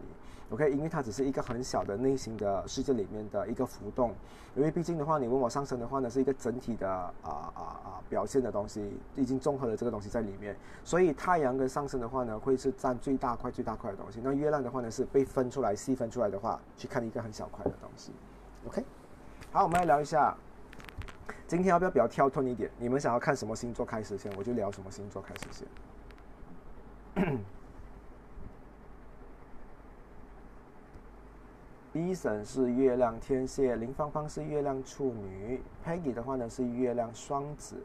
[0.55, 4.15] OK，因为它只是一个很小的内心的世界里面的一个浮动，
[4.55, 18.13] 因为毕竟的话，你问我上升的话呢，是一个整体的啊啊啊表现的东西，已经综合了这个东西在里面，所以太阳跟上升的话呢，会是占最大块最大块的东西，那月亮的话呢，是被分出来细分出来的话，去看一个很小块的东西。
[18.69, 18.85] OK，
[19.51, 20.37] 好，我们来聊一下，
[21.49, 22.71] 今天要不要比较跳脱一点？
[22.79, 25.67] 你们想要看什么星座开始先，我就聊什么星座开始先。
[31.95, 37.77] B 神是月亮天蝎，林芳芳是月亮处女，Peggy 的话呢是月亮双子，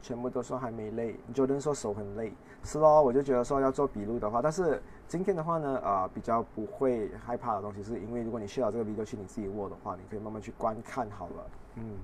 [0.00, 11.96] 全部都说还没累，Jordan 说手很累，是咯，我就觉得说要做笔录的话，但是今天的话呢，呃，比较不会害怕的东西，是因为如果你需要这个 V 都去你自己握的话，你可以慢慢去观看好了，嗯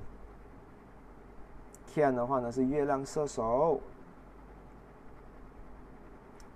[1.95, 3.81] ，Ken 的话呢是月亮射手。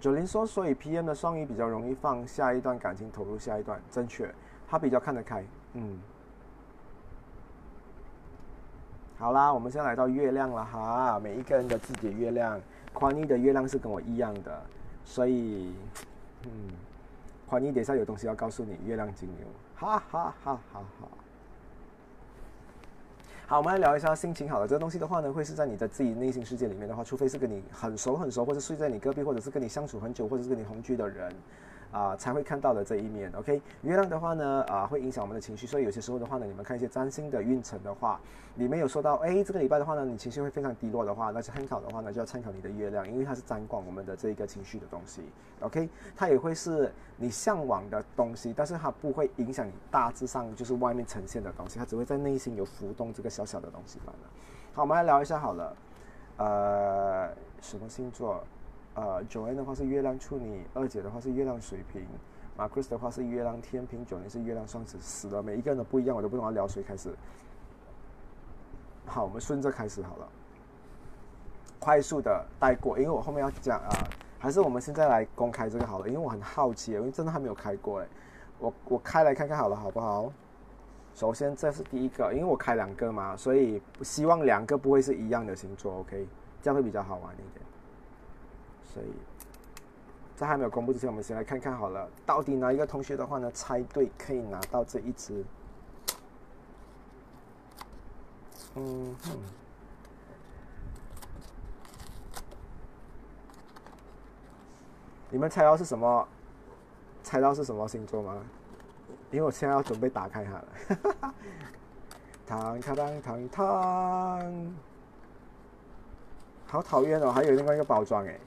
[0.05, 4.31] 九零说，所以 PM 的双鱼比较容易放下一段感情，投入下一段，正确。
[4.69, 5.99] 他比较看得开，嗯。
[9.17, 12.61] 好啦，我们现在来到月亮了哈，每一个人的自己的月亮，
[12.93, 14.63] 宽妮的月亮是跟我一样的，
[15.07, 15.75] 所以，
[16.43, 16.51] 嗯，
[17.49, 21.09] 宽妮等下有东西要告诉你，月亮金牛，哈哈哈哈哈。
[23.47, 31.31] 好，我们来聊一下心情好的这个东西的话呢，会是在你的自己内心世界里面的话，除非是跟你很熟很熟，或者睡在你隔壁，或者是跟你相处很久，或者是跟你同居的人。
[31.95, 33.31] 啊，才会看到的这一面。
[33.37, 38.21] OK，月亮的话呢，啊，会影响我们的情绪，所以有些时候的话呢，你们看一些占星的运程的话，
[38.57, 45.23] 里面有说到，哎，这个礼拜的话呢，你情绪会非常低落的话，那参考的话呢，就要参考你的月亮，因为它是掌管我们的这一个情绪的东西。
[45.61, 54.19] OK，它也会是你向往的东西，但是它不会影响你大致上就是外面呈现的东西，它只会在内心有浮动这个小小的东西罢了。
[54.73, 55.77] 好，我们来聊一下好了，
[56.39, 57.29] 呃，
[57.61, 58.43] 什么星座？
[58.95, 62.07] 呃，9N 的话是月亮处女，二姐的话是月亮水瓶
[62.57, 67.13] ，Marcus 的话是月亮天平，九零是月亮双子，死了，每一个人都不一样，我都不懂要聊谁开始。
[69.07, 70.29] 好，我们顺着开始好了，
[71.81, 73.91] 快速的带过，因为我后面要讲啊，
[74.39, 78.07] 还是我们现在来公开这个好了，因为我很好奇，因为真的还没有开过哎，
[78.61, 80.33] 我我开来看看好了，好不好？
[81.17, 86.27] 首先这是第一个，因为我开两个嘛，所以希望两个不会是一样的星座，OK，
[86.63, 87.64] 这样会比较好玩一点。
[88.95, 89.07] 所以
[90.37, 95.45] 在还没有公布之前，我们先来看看好了，到底哪一个同学的话呢，猜对可以拿到这一只？
[98.77, 99.39] 嗯哼，
[105.31, 106.29] 你们猜到是什么？
[107.23, 108.37] 猜到是什么星座吗？
[109.31, 111.35] 因为我现在要准备打开它了，
[112.47, 114.75] 糖糖糖糖糖，
[116.67, 117.33] 好讨厌哦！
[117.33, 118.39] 还有另外一个包装哎，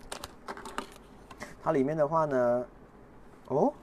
[1.68, 2.66] 它里面的话呢，
[3.50, 3.74] 哦，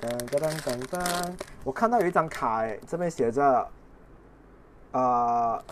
[0.00, 3.68] 噔噔噔噔噔，我看到有一张卡哎，这边写着，
[4.90, 5.62] 啊，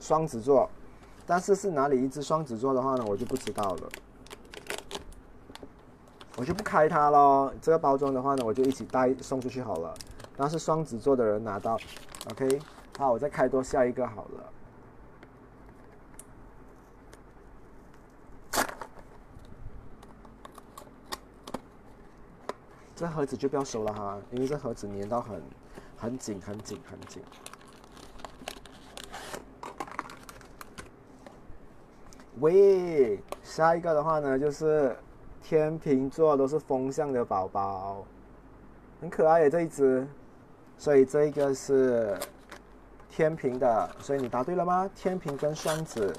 [0.00, 0.66] 双子座，
[1.26, 3.88] 但是是哪里一只双子座的话呢，我就不知道了。
[6.38, 7.52] 我就不开它喽。
[7.60, 9.92] 这个包装的话呢，我就一起带送出去好了。
[10.38, 11.78] 但是双子座的人拿到
[12.30, 12.58] ，OK。
[12.96, 14.52] 好，我再开多下一个好了。
[22.96, 25.40] 这盒子就不要收了哈，因为这盒子粘到很
[25.96, 27.22] 很紧、很紧、很紧。
[32.40, 34.96] 喂，下一个的话呢，就是。
[35.48, 38.04] 天秤座都是风象的宝宝，
[39.00, 40.04] 很可爱耶这一只，
[40.76, 42.18] 所以这一个是
[43.08, 44.90] 天平的，所以你答对了吗？
[44.92, 46.12] 天平跟双子，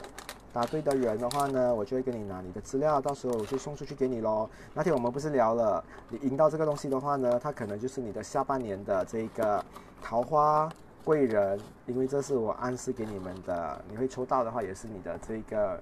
[0.53, 4.49] 答对的人的话呢，我就会给你拿你的资料，到时候我就送出去给你喽。
[4.74, 9.64] 那天我们不是聊了，你赢到这个东西的话呢，它可能就是你的下半年的这个
[10.02, 10.69] 桃花
[11.03, 15.82] 贵人，因为这是我暗示给你们的，你会抽到的话也是你的这个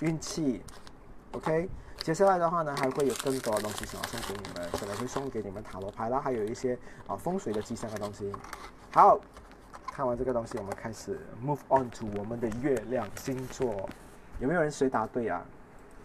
[0.00, 0.62] 运气
[1.32, 1.68] ，OK。
[2.02, 6.76] 接下来的话呢，还会有更多的东西想要送给你们，可能会送给你们塔罗牌啦，还有一些
[7.06, 8.32] 啊风水的吉祥的东西。
[8.92, 9.20] 好，
[9.94, 13.86] 看完这个东西，我们开始 move on to 我们的月亮星座。
[14.40, 15.44] 有没有人谁答对啊？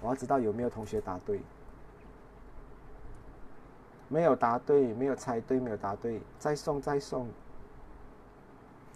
[0.02, 1.40] 我要知道有没有同学答对。
[4.10, 7.28] 没有答对，没有猜对，没有答对，再送再送。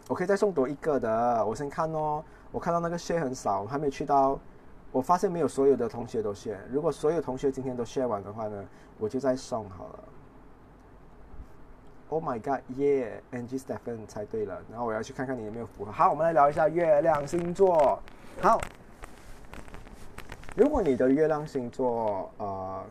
[0.09, 2.21] 我可以再送多一个的，我先看哦。
[2.51, 4.37] 我看到那个 share 很少，我还没去到。
[4.91, 8.65] 我发现没有所有的同学都 share，如果所有同学今天都 share 完的话呢，
[8.99, 10.03] 我就再送好了。
[12.11, 15.91] Oh my god，yeah，Angie Stephen 猜对了，然后我要去看看你有没有符合。
[15.93, 17.97] 好，我们来聊一下月亮星座。
[18.41, 18.59] 好，
[20.57, 22.83] 如果你的月亮星座，呃，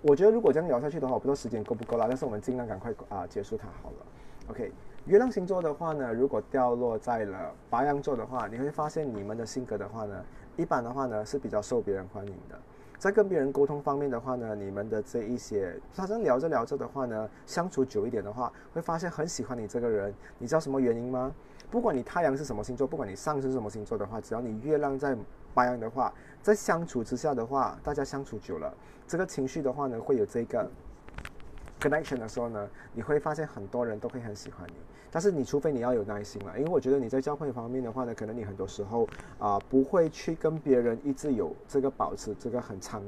[0.00, 3.96] 我觉得如果这样聊下去的话，我不知道时间够不够啦，但是我们尽量赶快啊结束它好了。
[4.48, 4.72] OK。
[5.06, 10.24] 月亮星座的话呢，如果掉落在了白羊座的话，你会发现你们的性格的话呢，
[10.56, 12.58] 一般的话呢是比较受别人欢迎的。
[13.02, 20.14] 在跟别人沟通方面的话呢，你们的这一些，发生聊着聊着的话呢，相处久一点的话，会发现很喜欢你这个人。
[20.38, 21.32] 你知道什么原因吗？
[21.68, 25.16] 不管你太阳是什么星座，不管你上升什么星座的话，只要你月亮在
[25.52, 28.72] 白羊的话，在相处之下的话，大家相处久了，
[29.08, 30.70] 这个情绪的话呢，会有这个
[31.80, 34.74] connection 的时候呢，你会发现很多人都会很喜欢你。
[35.12, 39.06] 但是你除非你要有耐心了，因为我觉得你在交朋友方面的话呢，可能你很多时候
[39.38, 43.02] 啊不会去跟别人一直有这个保持这个很长、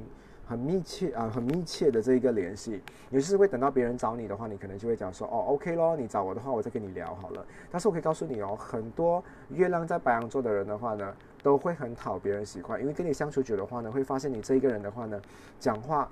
[0.47, 2.83] 很密切啊很密切的这一个联系。
[3.09, 7.43] 有时会等到别人找你的话，你可能就会讲说哦，OK 咯，你找我的话，我再跟你聊好了。
[7.71, 11.11] 但是我可以告诉你哦，很多月亮在白羊座的人的话呢，
[11.43, 15.19] 都会很讨别人喜欢，因为跟你相处久的话呢，会发现你这一个人的话呢，
[15.59, 16.07] 讲话。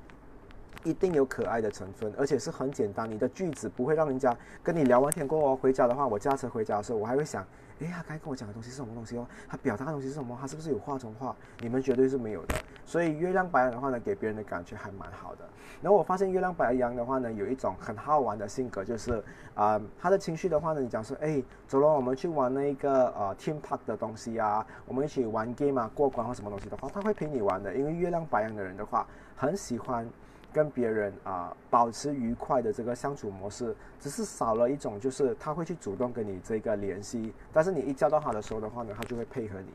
[0.85, 3.11] 一定有可爱的成分，而且是很简单。
[3.11, 7.43] 你的句子不会让人家跟你聊完天过后回家的话，我驾车回家的时候，我还会想，
[7.81, 9.27] 哎，他刚才跟我讲的东西是什么东西哦？
[9.49, 10.37] 他表达的东西是什么？
[10.41, 11.35] 他是不是有画中画？
[11.61, 12.55] 你们绝对是没有的。
[12.85, 15.49] 所以月亮白羊的话呢，给别人的感觉还蛮好的。
[15.81, 19.23] 然后我发现月亮白羊的话呢，有一种很好玩的性格，就是
[19.55, 27.75] 啊，他的情绪的话呢，你讲说，哎，走了，我们去玩那个呃 team park 的东西啊，我们一起玩 game 啊，过关或什么东西的话，他会陪你玩的。
[27.75, 29.07] 因为月亮白羊的人的话，
[29.37, 30.09] 很喜欢。
[30.53, 39.69] 跟别人啊保持愉快的这个相处模式，只是少了一种，就是他会去主动跟你这个联系，但是你一叫到他的时候的话呢，他就会配合你。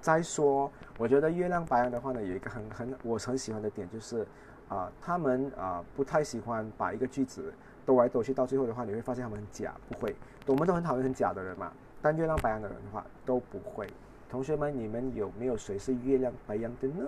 [0.00, 4.26] 再说，我觉得月亮白羊的话呢，有一个很很我很喜欢的点，就是
[4.68, 7.52] 啊，他们啊不太喜欢把一个句子
[7.86, 10.14] 兜来兜去，到最后的话，你会发现他们很假，不会。
[10.46, 13.88] 我们都很讨厌很假的人嘛，但月亮白羊的人的话都不会。
[14.28, 17.06] 同学们，你们有没有谁是月亮白羊的呢？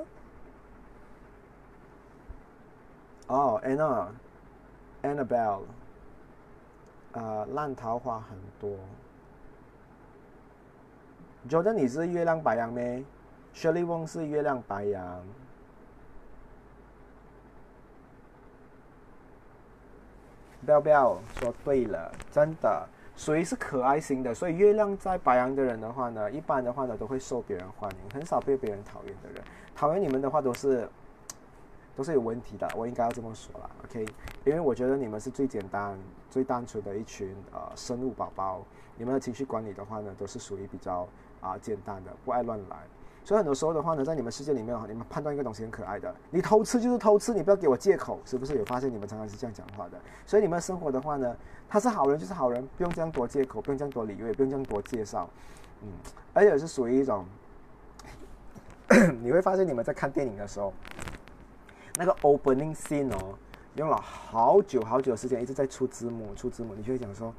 [3.28, 5.62] 哦，Anna，Annabelle，
[7.12, 8.78] 呃，烂桃花很多。
[11.48, 13.03] 觉得你是月亮白羊咩
[13.55, 15.24] ？Shirley Wong 是月亮白羊。
[20.65, 29.40] 不要不要说对了，真的，属于是可爱型的，所以月亮在白羊的人的话呢，一般的话呢都会受别人欢迎，很少被别人讨厌的人。
[29.77, 30.89] 讨厌你们的话都是
[31.97, 34.06] 都是有问题的，我应该要这么说了，OK？
[34.44, 35.98] 因为我觉得你们是最简单、
[36.31, 38.62] 最单纯的一群呃生物宝宝，
[38.98, 41.09] 你们的情绪管理的话呢，都是属于比较
[41.40, 42.77] 啊简单的，不爱乱来。
[43.24, 48.55] 所以很多时候的话呢，在你们世界里面哈，你们判断一个东西很可爱的，你偷吃就是偷吃，你不要给我借口，是不是？
[48.56, 49.98] 有发现你们常常是这样讲话的。
[50.24, 51.35] 所以你们生活的话呢，
[51.68, 55.28] 他是好人就是好人，不用这样多借口，不用这样多理由，也不用这样多介绍，
[55.82, 55.89] 嗯，
[56.35, 57.27] 而且是属于一种，
[59.20, 60.73] 你会发现你们在看电影的时候，
[61.97, 63.35] 那个 opening scene 哦，
[63.74, 67.32] 用了好久好久的时间一直在出字幕，出字幕，你就会讲说。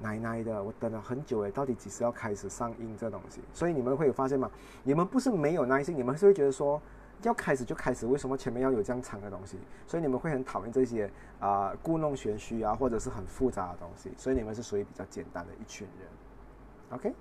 [0.00, 3.40] 奶奶的，我等了很久诶，到底几时要开始上映这东西？
[3.52, 4.48] 所以你们会有发现吗？
[4.84, 6.80] 你们不是没有耐心，你们是会觉得说
[7.22, 9.58] 要开始就开始，为什么前面要有这样长的东西？
[9.88, 14.12] 所以你们会很讨厌这些啊故弄玄虚啊，或者是很复杂的东西。
[14.16, 16.08] 所以你们是属于比较简单的一群人。
[16.96, 17.12] OK，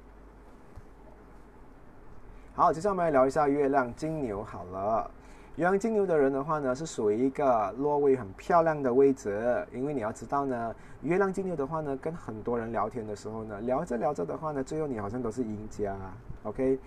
[2.53, 3.91] 好，接下来我们来聊一下月亮。
[3.95, 5.09] 金牛好了。
[5.57, 15.97] 月亮金牛的人的话呢，是属于一个落位很漂亮的位置，因为你要知道呢，月亮金牛的话呢，跟很多人聊天的时候呢，聊着聊着的话呢，最后你好像都是赢家
[16.43, 16.77] ，OK？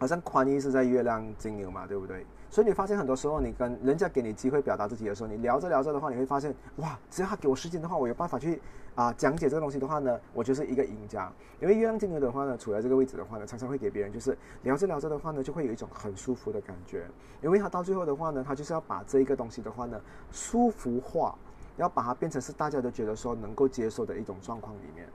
[0.00, 2.26] 好像宽衣是在月亮金牛嘛，对不对？
[2.54, 8.62] 所以你发现很多时候，你跟人家给你机会表达自己的时候，你聊着聊着的话，你会发现，哇，只要他给我时间的话，我有办法去
[8.94, 11.32] 啊讲解这个东西的话呢，我就是一个赢家。
[11.60, 17.04] 因为月亮金牛的话呢，处在这个位置的话呢，常常会给别人就是聊着聊着的话呢，就会有一种很舒服的感觉。
[17.42, 20.00] 因为他到最后的话呢，他就是要把这一个东西的话呢，
[20.30, 21.34] 舒服化，
[21.76, 25.08] 要把它变成是大家都觉得说能够接受的一种状况里面。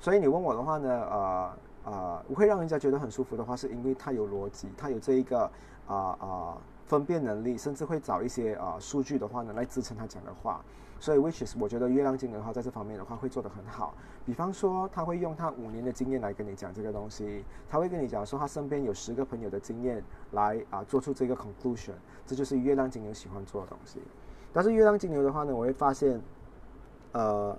[0.00, 5.42] 所以你问我的话呢，呃呃，会让人家觉得很舒服的话，是因为他有逻辑，他有这一个
[5.86, 6.56] 啊啊。
[6.86, 10.60] 分辨能力，甚至会找一些啊数据的话呢，来支撑他讲的话。
[10.98, 13.92] 所以，which is 我觉得月亮金牛的话，在这方面的话会做得很好。
[14.24, 20.02] 比方说，他会用他五年的经验来跟你讲这个东西，他会跟你讲说他身边有十个朋友的经验
[20.32, 21.92] 来啊做出这个 conclusion。
[22.24, 24.00] 这就是月亮金牛喜欢做的东西。
[24.54, 26.18] 但是月亮金牛的话呢，我会发现，
[27.12, 27.54] 呃，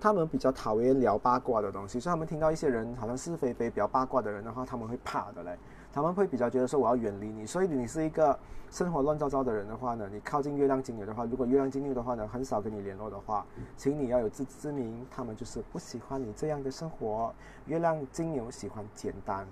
[0.00, 5.58] 他们比较讨厌聊八卦的东西，所以他们听到一些人好像是非非比较八卦的人的话，他们会怕的嘞。
[5.96, 8.38] 他们会比较觉得说我要远离你，所以你是一个
[8.70, 13.46] 生活乱糟糟的人的话呢，你靠近月亮金牛的话，如果月亮金牛的话呢很少跟你联络的话，
[13.78, 17.34] 请你要有自知之明，他们就是不喜欢你这样的生活。
[17.64, 19.46] 月亮金牛喜欢简单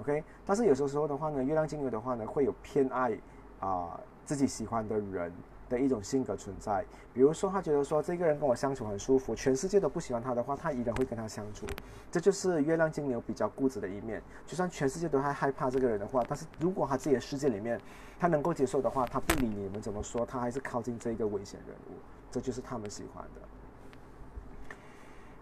[0.00, 0.24] ，OK？
[0.44, 3.16] 但是有时候时候的话呢，月亮金牛的话呢会有偏爱
[3.60, 5.32] 啊自己喜欢的人。
[5.74, 11.66] 的一种性格存在，比如说他觉得说这个人跟我相处很舒服，全世界都不喜欢他的话，他依然会跟他相处。
[12.10, 14.22] 这就是月亮金牛比较固执的一面。
[14.46, 17.80] 就算全世界都还害怕这个人的话，但是如果他自己的世界里面
[18.18, 21.98] 他能够接受的话，他不理你们怎么说，他还是靠近这一个危险人物。
[22.30, 23.40] 这就是他们喜欢的。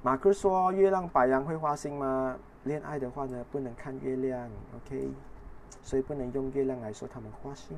[0.03, 2.37] 马克说：“月亮白羊会花心吗？
[2.65, 5.09] 恋爱的话呢，不能看月亮，OK？
[5.83, 7.77] 所以不能用月亮来说他们花心。”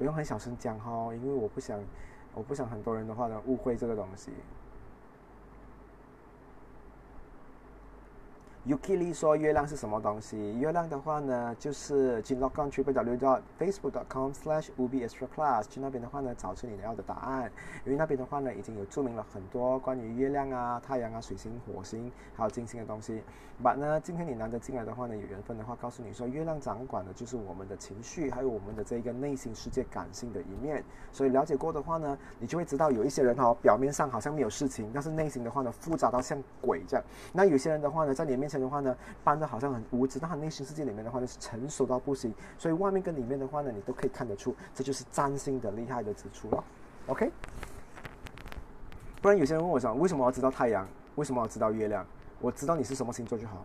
[0.00, 1.78] 我用很小声讲哈，因为我不想，
[2.32, 4.30] 我不想很多人的话呢误会这个东西。
[8.68, 10.36] Yukili 说月亮是什么东西？
[10.58, 17.50] 月亮的话呢，就是进 log on www.facebook.com/slash/ubi_extra_class 去那边的话呢，找出你要的答案。
[17.86, 23.22] 因为那边的话呢，已经有注明了很多关于月亮啊、太阳啊、水星、火星还有金星的东西。
[23.62, 30.84] But 呢，今天你难得进来的话呢，有缘分的话，告诉你说，月亮掌管的就是我们的情绪，还有我们的这一个内心世界感性的一面。
[31.12, 37.06] 所以了解过的话呢，你就会知道有一些人哈，表面上好像没有事情，但是内心的话呢，复杂到像鬼这样。
[37.32, 38.94] 那有些人的话呢，在你面前的话呢，
[39.24, 46.64] 扮的好像很无知，但他内心世界里面的话呢是成熟到不行，所以外面跟里面的话呢，你都可以看得出，这就是占星的厉害的之处了。
[47.06, 47.30] OK，
[49.22, 50.86] 不然有些人问我想，为什么要知道太阳？
[51.14, 52.04] 为什么要知道月亮？
[52.40, 53.64] 我知道你是什么星座就好。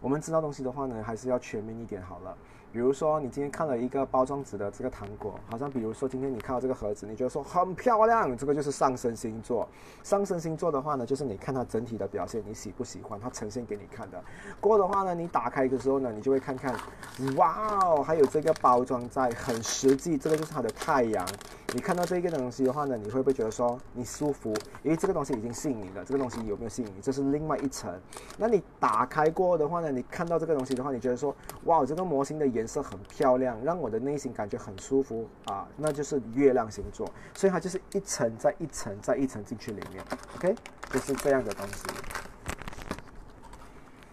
[0.00, 2.36] 我们知道东西的话呢，还是要全面一点好了。
[2.72, 9.68] 比如说，你今天看了一个包装纸的这个糖果，好像比如说今天你看到这个盒子，你觉得说很漂亮，这个就是上升星座。
[10.02, 14.18] 上升星座的话呢，就是你看它整体的表现，你喜不喜欢它呈现给你看的。
[14.58, 16.74] 过的话呢，你打开的时候呢，你就会看看，
[17.36, 21.28] 哇哦，还有这个包装在，很实际，这个就是它的太阳。
[21.74, 24.54] 你看到这个东西的话呢，你会不会觉得说你舒服？
[24.82, 27.02] 因为这个东西已经吸引你了，这个东西有没有吸引你？
[27.02, 27.92] 这是另外一层。
[28.38, 31.34] 那你打开过的话呢，你看到这个东西的话，你觉得说，
[31.64, 32.61] 哇，这个模型的颜。
[32.62, 37.10] 颜色很漂亮，让我的内心感觉很舒服啊，那就是月亮星座。
[37.34, 40.04] 所以它就是一层再一层再一层进去里面
[40.36, 40.54] ，OK，
[40.88, 41.84] 就是这样的东西。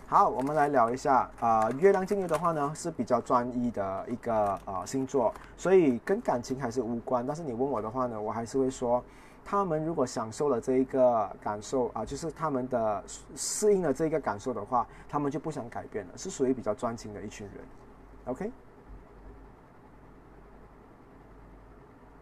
[0.07, 7.23] 好，我们来聊一下啊，月亮金牛的话呢是比较专一的一个啊星座，所以跟感情还是无关。
[7.23, 9.03] 但是你问我的话呢，我还是会说，
[9.45, 13.03] 他们如果享受了这一个感受啊，就是他们的
[13.35, 17.63] 适应了这个感受的话，他们就不想改变了，是属于比较专情的一群人。
[18.25, 18.51] OK。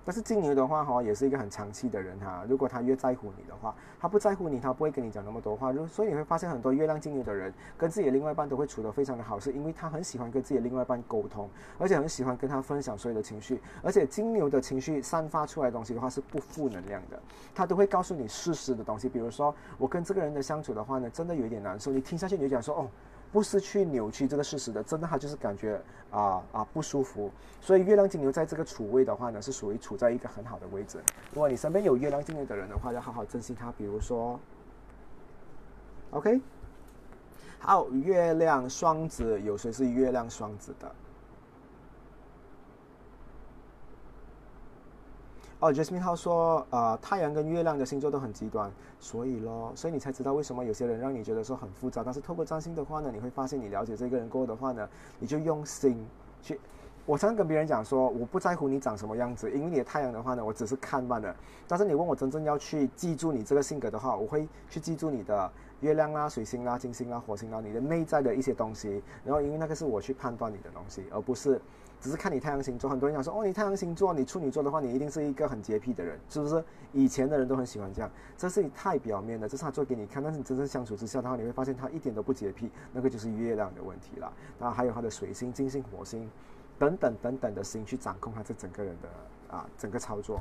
[0.06, 2.46] 但是金牛的话哈，也是一个很长期的人哈。
[2.48, 5.70] 如果他越在乎你的话，他不在乎你，他不会跟你讲那么多话。
[5.70, 13.62] 如所以你会发现很多月亮金牛的人跟自己的另外一半都会处得非常的好，是因为他很喜欢跟自己的另外一半沟通，而且很喜欢跟他分享所有的情绪。
[13.84, 17.22] 而且金牛的情绪散发出来的东西的话是不负能量的，
[17.54, 19.10] 他都会告诉你事实的东西。
[19.10, 22.88] 比如说我跟这个人的相处的话呢，真的有一点难受，你听下去你就讲说哦。
[23.32, 25.82] 不是去扭曲这个事实的，真的他就是感觉
[26.12, 27.32] 啊啊不舒服。
[27.60, 31.00] 所以月亮金牛在这个处位的话呢，是属于处在一个很好的位置。
[31.34, 33.72] 如果你身边有月亮金牛的人的话，要好好珍惜他。
[33.78, 34.40] 比如说
[36.12, 36.40] ，OK，
[37.60, 40.92] 好，月亮双子，有谁是月亮双子的？
[45.60, 52.04] 哦，Jasmine 他说，呃，太阳跟月亮的星座都很极端，所以咯，所以你才知道为什么有些人让你觉得说很复杂。
[52.04, 56.06] 但是透过占星的话呢，你会发现你了解这个人过后的话呢，你就用心
[56.44, 56.60] 去。
[57.08, 61.36] 我常常跟别人讲说，我不在乎你长什么样子，因为你的太阳的话呢，我只是看罢了。
[61.68, 69.02] 但是你问我真正要去记住你这个性格的话，我会去记住你的月亮啦、水星啦、金星啦、火星啦，你的内在的一些东西。
[69.26, 71.60] 然后因为那个是我去判断你的东西，而不是。
[72.00, 76.64] 只是看你太阳星座，很多人讲说，哦，你太阳星座，你处女座的话，你一定是一个很洁癖的人，是不是？
[76.94, 80.22] 以前的人都很喜欢这样，这是你太表面的，这是他做给你看。
[80.24, 84.32] 但是你真正相处之下的话，你会发现他一点都不洁癖，那个就是月亮的问题了。
[84.60, 86.30] 然后还有他的水星、金星、火星
[86.78, 90.40] 等等等等的星去掌控他这整个人的啊整个操作。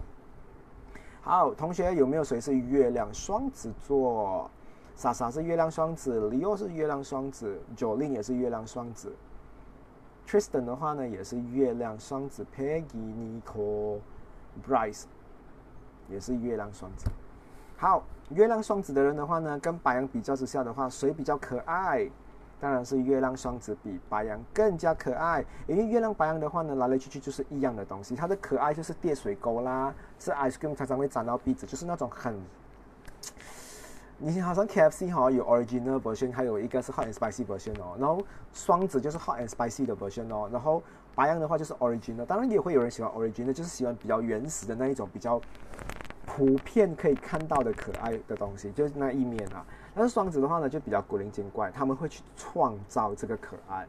[1.23, 4.51] 好，同学有没有谁是月亮双子座？
[4.95, 9.13] 莎莎是月亮双子，李又是月亮双子，九令也是月亮双子。
[10.27, 14.01] Tristan 的话呢，也是月亮双子；Peggy、Nicole、
[14.69, 15.05] Bryce
[16.09, 17.07] 也是月亮双子。
[17.77, 22.11] 好，月亮双子的人的话呢，跟白羊比较之下的话，谁比较可爱？
[22.59, 25.45] 当然是月亮双子比白羊更加可爱。
[25.69, 32.35] 因为月亮白羊的话呢，来来去去就是一样的东西，它的可爱就是跌水沟啦，是 ice cream 常常会长到鼻子，就是那种很。
[34.19, 37.97] 你好像 KFC 哈有 original version，还有一个是 hot and spicy version 哦。
[37.99, 40.49] 然后双子就是 hot and spicy 的 version 哦。
[40.51, 40.83] 然后
[41.15, 45.39] 白羊的话就是 original，当然也会有人喜欢 original，就是喜欢比较原始的那一种比较
[46.25, 49.63] 普遍可以看到的可爱的东西，就是那一面啊。
[49.95, 53.87] 但是双子的话呢，就比较古灵精怪，他们会去创造这个可爱。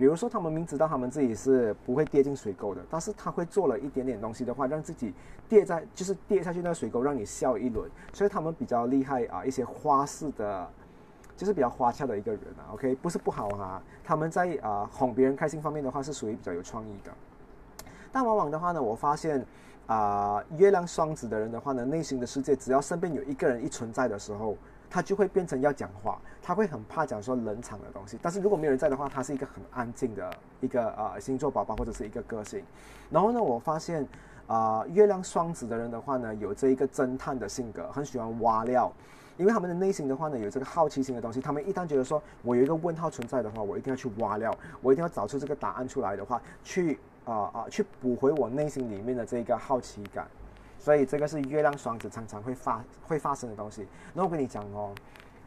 [0.00, 5.12] 比如说，他们明知道他们自己是不会跌进水沟的，但是他会做了一点点东西的话，让自己
[5.46, 7.86] 跌在就是跌下去那个水沟，让你笑一轮。
[8.14, 10.66] 所以他们比较厉害啊，一些花式的，
[11.36, 12.72] 就是比较花俏的一个人啊。
[12.72, 17.12] OK，不是不好哈，他们在啊哄别人开心方面的话是属于比较有创意的。
[18.10, 19.44] 但往往的话呢，我发现
[19.86, 24.56] 啊，月亮双子的人的话呢，内心的世界只要身边有一个人一存在的时候。
[24.90, 28.18] 他就会变成要讲话，他会很怕讲说冷场的东西。
[28.20, 32.62] 但是如果没有人在的话，他是一个很安静的一个呃星座宝宝或者是一个个性。
[33.08, 34.04] 然后呢，我发现
[34.48, 38.92] 啊，月亮双子的人的话呢，有这一个侦探的性格，很喜欢挖料，
[39.36, 41.40] 因为他们的内心的话呢，有这个好奇心的东西。
[41.40, 44.52] 他们一旦觉得说我有一个问号存在的话，我一定要去挖料，
[44.82, 50.26] 我一定要找出这个答案出来的话，去啊啊去补回我内心里面的这一个好奇感。
[50.80, 53.86] 所以这个是月亮双子常常会发会发生的东西。
[54.14, 54.94] 那我跟你讲哦，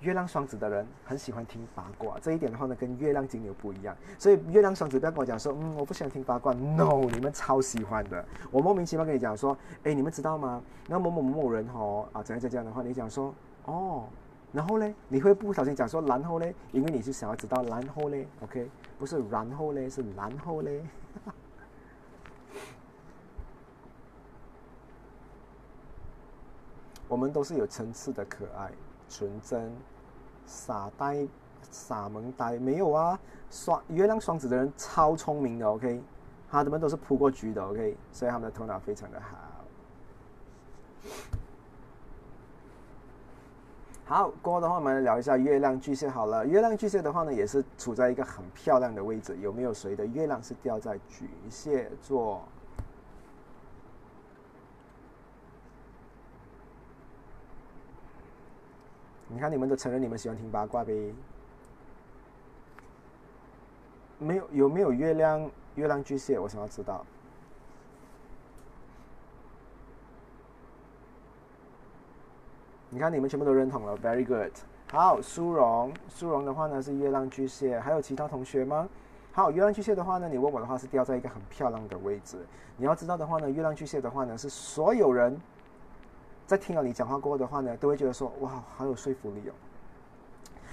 [0.01, 3.97] 月亮双子的人很喜欢听八卦，这一点的话呢，跟月亮金牛不一样。
[4.19, 6.53] 所以月亮双子不要跟我讲说，嗯，我不喜欢听八卦。
[6.53, 8.23] No，你们超喜欢的。
[8.51, 10.61] 我莫名其妙跟你讲说，哎，你们知道吗？
[10.87, 13.33] 那某某某某人哦，啊，怎样怎样的话，你讲说，
[13.65, 14.03] 哦，
[14.51, 18.69] 然后嘞，你会不小心讲说，然后嘞，因为你是想要知道然后嘞，OK，
[18.99, 20.83] 不是然后嘞，是然后嘞。
[27.13, 28.71] 我们都是有层次的可爱、
[29.07, 29.71] 纯真、
[30.47, 31.27] 傻呆、
[31.69, 33.19] 傻萌呆，没有啊？
[33.51, 36.01] 双月亮双子的人超聪明的，OK？
[36.49, 37.95] 他们都是扑过局的，OK？
[38.11, 39.37] 所以他们的头脑非常的好。
[44.05, 46.09] 好，过后的话，我们来聊一下月亮巨蟹。
[46.09, 49.37] 好了，月亮巨蟹的话呢，也是处在一个很漂亮的位置。
[49.39, 52.41] 有没有谁的月亮是掉在巨蟹座？
[59.33, 61.13] 你看，你们都承认你们喜欢听八卦呗？
[64.19, 67.03] 没有有没有月亮月亮巨蟹，我想要知道。
[72.89, 74.53] 你看，你们全部都认同了，very good。
[74.91, 78.87] 好，苏荣，苏荣的话呢是月亮巨蟹，还有其他同学吗？
[79.31, 82.37] 好，月亮巨蟹的话呢，你问我的话是掉在一个很漂亮的位置。
[82.77, 85.35] 你要知道的话呢，月亮巨蟹的话呢是所有人
[86.45, 89.53] 在听了你讲话过后的话呢，都会觉得说哇，好有说服力哦。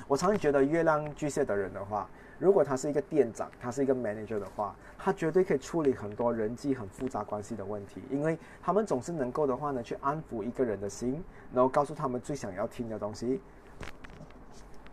[0.08, 2.08] 我常常觉得月亮巨蟹的人的话。
[2.40, 11.22] 如果他是一个店长，他是一个 manager 的话，他绝对可以处理很多人际很复杂关系的问题，因为他们总是能够的话呢，去安抚一个人的心，
[11.52, 13.42] 然后告诉他们最想要听的东西，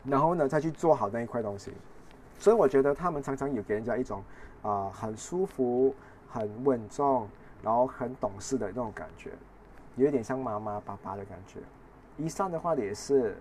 [0.04, 1.72] 然后呢再去做好那一块东西。
[2.38, 4.22] 所以我觉得他们常常有给人家一种
[4.62, 5.96] 啊很舒服、
[6.30, 7.30] 很稳重，
[7.64, 9.32] 然后很懂事的那种感觉，
[9.98, 11.60] 有一点像妈妈爸爸的感觉。
[12.18, 13.36] 以上的话也是，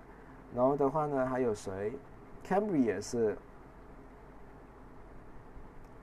[0.54, 1.92] 然后的话呢还有谁
[2.44, 3.38] ？Camry 也是。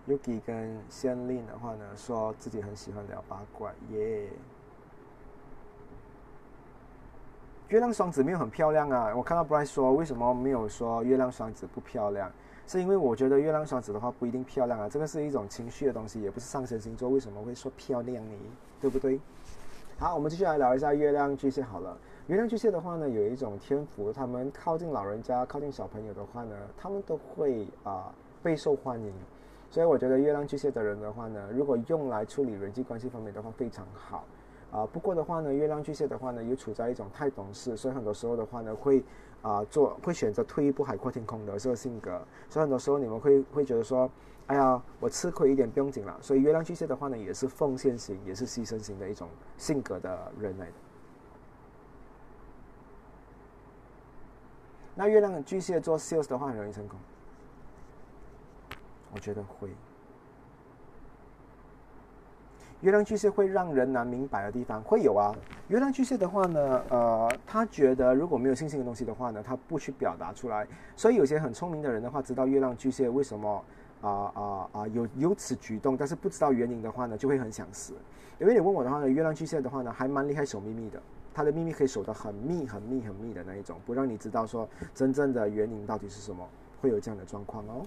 [0.05, 4.27] Yuki 跟仙令的话呢，说自己很喜欢聊八卦，耶。
[7.69, 12.29] 月亮双子没有很漂亮啊，我看到 Bryce 说为什么没有说月亮双子不漂亮，
[12.67, 18.35] 是因为我觉得月亮双子的话不一定漂亮啊，这个是一种情绪的东西，也不是上升星座为什么会说漂亮呢？
[18.81, 19.17] 对不对？
[20.03, 21.97] 好，我们继续来聊一下月亮巨蟹好了。
[22.27, 28.13] 月亮巨蟹的话呢，有一种天赋，他们靠近老人家、靠近小朋友的话呢，他们都会啊
[28.43, 29.13] 备受欢迎。
[29.69, 34.25] 所以我觉得月亮巨蟹的人的话呢，如果用来处理人际关系方面的话非常好，
[34.71, 39.01] 啊，不过的话呢，月亮巨蟹的话呢，又处在一种太懂事，所以很多时候的话呢，会
[39.41, 44.11] 啊做会选择退一步海阔天空的这个性格，所以很多时候你们会会觉得说，
[44.47, 46.17] 哎呀，我吃亏一点不用紧了。
[46.21, 50.73] 所以月亮巨蟹的话呢，也是奉献型，也是牺牲型的一种性格的人类的。
[54.95, 56.99] 那月亮巨蟹做 sales 的话很容易成功。
[59.13, 59.69] 我觉得会。
[62.81, 65.33] 月亮巨蟹会让人难明白的地方会有啊。
[65.69, 70.67] 月亮巨蟹的话呢，呃，他觉得如果没有信心的东西的话呢，他不去表达出来。
[70.97, 73.63] 所以有些很聪明的人的话，知道月亮巨蟹为什么
[74.03, 77.93] 啊啊啊有有此举动，但是不知道原因的话呢，就会很想死。
[78.39, 81.01] 因为你问我的话呢，月亮巨蟹的话呢，还蛮厉害守秘密的。
[81.33, 86.47] 他的秘密可以守得很密、很密、很密的那一种，不让你知道说真正的原因到底是什么，
[86.79, 87.85] 会有这样的状况哦。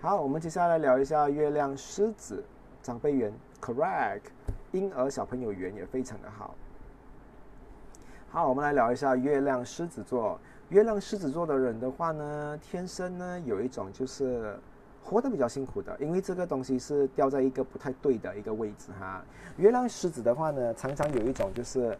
[0.00, 2.42] 好，我们接下来聊一下月亮狮子
[2.82, 4.22] 长辈缘，correct，
[4.72, 6.54] 婴儿小朋友缘也非常的好。
[8.30, 10.40] 好，我们来聊一下月亮狮子座。
[10.70, 14.56] 月亮狮子座的人的话呢，天生呢有一种就是
[15.02, 19.22] 活得比较辛苦的，因为这个东西是掉在一个不太对的一个位置哈。
[19.56, 21.96] 月亮狮子的话呢，常常有一种就是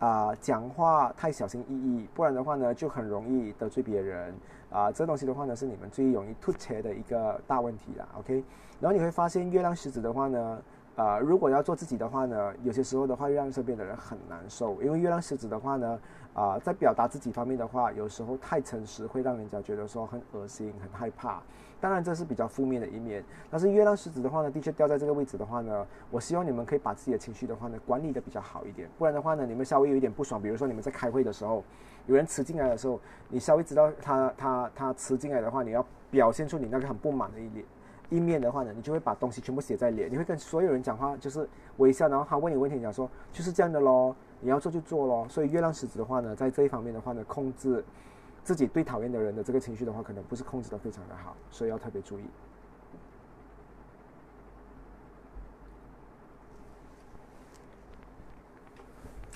[0.00, 4.34] 啊讲话太小心翼翼，不然的话呢就很容易得罪别人。
[4.70, 8.06] 啊，这东西的话呢，是你们最容易突切的一个大问题啦。
[8.18, 8.44] OK，
[8.78, 10.62] 然后你会发现月亮狮子的话呢，
[10.94, 15.98] 啊，如果要做自己的话呢，有些时候的话，让身边的人很难受，因为月亮狮子的话呢，
[16.38, 21.42] 啊，在表达自己方面的话，有时候太诚实，会让人家觉得说很恶心、很害怕。
[21.80, 31.64] 当然这是比较负面的一面，但是月亮狮子的话呢，的确掉在这个位置的话呢，我希望你们可以把自己的情绪的话呢管理的比较好一点，不然的话呢，你们稍微有一点不爽，比如说你们在开会的时候。
[32.06, 32.98] 有人吃进来的时候，
[33.28, 37.62] 你稍微知道他他他吃进来的话，你要表现出你那个很不满的一脸
[38.08, 41.46] 一面的话呢，你就会把东西全部写在脸，你会跟所有人讲话就是
[41.76, 45.26] 微笑，然后他问你问题，讲说就是这样的咯，你要做就做咯。
[45.28, 47.84] 所以月亮狮子的话呢，在这一方面的话呢，控制
[48.44, 52.24] 自己对讨厌的人的这个情绪的话，可能不是控制的非常的好，所以要特别注意。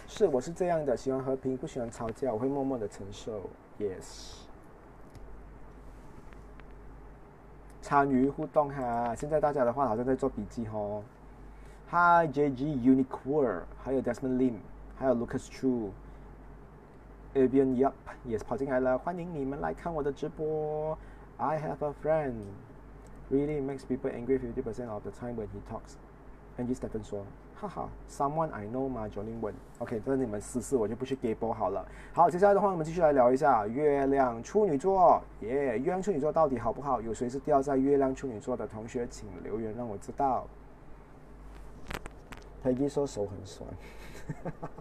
[0.07, 3.49] 是，我是这样的，喜欢和平，不喜欢吵架，我会默默的承受。
[3.79, 4.35] Yes。
[7.81, 11.03] 参与互动哈，现在大家的话好像在做笔记哦。
[11.91, 14.55] Hi JG Unique，还有 Desmond Lim，
[15.03, 15.49] 还有 Lucas
[17.35, 17.93] Chu，Avian Yup
[18.25, 20.97] 也是跑进来了，欢迎你们来看我的直播。
[21.39, 22.35] I have a friend
[23.29, 25.97] really makes people angry fifty percent of the time when he talks.
[26.57, 27.25] Angie Stephen 说。
[27.57, 29.53] 哈哈，Someone I know 吗？Jolin 问。
[29.81, 31.85] OK，这是你们私事，我就不去给播好了。
[32.13, 35.21] 好，接下来的话，我们继续来聊一下月亮处女座。
[35.41, 37.01] 耶，月亮处女座到底好不好？
[37.01, 40.47] 有谁是掉在月亮处女座的同学，请留言让我知道。
[42.65, 43.69] Peggy 说手很酸，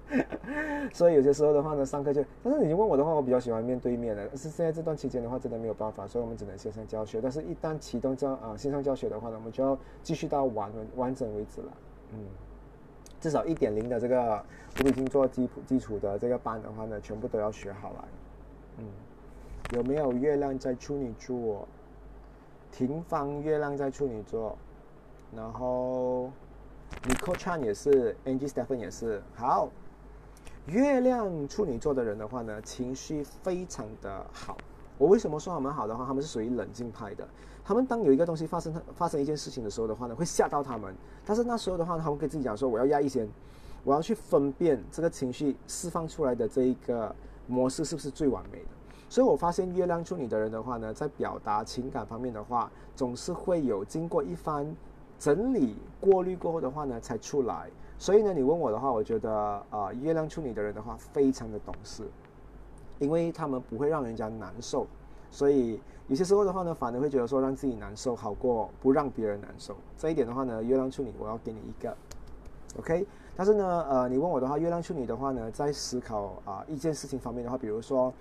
[0.93, 2.23] 所以有些时候的话呢，上课就……
[2.43, 4.27] 但是你问我的话，我比较喜欢面对面的。
[4.27, 7.21] 但是现在这段期间的话，真的没有办法，所以我们只能线上教学。
[7.21, 11.71] 但是一旦启动教啊线上教学的话呢，我们就要继续到完完整为止了。
[12.13, 12.19] 嗯。
[13.19, 14.43] 至少一点零的这个
[14.83, 18.07] 我已经做基础基础的这个班的话呢，全部都要学好了。
[18.79, 18.85] 嗯，
[19.75, 21.67] 有没有月亮在处女座？
[22.71, 24.57] 停放月亮在处女座，
[25.35, 26.31] 然后
[27.03, 29.21] Nicole Chan 也是，Angie Stephen 也是。
[29.35, 29.69] 好，
[30.67, 34.55] 月亮处女座的人的话呢，情绪非常的好。
[34.97, 36.05] 我为什么说他们好的话？
[36.05, 37.27] 他们是属于冷静派的。
[37.63, 40.93] 他们当有一个东西发生，发生一件事情的时候的话呢，会吓到他们。
[41.25, 43.27] 但是那时候的话，他们跟自己讲说：“我要压抑先，
[43.83, 47.15] 我要去分辨这个情绪释放出来的这一个
[47.47, 48.69] 模式是不是最完美的。”
[49.09, 54.75] 所以我发现月亮处女的人的话呢，在表达情感方面的话，总是会有经过一番
[55.21, 57.69] 整理过滤过后的话呢，才出来。
[57.99, 59.31] 所以呢，你问我的话，我觉得
[59.69, 62.03] 啊，月亮处女的人的话，非常的懂事，
[62.97, 64.87] 因为他们不会让人家难受。
[65.29, 69.77] 所以有些时候的话呢，反而会觉得说让自己难受好过不让别人难受。
[69.95, 71.95] 这一点的话呢，月亮处女我要给你一个
[72.79, 73.05] ，OK。
[73.35, 78.11] 但是呢，呃，你问我的话，月亮处女的话呢，在思考啊一件事情方面的话，比如说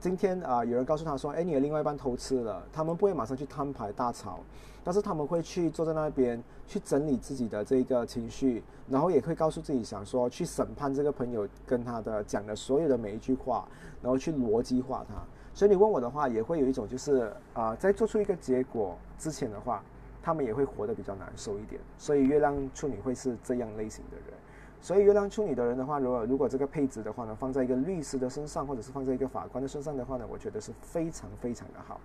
[0.00, 4.40] 今天啊有人告诉他说，哎，你的另外一半偷吃了，他们不会马上去摊牌大吵，
[4.84, 13.66] 但是他们会去坐在那边去整理自己的这个情绪，然后也会告诉自己想说去审判这个朋友跟他的讲的所有的每一句话，
[14.02, 15.14] 然后去逻辑化他。
[15.54, 19.82] 所以你问我的话，也会有一种就是啊，在做出一个结果之前的话，
[20.22, 21.80] 他们也会活得比较难受一点。
[21.98, 24.38] 所以月亮处女会是这样类型的人。
[24.80, 32.00] 所以月亮处女的人的话，如果如果这个配置的话呢，放在一个律师的身上，或者是放在一个法官的身上的话呢，我觉得是非常非常的好。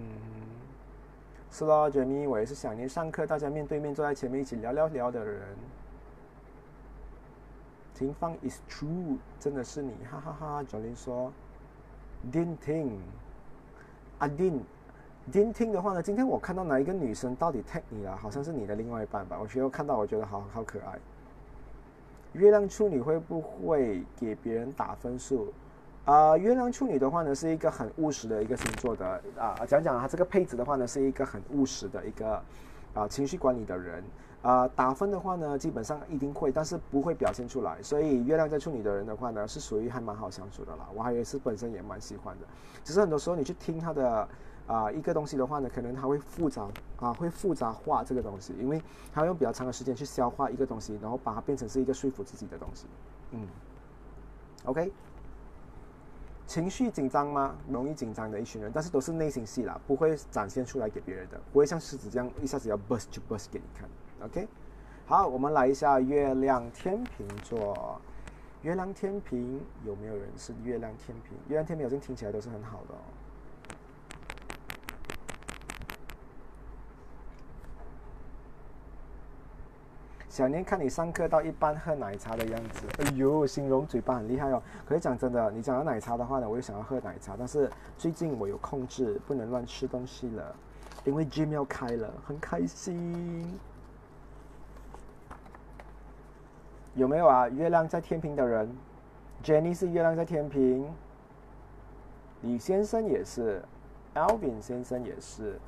[0.00, 0.06] 嗯，
[1.50, 5.42] 是咯，Jenny，我也是想念上课大家面对面坐在前面一起聊聊聊的人。
[7.94, 10.62] 情方 is true，真的是你，哈哈哈。
[10.62, 11.30] 教练说
[12.32, 18.16] ，didn't think，I didn't，didn't think 的话呢，今天我看到哪一个女生到底 take 你了？
[18.16, 19.38] 好像是你的另外一半吧。
[19.38, 20.98] 我觉得看到，我觉得好好可爱。
[22.32, 25.52] 月亮处女会不会给别人打分数？
[26.04, 29.54] 啊，月亮处女的话呢，是一个很务实的一个星座的啊。
[29.66, 32.42] 讲讲它这个配置的话呢，是一个很务实的一个
[32.94, 34.02] 啊情绪管理的人。
[34.42, 37.76] 啊，打分的话呢，基本上一定会，但是不会表现出来。
[37.82, 40.88] 所以月亮在处女的人的话呢，是属于还蛮好相处的啦。
[40.94, 42.46] 我还以为是本身也蛮喜欢的，
[42.82, 44.26] 只是很多时候你去听他的
[44.66, 46.66] 啊一个东西的话呢，可能他会复杂
[46.96, 48.82] 啊，会复杂化这个东西，因为
[49.12, 52.86] 他用比较长的时间去消化一个东西，然后把它变成是一个说服自己的东西。
[53.32, 53.46] 嗯
[54.64, 54.90] ，OK。
[56.50, 57.54] 情绪紧张吗？
[57.68, 63.88] 容易紧张的一群人，但是都是内心戏啦，不会展现出来给别人的，不会像狮子这样一下子要 burst 就 burst 给你看。
[64.26, 64.48] OK，
[65.06, 68.00] 好，我们来一下月亮天平座。
[68.62, 71.38] 月亮天平有没有人是月亮天平？
[71.46, 72.98] 月亮天平好像听起来都是很好的哦。
[80.30, 84.62] 小年看你上课到一半喝奶茶的样子，哎呦，形容嘴巴很厉害哦。
[84.86, 90.54] 可是讲真的，你讲到奶茶的话呢，我又想要喝奶茶，但是最近我有控制，不能乱吃东西了，
[91.04, 93.58] 因为 gym 要开了，很开心。
[96.94, 97.48] 有没有啊？
[97.48, 98.72] 月亮在天平的人
[99.42, 100.88] ，Jenny 是月亮在天平，
[102.42, 103.60] 李先生也是
[104.14, 105.58] ，Alvin 先生也是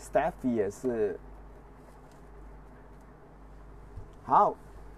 [0.00, 1.20] ，Stephy 也是。
[4.26, 4.54] 好，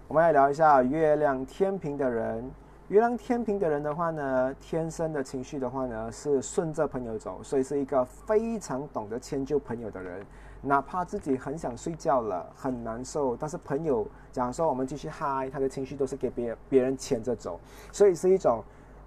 [0.07, 2.49] 我们来聊一下月亮天平的人。
[2.87, 10.25] 月亮天平的人的话呢，天生的情绪的话呢是顺着朋友走，所以是一个非常懂得迁就朋友的人。
[10.61, 17.59] 哪怕自己很想睡觉了，很难受，但是朋友假如说我们继续嗨，他的情绪都是给别别人牵着走，
[17.91, 18.63] 所以是一种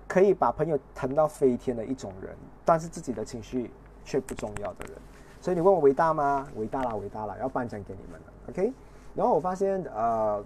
[0.06, 3.70] 可以把朋友疼到飞天的一种人，但是自己的情绪
[4.04, 4.92] 却不重要的人。
[5.40, 6.46] 所以你问我伟大吗？
[6.56, 8.70] 伟大啦，伟大啦，要颁奖给你们了，OK。
[9.14, 10.42] 然后我发现，呃，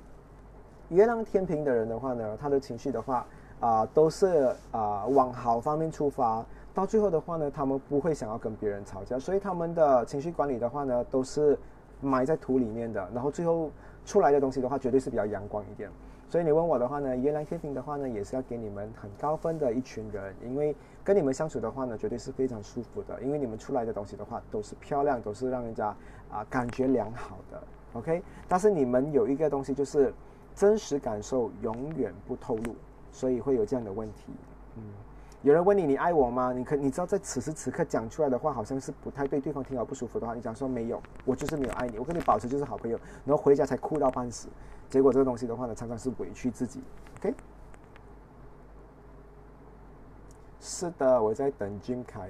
[0.88, 3.26] 月亮天平的人的话呢，他的情绪的话，
[3.60, 6.44] 啊，都是啊往好方面出发。
[6.72, 11.56] 到最后的话呢，他们不会想要跟别人吵架，所以他们的情绪管理的话呢，都是
[12.00, 13.08] 埋在土里面的。
[13.14, 13.70] 然后最后
[14.04, 15.88] 出来的东西的话，绝对是比较阳光一点。
[16.28, 20.74] 所以你问我的话呢，月亮天平的话呢，也是要给你们很高分的一群人，因为
[21.04, 23.22] 跟你们相处的话呢，绝对是非常舒服的。
[23.22, 25.94] 因为你们出来的东西的话，都是漂亮，都是让人家
[26.28, 27.62] 啊感觉良好的。
[27.94, 30.12] OK，但是你们有一个东西就是
[30.54, 32.74] 真实感受永远不透露，
[33.12, 34.32] 所以会有这样的问题。
[34.76, 34.82] 嗯，
[35.42, 36.52] 有人问你你爱我吗？
[36.52, 44.48] 你可你知道在此时此刻讲出来的话好像是不太对，对方听了不舒服的话，你讲说没有，我就是没有爱你，我跟你保持就是好朋友，然后回家才哭到半死，
[44.90, 46.82] 结果这个东西的话呢，常常是委屈自己。
[47.20, 47.32] OK，
[50.58, 52.28] 是的，我在等金凯。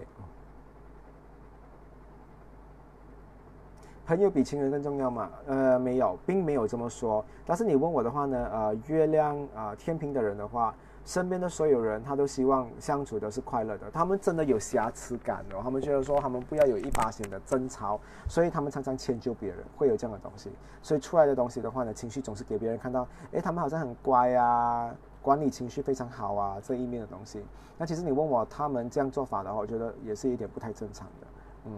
[4.06, 5.30] 朋友比情人更重要吗？
[5.46, 7.24] 呃，没有，并没有这么说。
[7.46, 10.74] 但是你问我的话呢，呃，月亮啊，天平的人的话，
[11.06, 13.90] 身边的所有人，他都希望相处的是快乐的。
[13.90, 17.98] 他们真的有瑕疵感哦，他们觉得说他们不要有一八线的争吵，
[18.28, 20.50] 所以他们常常迁就别人，会有这样的东西。
[20.82, 27.42] 所以出来的东西的话呢，情绪总是给别人看到，诶，他们好像很乖啊，管理情绪非常好啊这一面的东西。
[27.78, 31.26] 那其实你问我他们这样做法的话，我觉得也是一点不太正常的。
[31.66, 31.72] 嗯，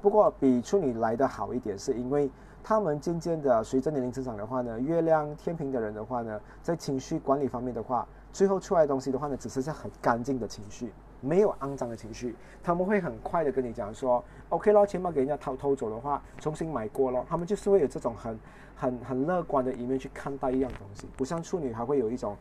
[0.00, 2.30] 不过比处女来的好一点，是因为。
[2.60, 10.92] 他们渐渐的随着年龄增长的话呢，月亮天平的人的话呢，在情绪管理方面的话，最后出来的东西的话呢，只剩下很干净的情绪，
[11.22, 12.36] 没有肮脏的情绪。
[12.62, 17.24] 他们会很快的跟你讲说，OK 咯，钱包给人家偷偷走的话，重新买过咯。
[17.26, 18.38] 他们就是会有这种很
[18.76, 22.36] 很很乐观的一面去看待一样东西，不像处女还会有一种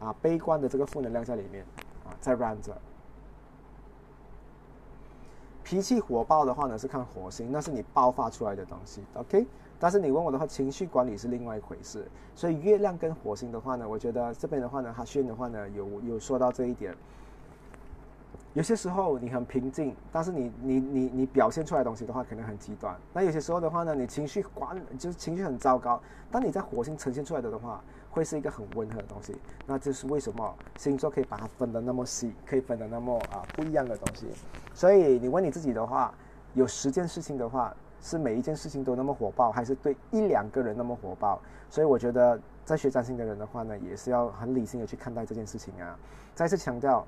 [0.00, 1.64] 啊悲观的这个负能量在里面
[2.04, 2.76] 啊在 run 着。
[5.68, 9.46] 脾气火爆的话呢，是看火星，那是你爆发出来的东西，OK。
[9.78, 12.08] 但是你问我的话，情绪管理是另外一回事。
[12.34, 16.96] 所以月亮跟火星的话呢，我觉得这边的话呢，哈轩的话呢，有有说到这一点。
[18.54, 22.96] 有些时候你很平静，但是你你你你表现出来的东西的话，可能很极端。
[23.12, 26.00] 那有些时候的话呢，你情绪管就是情绪很糟糕，
[26.30, 27.84] 当你在火星呈现出来的的话，
[28.18, 29.34] 会是一个很温和的东西。
[29.66, 34.26] 那这是为什么星座可以把它分得那么细，可以分得那么啊不一样的东西。
[34.74, 36.12] 所以你问你自己的话，
[36.54, 37.74] 有十件事情的话。
[38.00, 41.42] 是每一件事情都那么火爆，还是对一两个人那么火爆？
[41.68, 45.98] 所以我觉得，在学占星的人的话呢，也是要很理性的去看待这件事情啊。
[46.32, 47.04] 再次强调，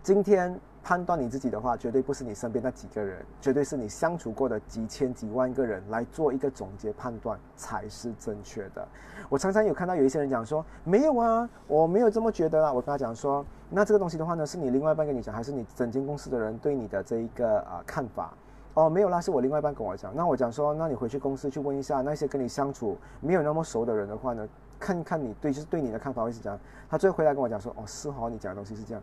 [0.00, 8.86] 今天判断你自己的话，绝对不是你身边那几个人，绝对是你相处过的几千几万个人来做一个总结判断才是正确的。
[9.28, 12.72] 我常常有看到有一些人讲说，没有啊，我没有这么觉得啊。
[12.72, 18.32] 我跟他讲说，那这个东西的话呢，是你另外一半跟你讲，还是你整间公司的人对你的这一个啊看法？
[18.74, 20.14] 哦，没有啦，是我另外一半跟我讲。
[20.14, 24.48] 那我讲说，那你回去公司去问一下那些跟你相处没有那么熟的人的话呢，
[24.78, 26.58] 看看你对就是对你的看法会是怎样。
[26.88, 29.02] 他最后回来跟我讲说，哦，是哦，你讲的东西是这样。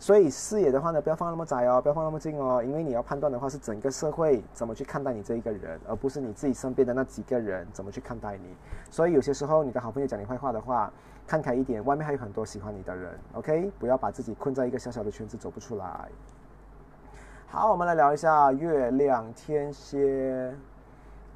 [0.00, 8.56] 所以视野的话呢，不要放那么窄哦，不要放那么近哦，因为你要判断的话是整个社会怎么去看待你这一个人，而不是你自己身边的那几个人怎么去看待你。
[8.90, 10.90] 所以有些时候你的好朋友讲你坏话的话，
[11.26, 13.12] 看开一点，外面还有很多喜欢你的人。
[13.34, 16.08] OK，不要把自己困在一个小小的圈子走不出来。
[17.46, 20.54] 好，我们来聊一下月亮天蝎，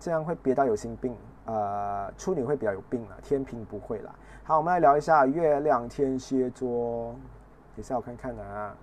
[0.00, 1.14] 这样会憋到有心病。
[1.44, 4.14] 呃，处女会比较有病了，天平不会了。
[4.42, 7.14] 好，我们来聊一下月亮天蝎座，
[7.76, 8.76] 等下我看看啊，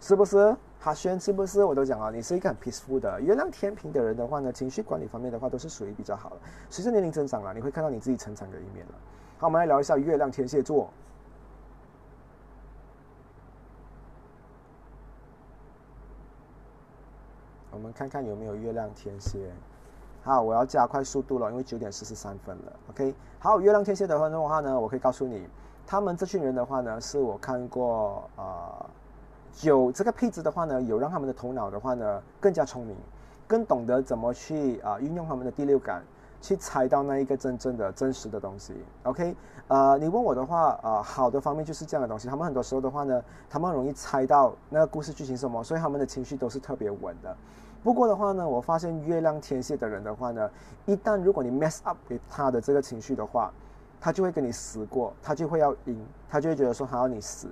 [0.00, 0.56] 是不是？
[0.80, 1.64] 哈轩是不是？
[1.64, 6.36] 我都讲了，你是一个很 peaceful 的月亮天平的人的话呢，情绪管理方面的话都是属于比较好的。
[6.68, 8.92] 随着年龄增长了，你会看到你自己成长的一面了。
[9.38, 10.90] 好，我们来聊一下月亮天蝎座。
[17.70, 19.50] 我们看看有没有月亮天蝎。
[20.22, 22.72] 好，我要加快速度了，因为九点四十三分了。
[22.90, 25.48] OK，好，月亮天蝎的话的话呢，我可以告诉你，
[25.86, 28.86] 他们这群人的话呢，是我看过呃，
[29.62, 32.96] 有这个配置的话呢，有让他们的头脑的话呢更加聪明，
[33.46, 36.02] 更懂得怎么去啊运用他们的第六感，
[36.40, 38.74] 去猜到那一个真正的真实的东西。
[39.02, 39.36] OK，
[39.68, 47.36] 呃，你问我的话，呃，好的方面就是这样的东西，他们很多时候的话呢，他们容易猜到那个故事剧情什么，所以他们的情绪都是特别稳的。
[47.82, 50.50] 不过的话呢，我发现月亮天蝎的人的话呢，
[50.86, 53.52] 一旦如果你 mess up 给他的这个情绪的话，
[54.04, 57.48] 他就会跟你死过，他就会要赢，他就会觉得说他要你死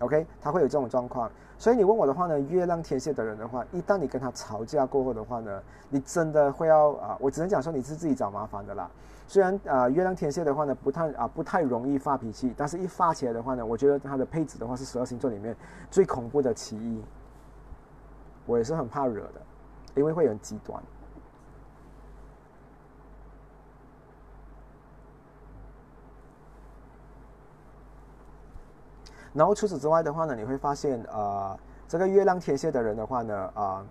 [0.00, 1.30] ，OK，他会有这种状况。
[1.56, 8.90] 所以你问我的话呢，月亮天蝎的人的话，一旦你跟他吵架过后的话呢，你真的会要啊，我只能讲说你是自己找麻烦的啦。
[9.26, 15.56] 虽然啊，月亮天蝎的话呢，不太啊不太容易发脾气，但是一发起来的话呢，我觉得他的配置的话是十二星座里面
[15.90, 17.02] 最恐怖的其一。
[18.44, 19.40] 我也是很怕惹的。
[19.94, 20.82] 因为会很极端，
[29.34, 33.84] 然后除此之外的话呢，你会发现，呃，这个月亮天蝎的人的话呢，啊，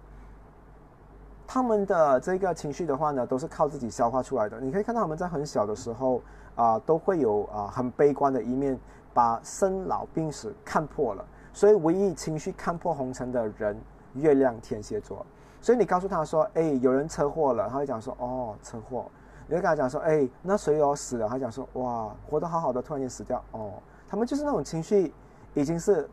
[1.45, 4.60] 他们的这个情绪的话呢，都是靠自己消化出来的。
[4.60, 6.22] 你可以看到他们在很小的时候，
[6.56, 8.80] 啊，都会有啊很悲观的一面，
[9.14, 11.26] 把生老病死看破了。
[11.52, 13.80] 所以，唯一情绪看破红尘的人，
[14.14, 15.26] 月亮天蝎座。
[15.61, 19.06] 所以你告诉他说：“哎，有人车祸了。”他会讲说：“哦，车祸。”
[19.48, 23.74] 你会跟他讲说：“哎，那谁有死了？”他讲说：“哇，活得好好的，突然间死掉。”哦，
[24.10, 25.14] 他们就是那种情绪，
[25.54, 26.08] 已经是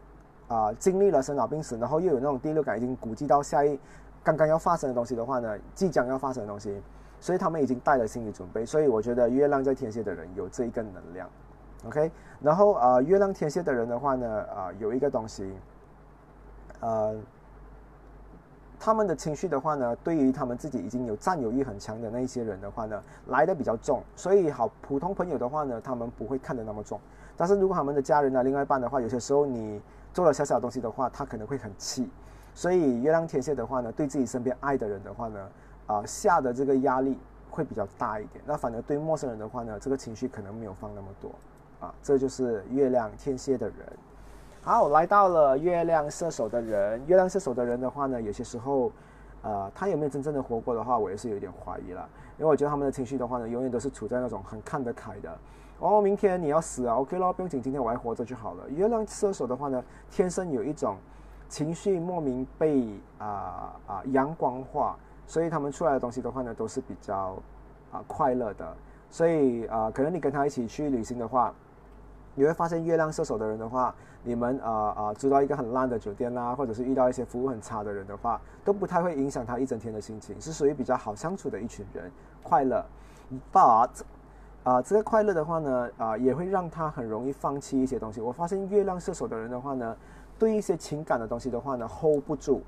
[0.49, 3.79] 啊，经历了生老病死，然后又有那种第六感，已经估计到下一
[4.23, 6.81] 刚刚要发生的东西的话呢，即将要发生的东西，
[7.21, 8.67] 所以他们已经带了心理准备。
[8.67, 11.29] 所以我觉得月亮在天蝎的人有这一个能量
[11.87, 12.11] ，OK。
[12.41, 15.53] 然后啊，月亮天蝎的人的话呢，啊，有一个东西，
[16.81, 17.17] 呃。
[18.83, 24.03] 他们的情绪的话呢，对于他们自己已经有占有欲很强的那一些人的话呢，来的比较重。
[24.17, 26.99] 所以好普通朋友的话呢，他们不会看得那么重。
[27.41, 29.81] 但是如果他们的家人呢，另外一半的话，有些时候你
[30.13, 32.07] 做了小小东西的话，他可能会很气。
[32.53, 35.49] 所以月亮天蝎的话呢，对自己身边爱的人的话呢，
[35.87, 37.17] 啊下的这个压力
[37.51, 38.45] 会比较大一点。
[38.47, 41.31] 那反而对陌生人的话呢，这个情绪可能没有放那么多。
[41.81, 43.77] 啊，这就是月亮天蝎的人。
[44.61, 47.01] 好，来到了月亮射手的人。
[47.07, 48.93] 月亮射手的人的话呢，有些时候，
[49.41, 52.07] 呃，他有没有真正的活过的话，我也是有点怀疑了。
[52.39, 55.39] 因为我觉得他们的情绪的话呢，永远都是处在那种很看得开的。
[55.81, 58.69] 哦，明天你要死啊？OK 咯，不用紧，今天我还活着就好了。
[58.69, 60.97] 月亮射手的话呢，天生有一种
[61.49, 62.89] 情绪莫名被
[63.19, 64.97] 啊啊阳光化，
[65.27, 67.37] 所以他们出来的东西的话呢，都是比较
[67.91, 68.77] 啊快乐的。
[69.11, 71.53] 所以啊，可能你跟他一起去旅行的话。
[72.37, 73.93] 你会发现，月亮射手的人的话，
[74.23, 82.83] 你们啊啊，住到一个很烂的酒店啦，或者是遇到一些服务很差的人的话，都不太会影响他一整天的心情，是属于比较好相处的一群人，快乐。
[83.53, 83.91] But
[84.63, 88.21] 啊，这个快乐的话呢，啊，也会让他很容易放弃一些东西。
[88.21, 89.97] 我发现月亮射手的人的话呢，
[90.39, 92.61] 对一些情感的东西的话呢，hold 不住。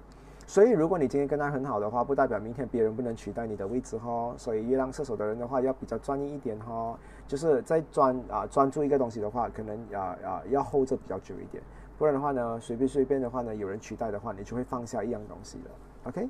[0.47, 4.35] 所以，如果你今天跟他很好的话，不代表明天别人不能取代你的位置哈。
[4.37, 6.99] 所以，月亮射手的人的话，要比较专一一点哈。
[7.29, 11.63] 就是在专啊专注一个东西的话，可能啊啊要 hold 着比较久一点。
[11.99, 15.71] 不然的话呢，随便随便的话呢，有人取代的话，你就会放下一样东西了。
[16.05, 16.29] OK。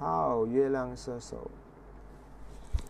[0.00, 1.36] 好，月亮射手。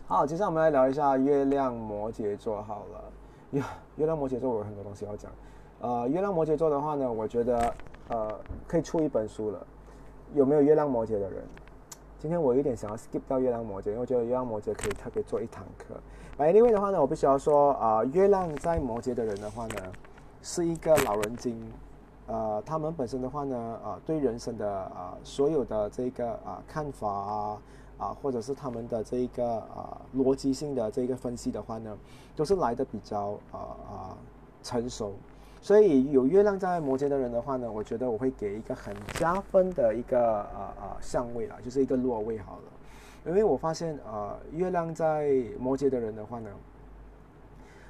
[0.07, 2.61] 好，接下来我们来聊一下月亮摩羯座。
[2.63, 3.65] 好了，呀，
[3.97, 5.29] 月亮摩羯座我有很多东西要讲。
[5.81, 7.73] 呃，月亮摩羯座的话呢，我觉得
[8.07, 9.59] 呃可以出一本书了。
[10.33, 11.43] 有没有月亮摩羯的人？
[12.17, 15.95] 今天我有点想要 skip 到月亮摩羯，因为我觉得月亮摩羯可以特别做一堂课。
[16.41, 19.91] Anyway 的话呢，我必须要说啊，月亮在摩羯的人的话呢，
[20.41, 21.61] 是一个老人精。
[22.27, 27.61] 呃，他们本身的话呢，啊，对人生的啊所有的这个啊看法啊。
[27.97, 31.95] 啊，或者是他们的这一个啊逻辑性的这个分析的话呢，
[32.35, 34.17] 都是来的比较啊啊
[34.63, 35.13] 成熟，
[35.61, 46.49] 所以有月亮在摩羯的人的话呢，我觉得我会给一个很加分的一个啊啊相位啦，就是一个落位好了，因为我发现啊月亮在摩羯的人的话呢，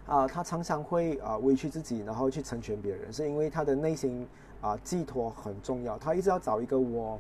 [0.06, 4.28] 啊他常常会啊委屈自己，然后去成全别人，是因为他的内心
[4.62, 7.20] 啊寄托很重要，他一直要找一个窝。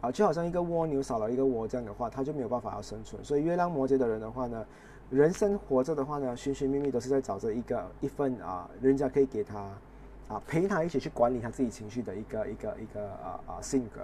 [0.00, 3.24] 啊，就好像一个蜗牛少了一个窝这样的话，它就没有办法要生存。
[3.24, 4.66] 所以月亮摩羯的人的话呢，
[5.10, 9.60] 人生活着的话呢，寻寻觅觅都是在找着一个一份啊，人家可以给他
[10.26, 14.00] 啊，陪他一起去管理他自己情绪的一个一个一个啊啊性格。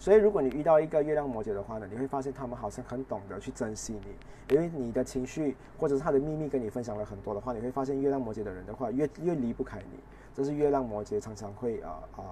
[0.00, 9.98] 所以如果你遇到一个月亮摩羯的话呢，你会发现他们好像很懂得去珍惜你，因为你的情绪或者是他的秘密跟你分享了很多的话，你会发现月亮摩羯的人的话越越离不开你，
[10.34, 12.22] 这是月亮摩羯常常会啊啊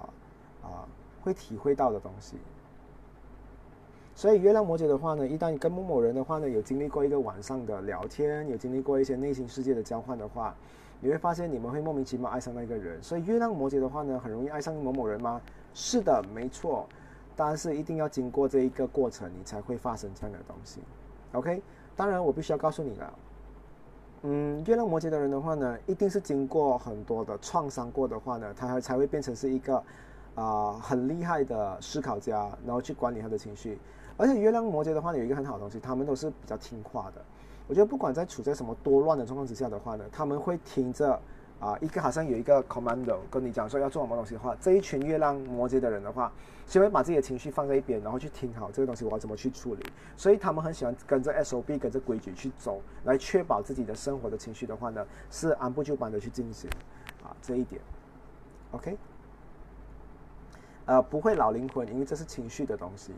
[0.63, 0.87] 啊
[1.21, 2.37] 会体会到的东西。
[4.15, 10.55] 所以月亮摩羯的话呢，一旦跟某某人的话呢，有经历过一个晚上的聊天，有经历过一些内心世界的交换的话，
[11.01, 12.97] 你会发现你们会莫名其妙爱上那个人。
[13.03, 15.41] 所以月亮摩羯的话呢，很容易爱上某某人吗？
[15.73, 16.87] 是的，没错。
[17.37, 20.81] 但是一定要经过这一个过程，你才会发生这样的东西。
[21.33, 21.61] OK，
[21.95, 23.13] 当然我必须要告诉你了，
[24.23, 29.83] 嗯，月亮摩羯的人的话呢，一定是经过很多的创伤过的话呢，他才会变成是一个
[30.33, 33.77] 啊很厉害的思考家，然后去管理他的情绪。
[34.17, 37.21] 而且月亮摩羯的话呢有一个很好的东西，他们都是比较听话的。
[37.67, 41.19] 我觉得不管在处在什么多乱的状况之下的话呢，他们会听着
[41.59, 46.31] 啊，一个好像有一个 commando 跟你讲说要做什么东西的话，这一群月亮摩羯的人的话，
[46.67, 49.83] 先会把自己的情绪放在一边，然后去听好这个东西我要怎么去处理。
[50.15, 56.69] 所以他们很喜欢跟着 SOP 跟着规矩去走，来确保自己的生活的情绪的话呢，是按部就班的去进行
[57.23, 57.81] 啊这一点。
[58.71, 58.97] OK，
[60.85, 63.13] 呃，不会老灵魂，因为这是情绪的东西。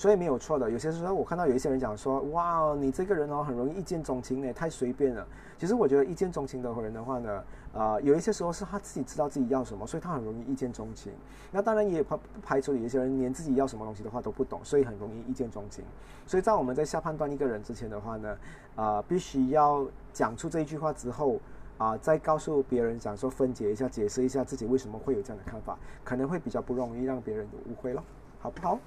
[0.00, 0.70] 所以没有错的。
[0.70, 5.28] 有些时候我看到有一些人讲说：“哇，你这个人哦，很容易一见钟情呢，太随便了。”
[5.60, 7.44] 其实我觉得一见钟情的人的话呢，
[7.74, 11.12] 啊，有一些时候是他自己知道自己要什么，所以他很容易一见钟情。
[11.50, 15.84] 那当然也不排除有一些人连自己要什么东西的话都不懂，所以很容易一见钟情。
[16.26, 18.38] 所以在我们在下判断一个人之前的话呢，
[18.76, 21.38] 啊，必须要讲出这一句话之后，
[21.76, 28.02] 啊，再告诉别人讲说分解一下、解释一下自己为什么会有这样的看法，可能会比较不容易让别人有误会了，
[28.38, 28.78] 好不好？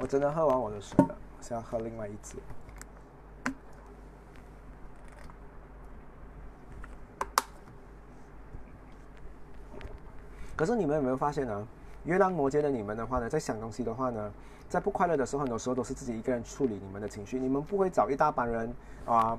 [0.00, 2.36] 我真的喝完我的水了，我现在喝另外一支。
[10.56, 11.68] 可是你们有没有发现呢？
[12.04, 14.32] 月亮摩羯的你们的话呢，在想东西的话呢，
[14.70, 18.74] 在不快乐的时候，很多时候都是自己一个人处理你们的情绪，你们不会找一大帮人
[19.04, 19.38] 啊。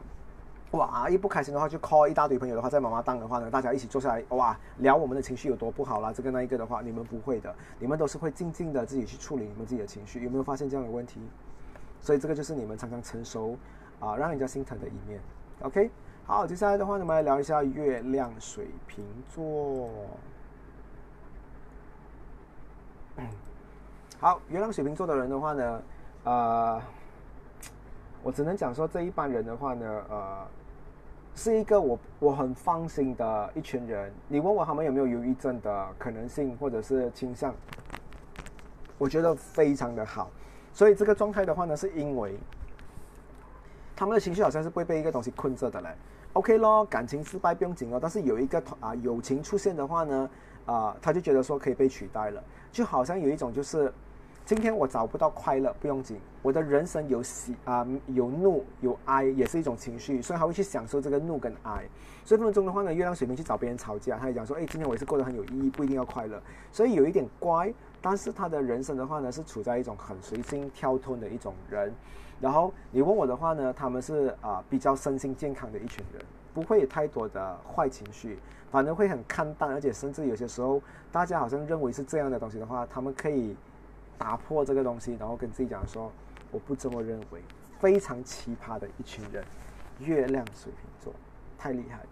[0.71, 11.19] 哇，一不开心的话就 call 一大堆朋友的话，在妈妈档的话呢，大家一起坐下来，哇，聊我们的情绪有多不好啦，这个那一个的话，你们不会的，你们都是会静静的自己去处理你们自己的情绪，有没有发现这样的问题？
[11.99, 13.57] 所以这个就是你们常常成熟
[13.99, 15.19] 啊，让人家心疼的一面。
[15.63, 15.91] OK，
[16.25, 19.89] 好，接下来的话呢，我们来聊一下月亮水瓶座。
[24.21, 25.83] 好，月亮水瓶座的人的话呢，
[26.23, 26.81] 呃，
[28.23, 30.47] 我只能讲说这一般人的话呢，呃。
[31.35, 34.11] 是一个我我很放心的一群人。
[34.27, 37.53] 你问我他们有没有忧郁症的可能性或者是倾向，
[38.97, 40.29] 我觉得非常的好。
[40.73, 42.37] 所以这个状态的话呢，是因为
[43.95, 45.89] 他们的情绪好像是会被一个东西困着的嘞。
[46.33, 50.29] OK 咯，感情失败不用紧哦，但是有一个啊友情出现的话呢，
[50.65, 53.91] 啊他就觉得说可以被取代了，就好像有一种就是。
[54.43, 56.19] 今天我找不到快乐，不用紧。
[56.41, 61.87] 我的人生有喜啊，有怒有哀，也是一种情绪，所以他会去享受这个怒跟哀。
[62.25, 66.41] 所以分分钟的话呢，月亮水瓶去找别人吵架，他也讲说，哎，今天我也是过得很有意义，不一定要快乐。
[66.71, 71.93] 所以有一点乖，但是他的人生的话呢，是处在一种很随心跳脱的一种人。
[72.41, 76.21] 然后你问我的话呢，他们是啊比较身心健康的一群人，
[76.53, 78.37] 不会有太多的坏情绪，
[78.69, 80.81] 反而会很看淡，而且甚至有些时候
[81.11, 83.55] 大家好像认为是这样的东西的话，他们可以。
[84.21, 86.11] 打破这个东西，然后跟自己讲说
[86.53, 87.41] ：“我不这么认为。”
[87.81, 89.43] 非常奇葩的一群人，
[89.97, 91.11] 月亮水瓶座，
[91.57, 92.05] 太厉害了。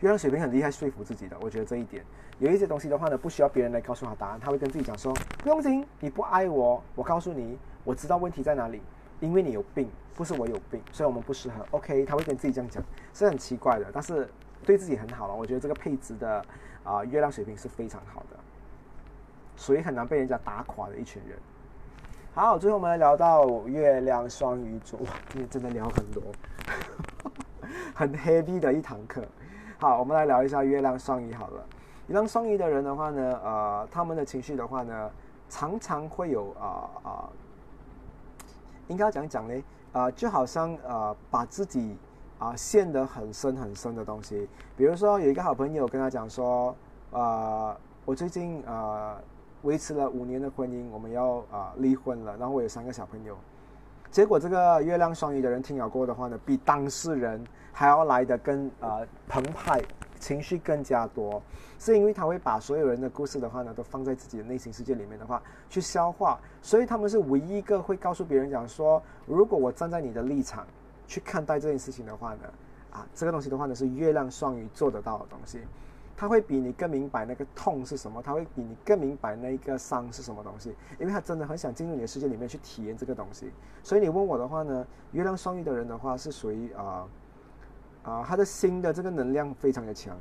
[0.00, 1.38] 月亮水瓶很厉害，说服自己的。
[1.40, 2.04] 我觉得这一点，
[2.38, 8.82] 有一些东西的话呢，不需要别人来告诉他答案，他会跟自己讲说：“不用紧，你不爱我，我告诉你，我知道问题在哪里，
[9.20, 11.66] 因为你有病，不是我有病，所以我们不适合。
[11.70, 12.84] ”OK，他会跟自己这样讲，
[13.14, 14.28] 是很奇怪的，但是
[14.66, 15.34] 对自己很好了。
[15.34, 16.44] 我觉得这个配置的。
[16.84, 18.36] 啊，月亮水平是非常好的，
[19.56, 21.38] 所以很难被人家打垮的一群人。
[22.34, 26.22] 好，最后我们来聊到月亮双鱼座，哇今天真的聊很多，
[27.94, 29.22] 很 heavy 的一堂课。
[29.78, 31.64] 好，我们来聊一下月亮双鱼好了。
[32.08, 35.10] 月亮双鱼的人的话呢，呃，他们的情绪的话呢，
[35.48, 37.28] 常常会有啊啊，
[38.88, 41.96] 应该要讲讲呢，啊，就好像呃，把自己。
[42.42, 46.74] 啊，陷得很深很深的东西，比如说有一个好朋友跟他讲说，
[47.12, 49.16] 啊，我最近啊
[49.62, 53.36] 维持了五年的婚姻，我们要啊离婚了，然后我有三个小朋友，
[54.10, 59.80] 结果这个月亮双鱼的人听了过的话呢，比当事人还要来的更呃澎湃，
[60.18, 61.40] 情绪更加多，
[61.78, 65.40] 是因为他会把所有人的故事的话呢，都放在自己的内心世界里面的话
[65.70, 70.66] 去消化，所以他们是唯一一个会告诉别人讲说，如果我站在你的立场。
[71.12, 72.40] 去看待这件事情的话呢，
[72.90, 75.60] 啊，这个东西的话呢是月亮双鱼做得到的东西，
[76.16, 83.52] 他会比你更明白那个痛是什么，他会比你更明白那个伤是什么东西，因为他真的很想进入你的世界里面去体验这个东西。
[83.82, 87.06] 所以你问我的话呢，月亮双鱼的人的话是属于啊
[88.04, 90.16] 啊，他的心的这个能量非常的强，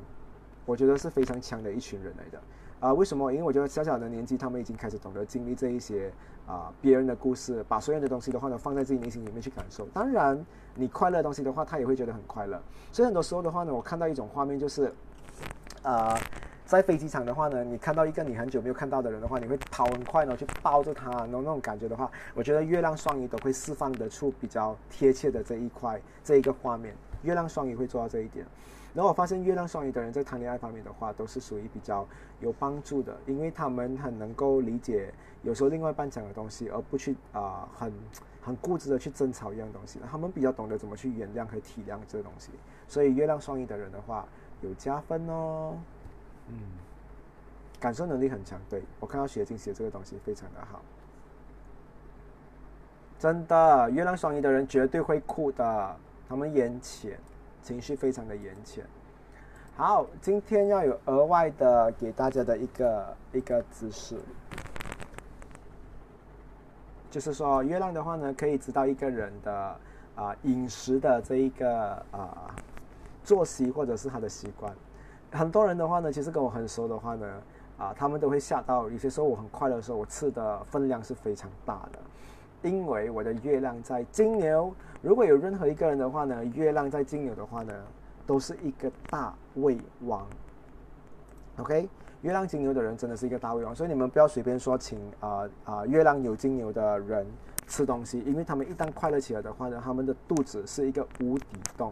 [0.66, 2.42] 我觉得是非常强的一群人来的。
[2.82, 3.32] 啊，为什么？
[3.32, 6.12] 因为我觉得小小的年纪，他们已经开始懂得经历这一些
[6.48, 9.86] 啊别人的故事，把所有的东西的话呢放在自己内心里面去感受。
[9.94, 10.44] 当然，
[10.74, 12.60] 你快乐的东西的话，他也会觉得很快乐。
[12.92, 14.92] 所以很多时候的话呢，我看到一种画面就是，
[15.84, 16.18] 呃，
[16.66, 26.96] 在飞机场的话呢，你看到一个你很久没有看到的人的话，你会跑很快呢去抱着他，然后那种感觉的话，我觉得月亮双鱼都会释放得出比较贴切的这一块这一个画面。
[27.22, 28.44] 月亮双鱼会做到这一点。
[28.94, 32.06] 然后我发现月亮双鱼的人在谈恋爱方面的话，都是属于比较
[32.42, 35.14] 有帮助的，因为他们很能够理解
[35.44, 37.94] 有时候另外一半讲的东西，而不去啊很
[38.42, 40.00] 很固执的去争吵一样东西。
[40.12, 42.52] 他们比较懂得怎么去原谅和体谅这个东西，
[42.88, 44.28] 所以月亮双鱼的人的话
[44.60, 45.78] 有加分哦。
[46.50, 46.58] 嗯，
[47.80, 50.82] 感受能力很强，对我看到雪晶写这个东西非常的好，
[53.18, 55.96] 真的，月亮双鱼的人绝对会哭的，
[56.28, 57.18] 他们眼浅。
[57.62, 58.86] 情绪非常的严浅。
[59.76, 64.16] 好，今天要有额外的给大家的一个一个知识，
[67.10, 69.76] 就是说月亮的话呢，可以知道一个人的
[70.16, 72.54] 啊饮食的这一个啊
[73.24, 74.74] 作息或者是他的习惯。
[75.32, 77.42] 很多人的话呢，其实跟我很熟的话呢，
[77.78, 78.90] 啊，他们都会吓到。
[78.90, 82.00] 有些时候我很快乐的时候，我吃的分量是非常大的。
[82.64, 87.74] 因为我的月亮在金牛，如果有任何一个人的话呢，月亮在金牛的话呢，
[88.26, 90.28] 都是一个大胃王。
[91.58, 91.90] OK，
[92.22, 97.26] 月亮金牛的人真的是一个大胃王，所以你们不要随便说请啊啊月亮有金牛的人
[97.68, 101.92] 吃东西，因为他们一旦快乐起来的话呢，他们的肚子是一个无底洞。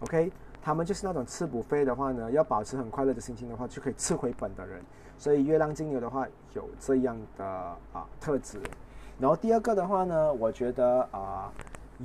[0.00, 0.30] OK，
[0.60, 4.82] 他们就是那种吃补费的话呢，要保持很快乐的心情的话，就可以吃回本的人。
[5.16, 7.44] 所以月亮金牛的话有这样的
[7.92, 8.60] 啊特质。
[9.22, 11.48] 然后第二个的话呢，我觉得啊，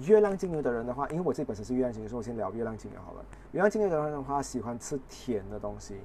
[0.06, 3.26] 月亮金牛的人的话，因为我自己本身是月亮金牛，所以我先聊月亮金牛好了。
[3.54, 5.96] 月亮金牛的人的话，喜欢吃甜的东西。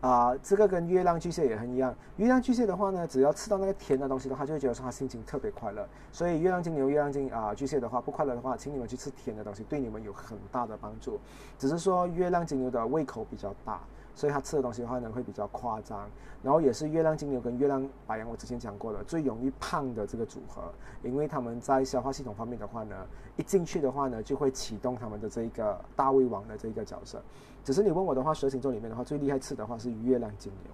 [0.00, 1.94] 啊，这个跟月亮巨蟹也很一样。
[2.16, 5.86] 月亮巨蟹的话呢，只要吃到那个甜的东西的话，就会觉得说他心情特别快乐。
[6.10, 11.20] 所以月亮金牛、月亮金啊巨蟹的话，不快乐的话，请你们去吃甜的东西，对你们有很大的帮助。
[11.58, 13.78] 只是说月亮金牛的胃口比较大，
[14.16, 16.08] 所以他吃的东西的话呢会比较夸张。
[16.42, 20.62] 然后也是月亮金牛跟月亮白羊，我之前讲过的最容易胖的这个组合，
[21.02, 22.94] 因为他们在消化系统方面的话呢，
[23.36, 27.20] 一进去的话呢，就会启动他们的这一个大胃王的这一个角色。
[27.64, 30.72] 只是你问我的话，十二星座里面的话，最厉害吃的话是月亮金牛。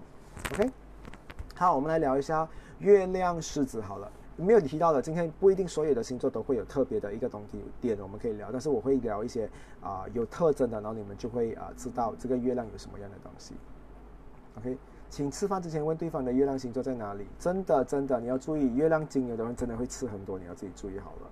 [0.53, 0.71] OK，
[1.55, 2.47] 好，我们来聊一下
[2.79, 4.11] 月亮狮子好了。
[4.35, 8.49] 没有提到的，今天不一定所有的星座都会有特别的一个东西点，我们可以聊。
[8.51, 9.49] 但是我会聊一些
[9.81, 13.53] 啊有特征的，然后你们就会啊知道这个月亮有什么样的东西。
[14.57, 14.77] OK，
[15.09, 17.27] 请吃饭之前问对方的月亮星座在哪里。
[17.37, 21.29] 真的真的，你要注意，月亮金牛的人真的会吃很多，你要自己注意好了。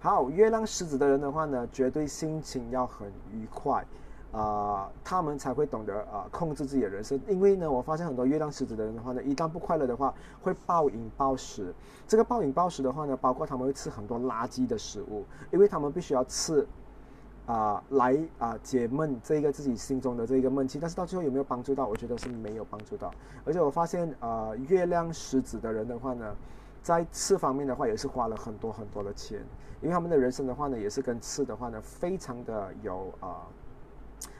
[0.00, 3.84] 好，月亮狮子的人的话呢，绝对心情要很愉快。
[4.32, 7.20] 啊，他们才会懂得啊控制自己的人生。
[7.26, 11.74] 因为呢，我发现很多月亮狮子的人的话呢，一旦不快乐的话，会暴饮暴食。
[12.06, 16.64] 这个暴饮暴食的话呢，包括他们会吃很多垃圾的食物，因为他们必须要吃
[17.46, 20.78] 啊来啊解闷这个自己心中的这个闷气。
[20.80, 21.88] 但是到最后有没有帮助到？
[21.88, 23.12] 我觉得是没有帮助到。
[23.44, 26.36] 而且我发现啊，月亮狮子的人的话呢，
[26.82, 29.40] 在吃方面的话也是花了很多很多的钱，
[29.80, 33.42] 因为他们的人生的话呢，也是跟吃的话呢，非常的有啊。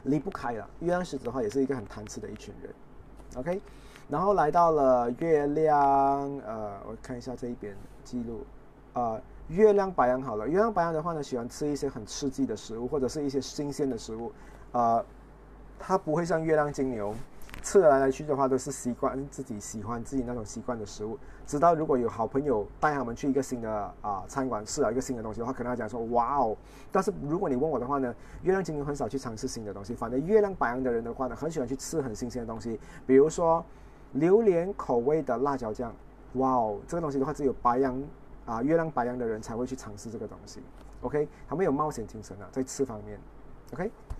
[0.03, 0.67] 离不开了。
[0.79, 2.73] 月亮狮子的话，也是一个很贪吃的一群人。
[3.35, 3.61] OK，
[4.09, 5.77] 然后来到了月亮，
[6.39, 8.45] 呃，我看一下这一边记录，
[8.93, 10.47] 呃，月亮白羊好了。
[10.47, 14.31] 月亮白羊的话呢，喜欢吃一些很刺激的食物，或者是一些新鲜的食物，
[14.73, 15.03] 呃，
[15.79, 17.15] 它不会像月亮金牛。
[17.61, 21.17] 吃来来去的话，都是习惯自己喜欢自己那种习惯的食物。
[21.45, 26.57] 直到如果有好朋友带他们去一个新的啊餐馆试了一个新的东西的话，可能他讲说哇哦。
[26.91, 29.93] 但是如果你问我的话呢，月亮金牛很少去尝试新的东西。
[29.93, 33.63] 反正月亮白羊的人的话呢，很喜欢去吃很新鲜的东西，比如说
[34.13, 35.93] 榴莲口味的辣椒酱，
[36.33, 38.01] 哇哦，这个东西的话只有白羊
[38.45, 40.61] 啊月亮白羊的人才会去尝试这个东西。
[41.01, 43.19] OK，他们有冒险精神啊，在吃方面。
[43.73, 43.91] OK。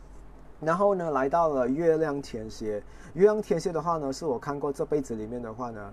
[0.61, 2.81] 然后呢，来到了月亮天蝎。
[3.13, 5.91] 月亮天蝎的话呢，是我看过这辈子里面的话呢，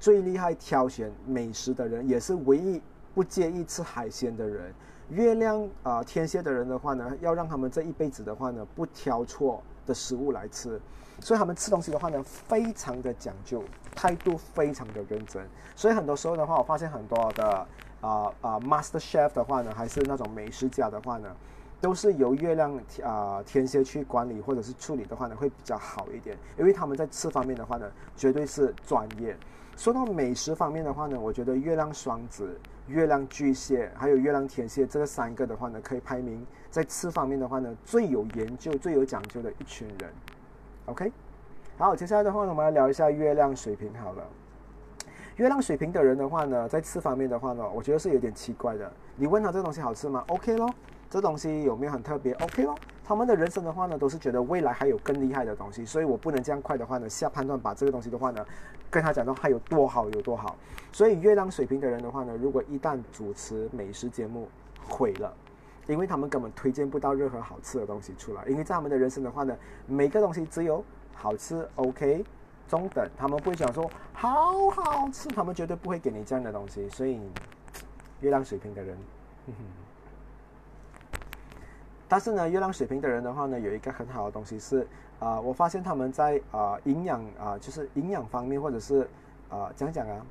[0.00, 2.82] 最厉害挑选美食的人，也是唯一
[3.14, 4.74] 不介意吃海鲜的人。
[5.10, 10.80] 月亮啊，天蝎的人的话呢，要让他们这一辈子的话呢，不挑错的食物来吃。
[11.20, 13.62] 所以他们吃东西的话呢，非常的讲究，
[13.94, 15.42] 态度非常的认真。
[15.74, 17.66] 所以很多时候的话，我发现很多的
[18.00, 21.28] 啊啊，master chef 的话呢，还是那种美食家的话呢。
[21.80, 29.36] 都是由月亮啊天蝎去管理或者是处理的话呢，会比较好一点，因为他们在吃方面的话呢，绝对是专业。
[29.76, 40.10] 说到美食方面的话呢，我觉得月亮双子、月亮巨蟹还有月亮天蝎这三个的话呢，可以排名在吃方面的话呢，最有研究、最有讲究的一群人。
[40.86, 41.12] OK，
[41.76, 44.24] 好，接下来的话呢，我们来聊一下月亮水瓶好了。
[45.36, 48.92] 月亮水瓶的人的话呢，在吃方面的话呢，我觉得是有点奇怪的。
[49.14, 50.68] 你问他这东西好吃吗？OK 咯。
[51.10, 52.74] 这东西有没有很特别？OK 咯。
[53.04, 58.44] 他们的人生的话呢，都是觉得未来还有更厉害的东西，所以我不能这样快的话呢下判断，把这个东西的话呢，
[58.90, 60.54] 跟他讲到还有多好有多好。
[60.92, 64.46] 所以月亮水平的人的话呢，如果一旦主持美食节目，
[64.86, 65.32] 毁了，
[65.86, 69.56] 因为他们根本推荐不到任何好吃的东西出来，因为在他们的人生的话呢，
[69.86, 72.22] 每个东西只有好吃 OK
[72.68, 76.86] 中等，他们不会讲说好好吃，他们绝对不会给你这样的东西。
[76.90, 77.18] 所以
[78.20, 78.98] 月亮水平的人。
[82.08, 84.86] 但是呢，月亮水瓶的人的话呢，有一个很好的东西是，
[85.18, 89.06] 啊，我发现他们在啊营养啊，就是营养方面，或者是
[89.50, 90.24] 啊讲讲啊，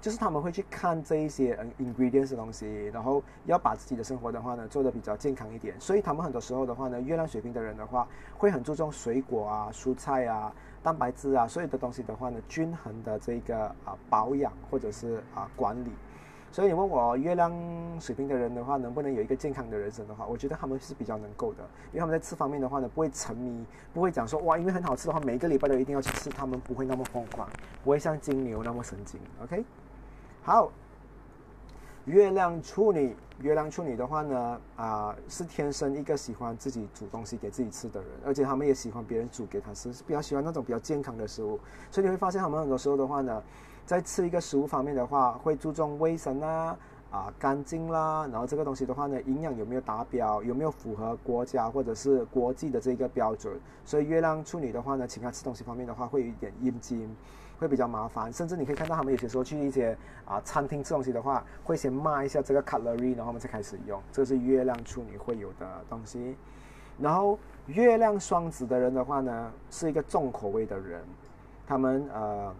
[0.00, 5.78] 就是他们会去看这一些嗯 ingredients 的东西，然后要把自己的生活的话呢做的比较健康一点。
[5.78, 10.50] 所以他们很多时候的话呢，月亮水瓶的人的话，会很注重水果啊、蔬菜啊、
[10.82, 15.90] 蛋白质啊，所有的东西的话呢，均衡的这个啊保养或者是啊管理。
[16.58, 17.52] 所以你问我月亮
[18.00, 21.62] 水平的人的话，能不能有一个健康的人生的话，我觉得他们是比较能够的，
[21.92, 23.64] 因为他们在吃方面的话呢，不会沉迷，
[23.94, 27.48] 不会讲说哇，因为很好吃的话，每个礼拜都一定要去吃，他们不会那么疯狂，
[27.84, 29.20] 不会像金牛那么神经。
[29.40, 29.64] OK，
[30.42, 30.72] 好，
[32.06, 43.40] 月亮处女，月亮处女的话呢，啊，是天生一个喜欢自己煮东西给自己吃的人，而且他们也喜欢别人煮给他吃，是比较喜欢那种比较健康的食物，所以你会发现他们很多时候的话呢。
[43.88, 46.76] 在吃一个食物方面的话，会注重卫生啊，
[47.10, 53.58] 啊干净啦，然后这个东西的话呢，营养有没有达标，有没有符合国家或者是国际的这个标准？
[53.86, 57.16] 所以月亮处女的话呢，请他吃东西方面的话会有一点阴茎，
[57.58, 59.96] 会比较麻烦，甚至你可以看到他们有些时候去一些
[60.26, 66.36] 啊餐厅吃东西的话，会先骂一下这个 cutlery，然后我们才开始用，这是月亮处女会有的东西。
[66.98, 71.00] 然后月亮双子的人的话呢，是一个重口味的人，
[71.66, 72.54] 他们呃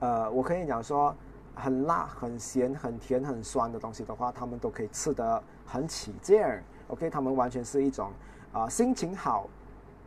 [0.00, 1.14] 呃，我可以讲说，
[1.54, 6.42] 很辣、很咸、很甜、很酸的东西的话，他们都可以吃得很起劲。
[6.88, 8.10] OK，他们完全是一种
[8.52, 9.48] 啊心情好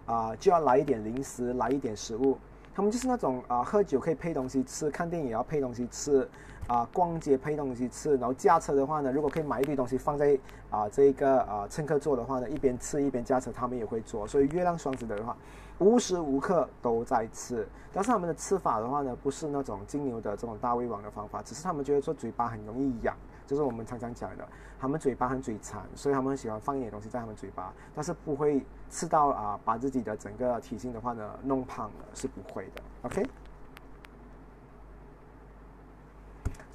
[0.06, 2.38] 啊就要来一点零食，来一点食物。
[2.76, 6.28] 他们就是那种啊喝酒可以配东西吃，看电影也要配东西吃。
[6.68, 10.38] 啊，逛街配东西吃，然后驾车的话呢，如果可以买一堆东西放在
[10.70, 14.28] 啊这个啊乘客座的话呢，一边吃一边驾车，他们也会做。
[14.28, 15.38] 所以月亮双子的话，
[15.80, 24.48] 无时无刻都在吃，但是他们的吃法的话呢，不是那种金牛的这种大胃王的方法，只是他们觉得说嘴巴很容易痒，就是我们常常讲的，
[24.80, 32.82] 他们嘴巴很嘴馋，所以他们喜欢放一点东西在他们嘴巴，但是不会吃到啊把自己的整个体型的话呢弄胖了，是不会的。
[33.04, 33.28] OK。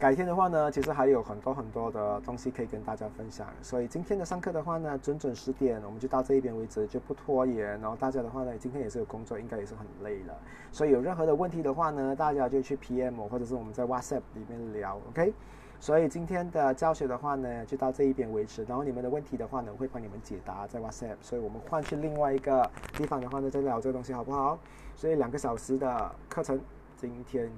[0.02, 7.80] 改天的话呢，其实还有很多很多的东西可以跟大家分享，所以今天的上课的话呢，准准十点，我们就到这一边为止，就不拖延。
[7.80, 10.36] 然后大家的话呢，今天也是有工作，应该也是很累了，
[10.72, 15.32] 所以有任何的问题的话呢，大家就去 PM 或者是我们在 WhatsApp 里面聊，OK？
[15.78, 18.64] 所以今天的教学的话呢，就到这一边为止。
[18.64, 21.14] 然后你们的问题的话呢，我会帮你们解答在 WhatsApp。
[21.20, 24.58] 所以我们换去另外一个地方的话呢，再聊这个东西好不好？
[24.96, 26.60] 所以两个小时的课程
[26.96, 27.48] 今天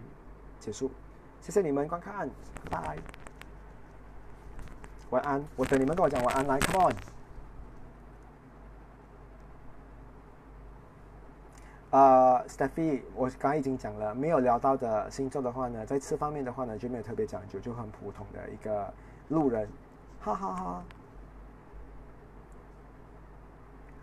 [0.61, 0.91] 结束。
[1.45, 2.27] 谢谢你们观看，
[2.71, 2.97] 拜拜，
[5.11, 5.45] 晚安。
[5.57, 6.97] 我等你们跟我讲晚安，来，Come on。
[11.91, 18.91] 呃，Stephy，我刚刚已经讲了，没有聊到的星座的话呢，在吃方面的话呢，就没有特别讲究，就很普通的一个
[19.29, 19.69] 路人，
[20.23, 20.83] 哈哈哈。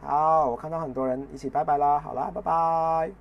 [0.04, 3.12] 好，我看到很多人一起拜拜啦，好啦，拜拜。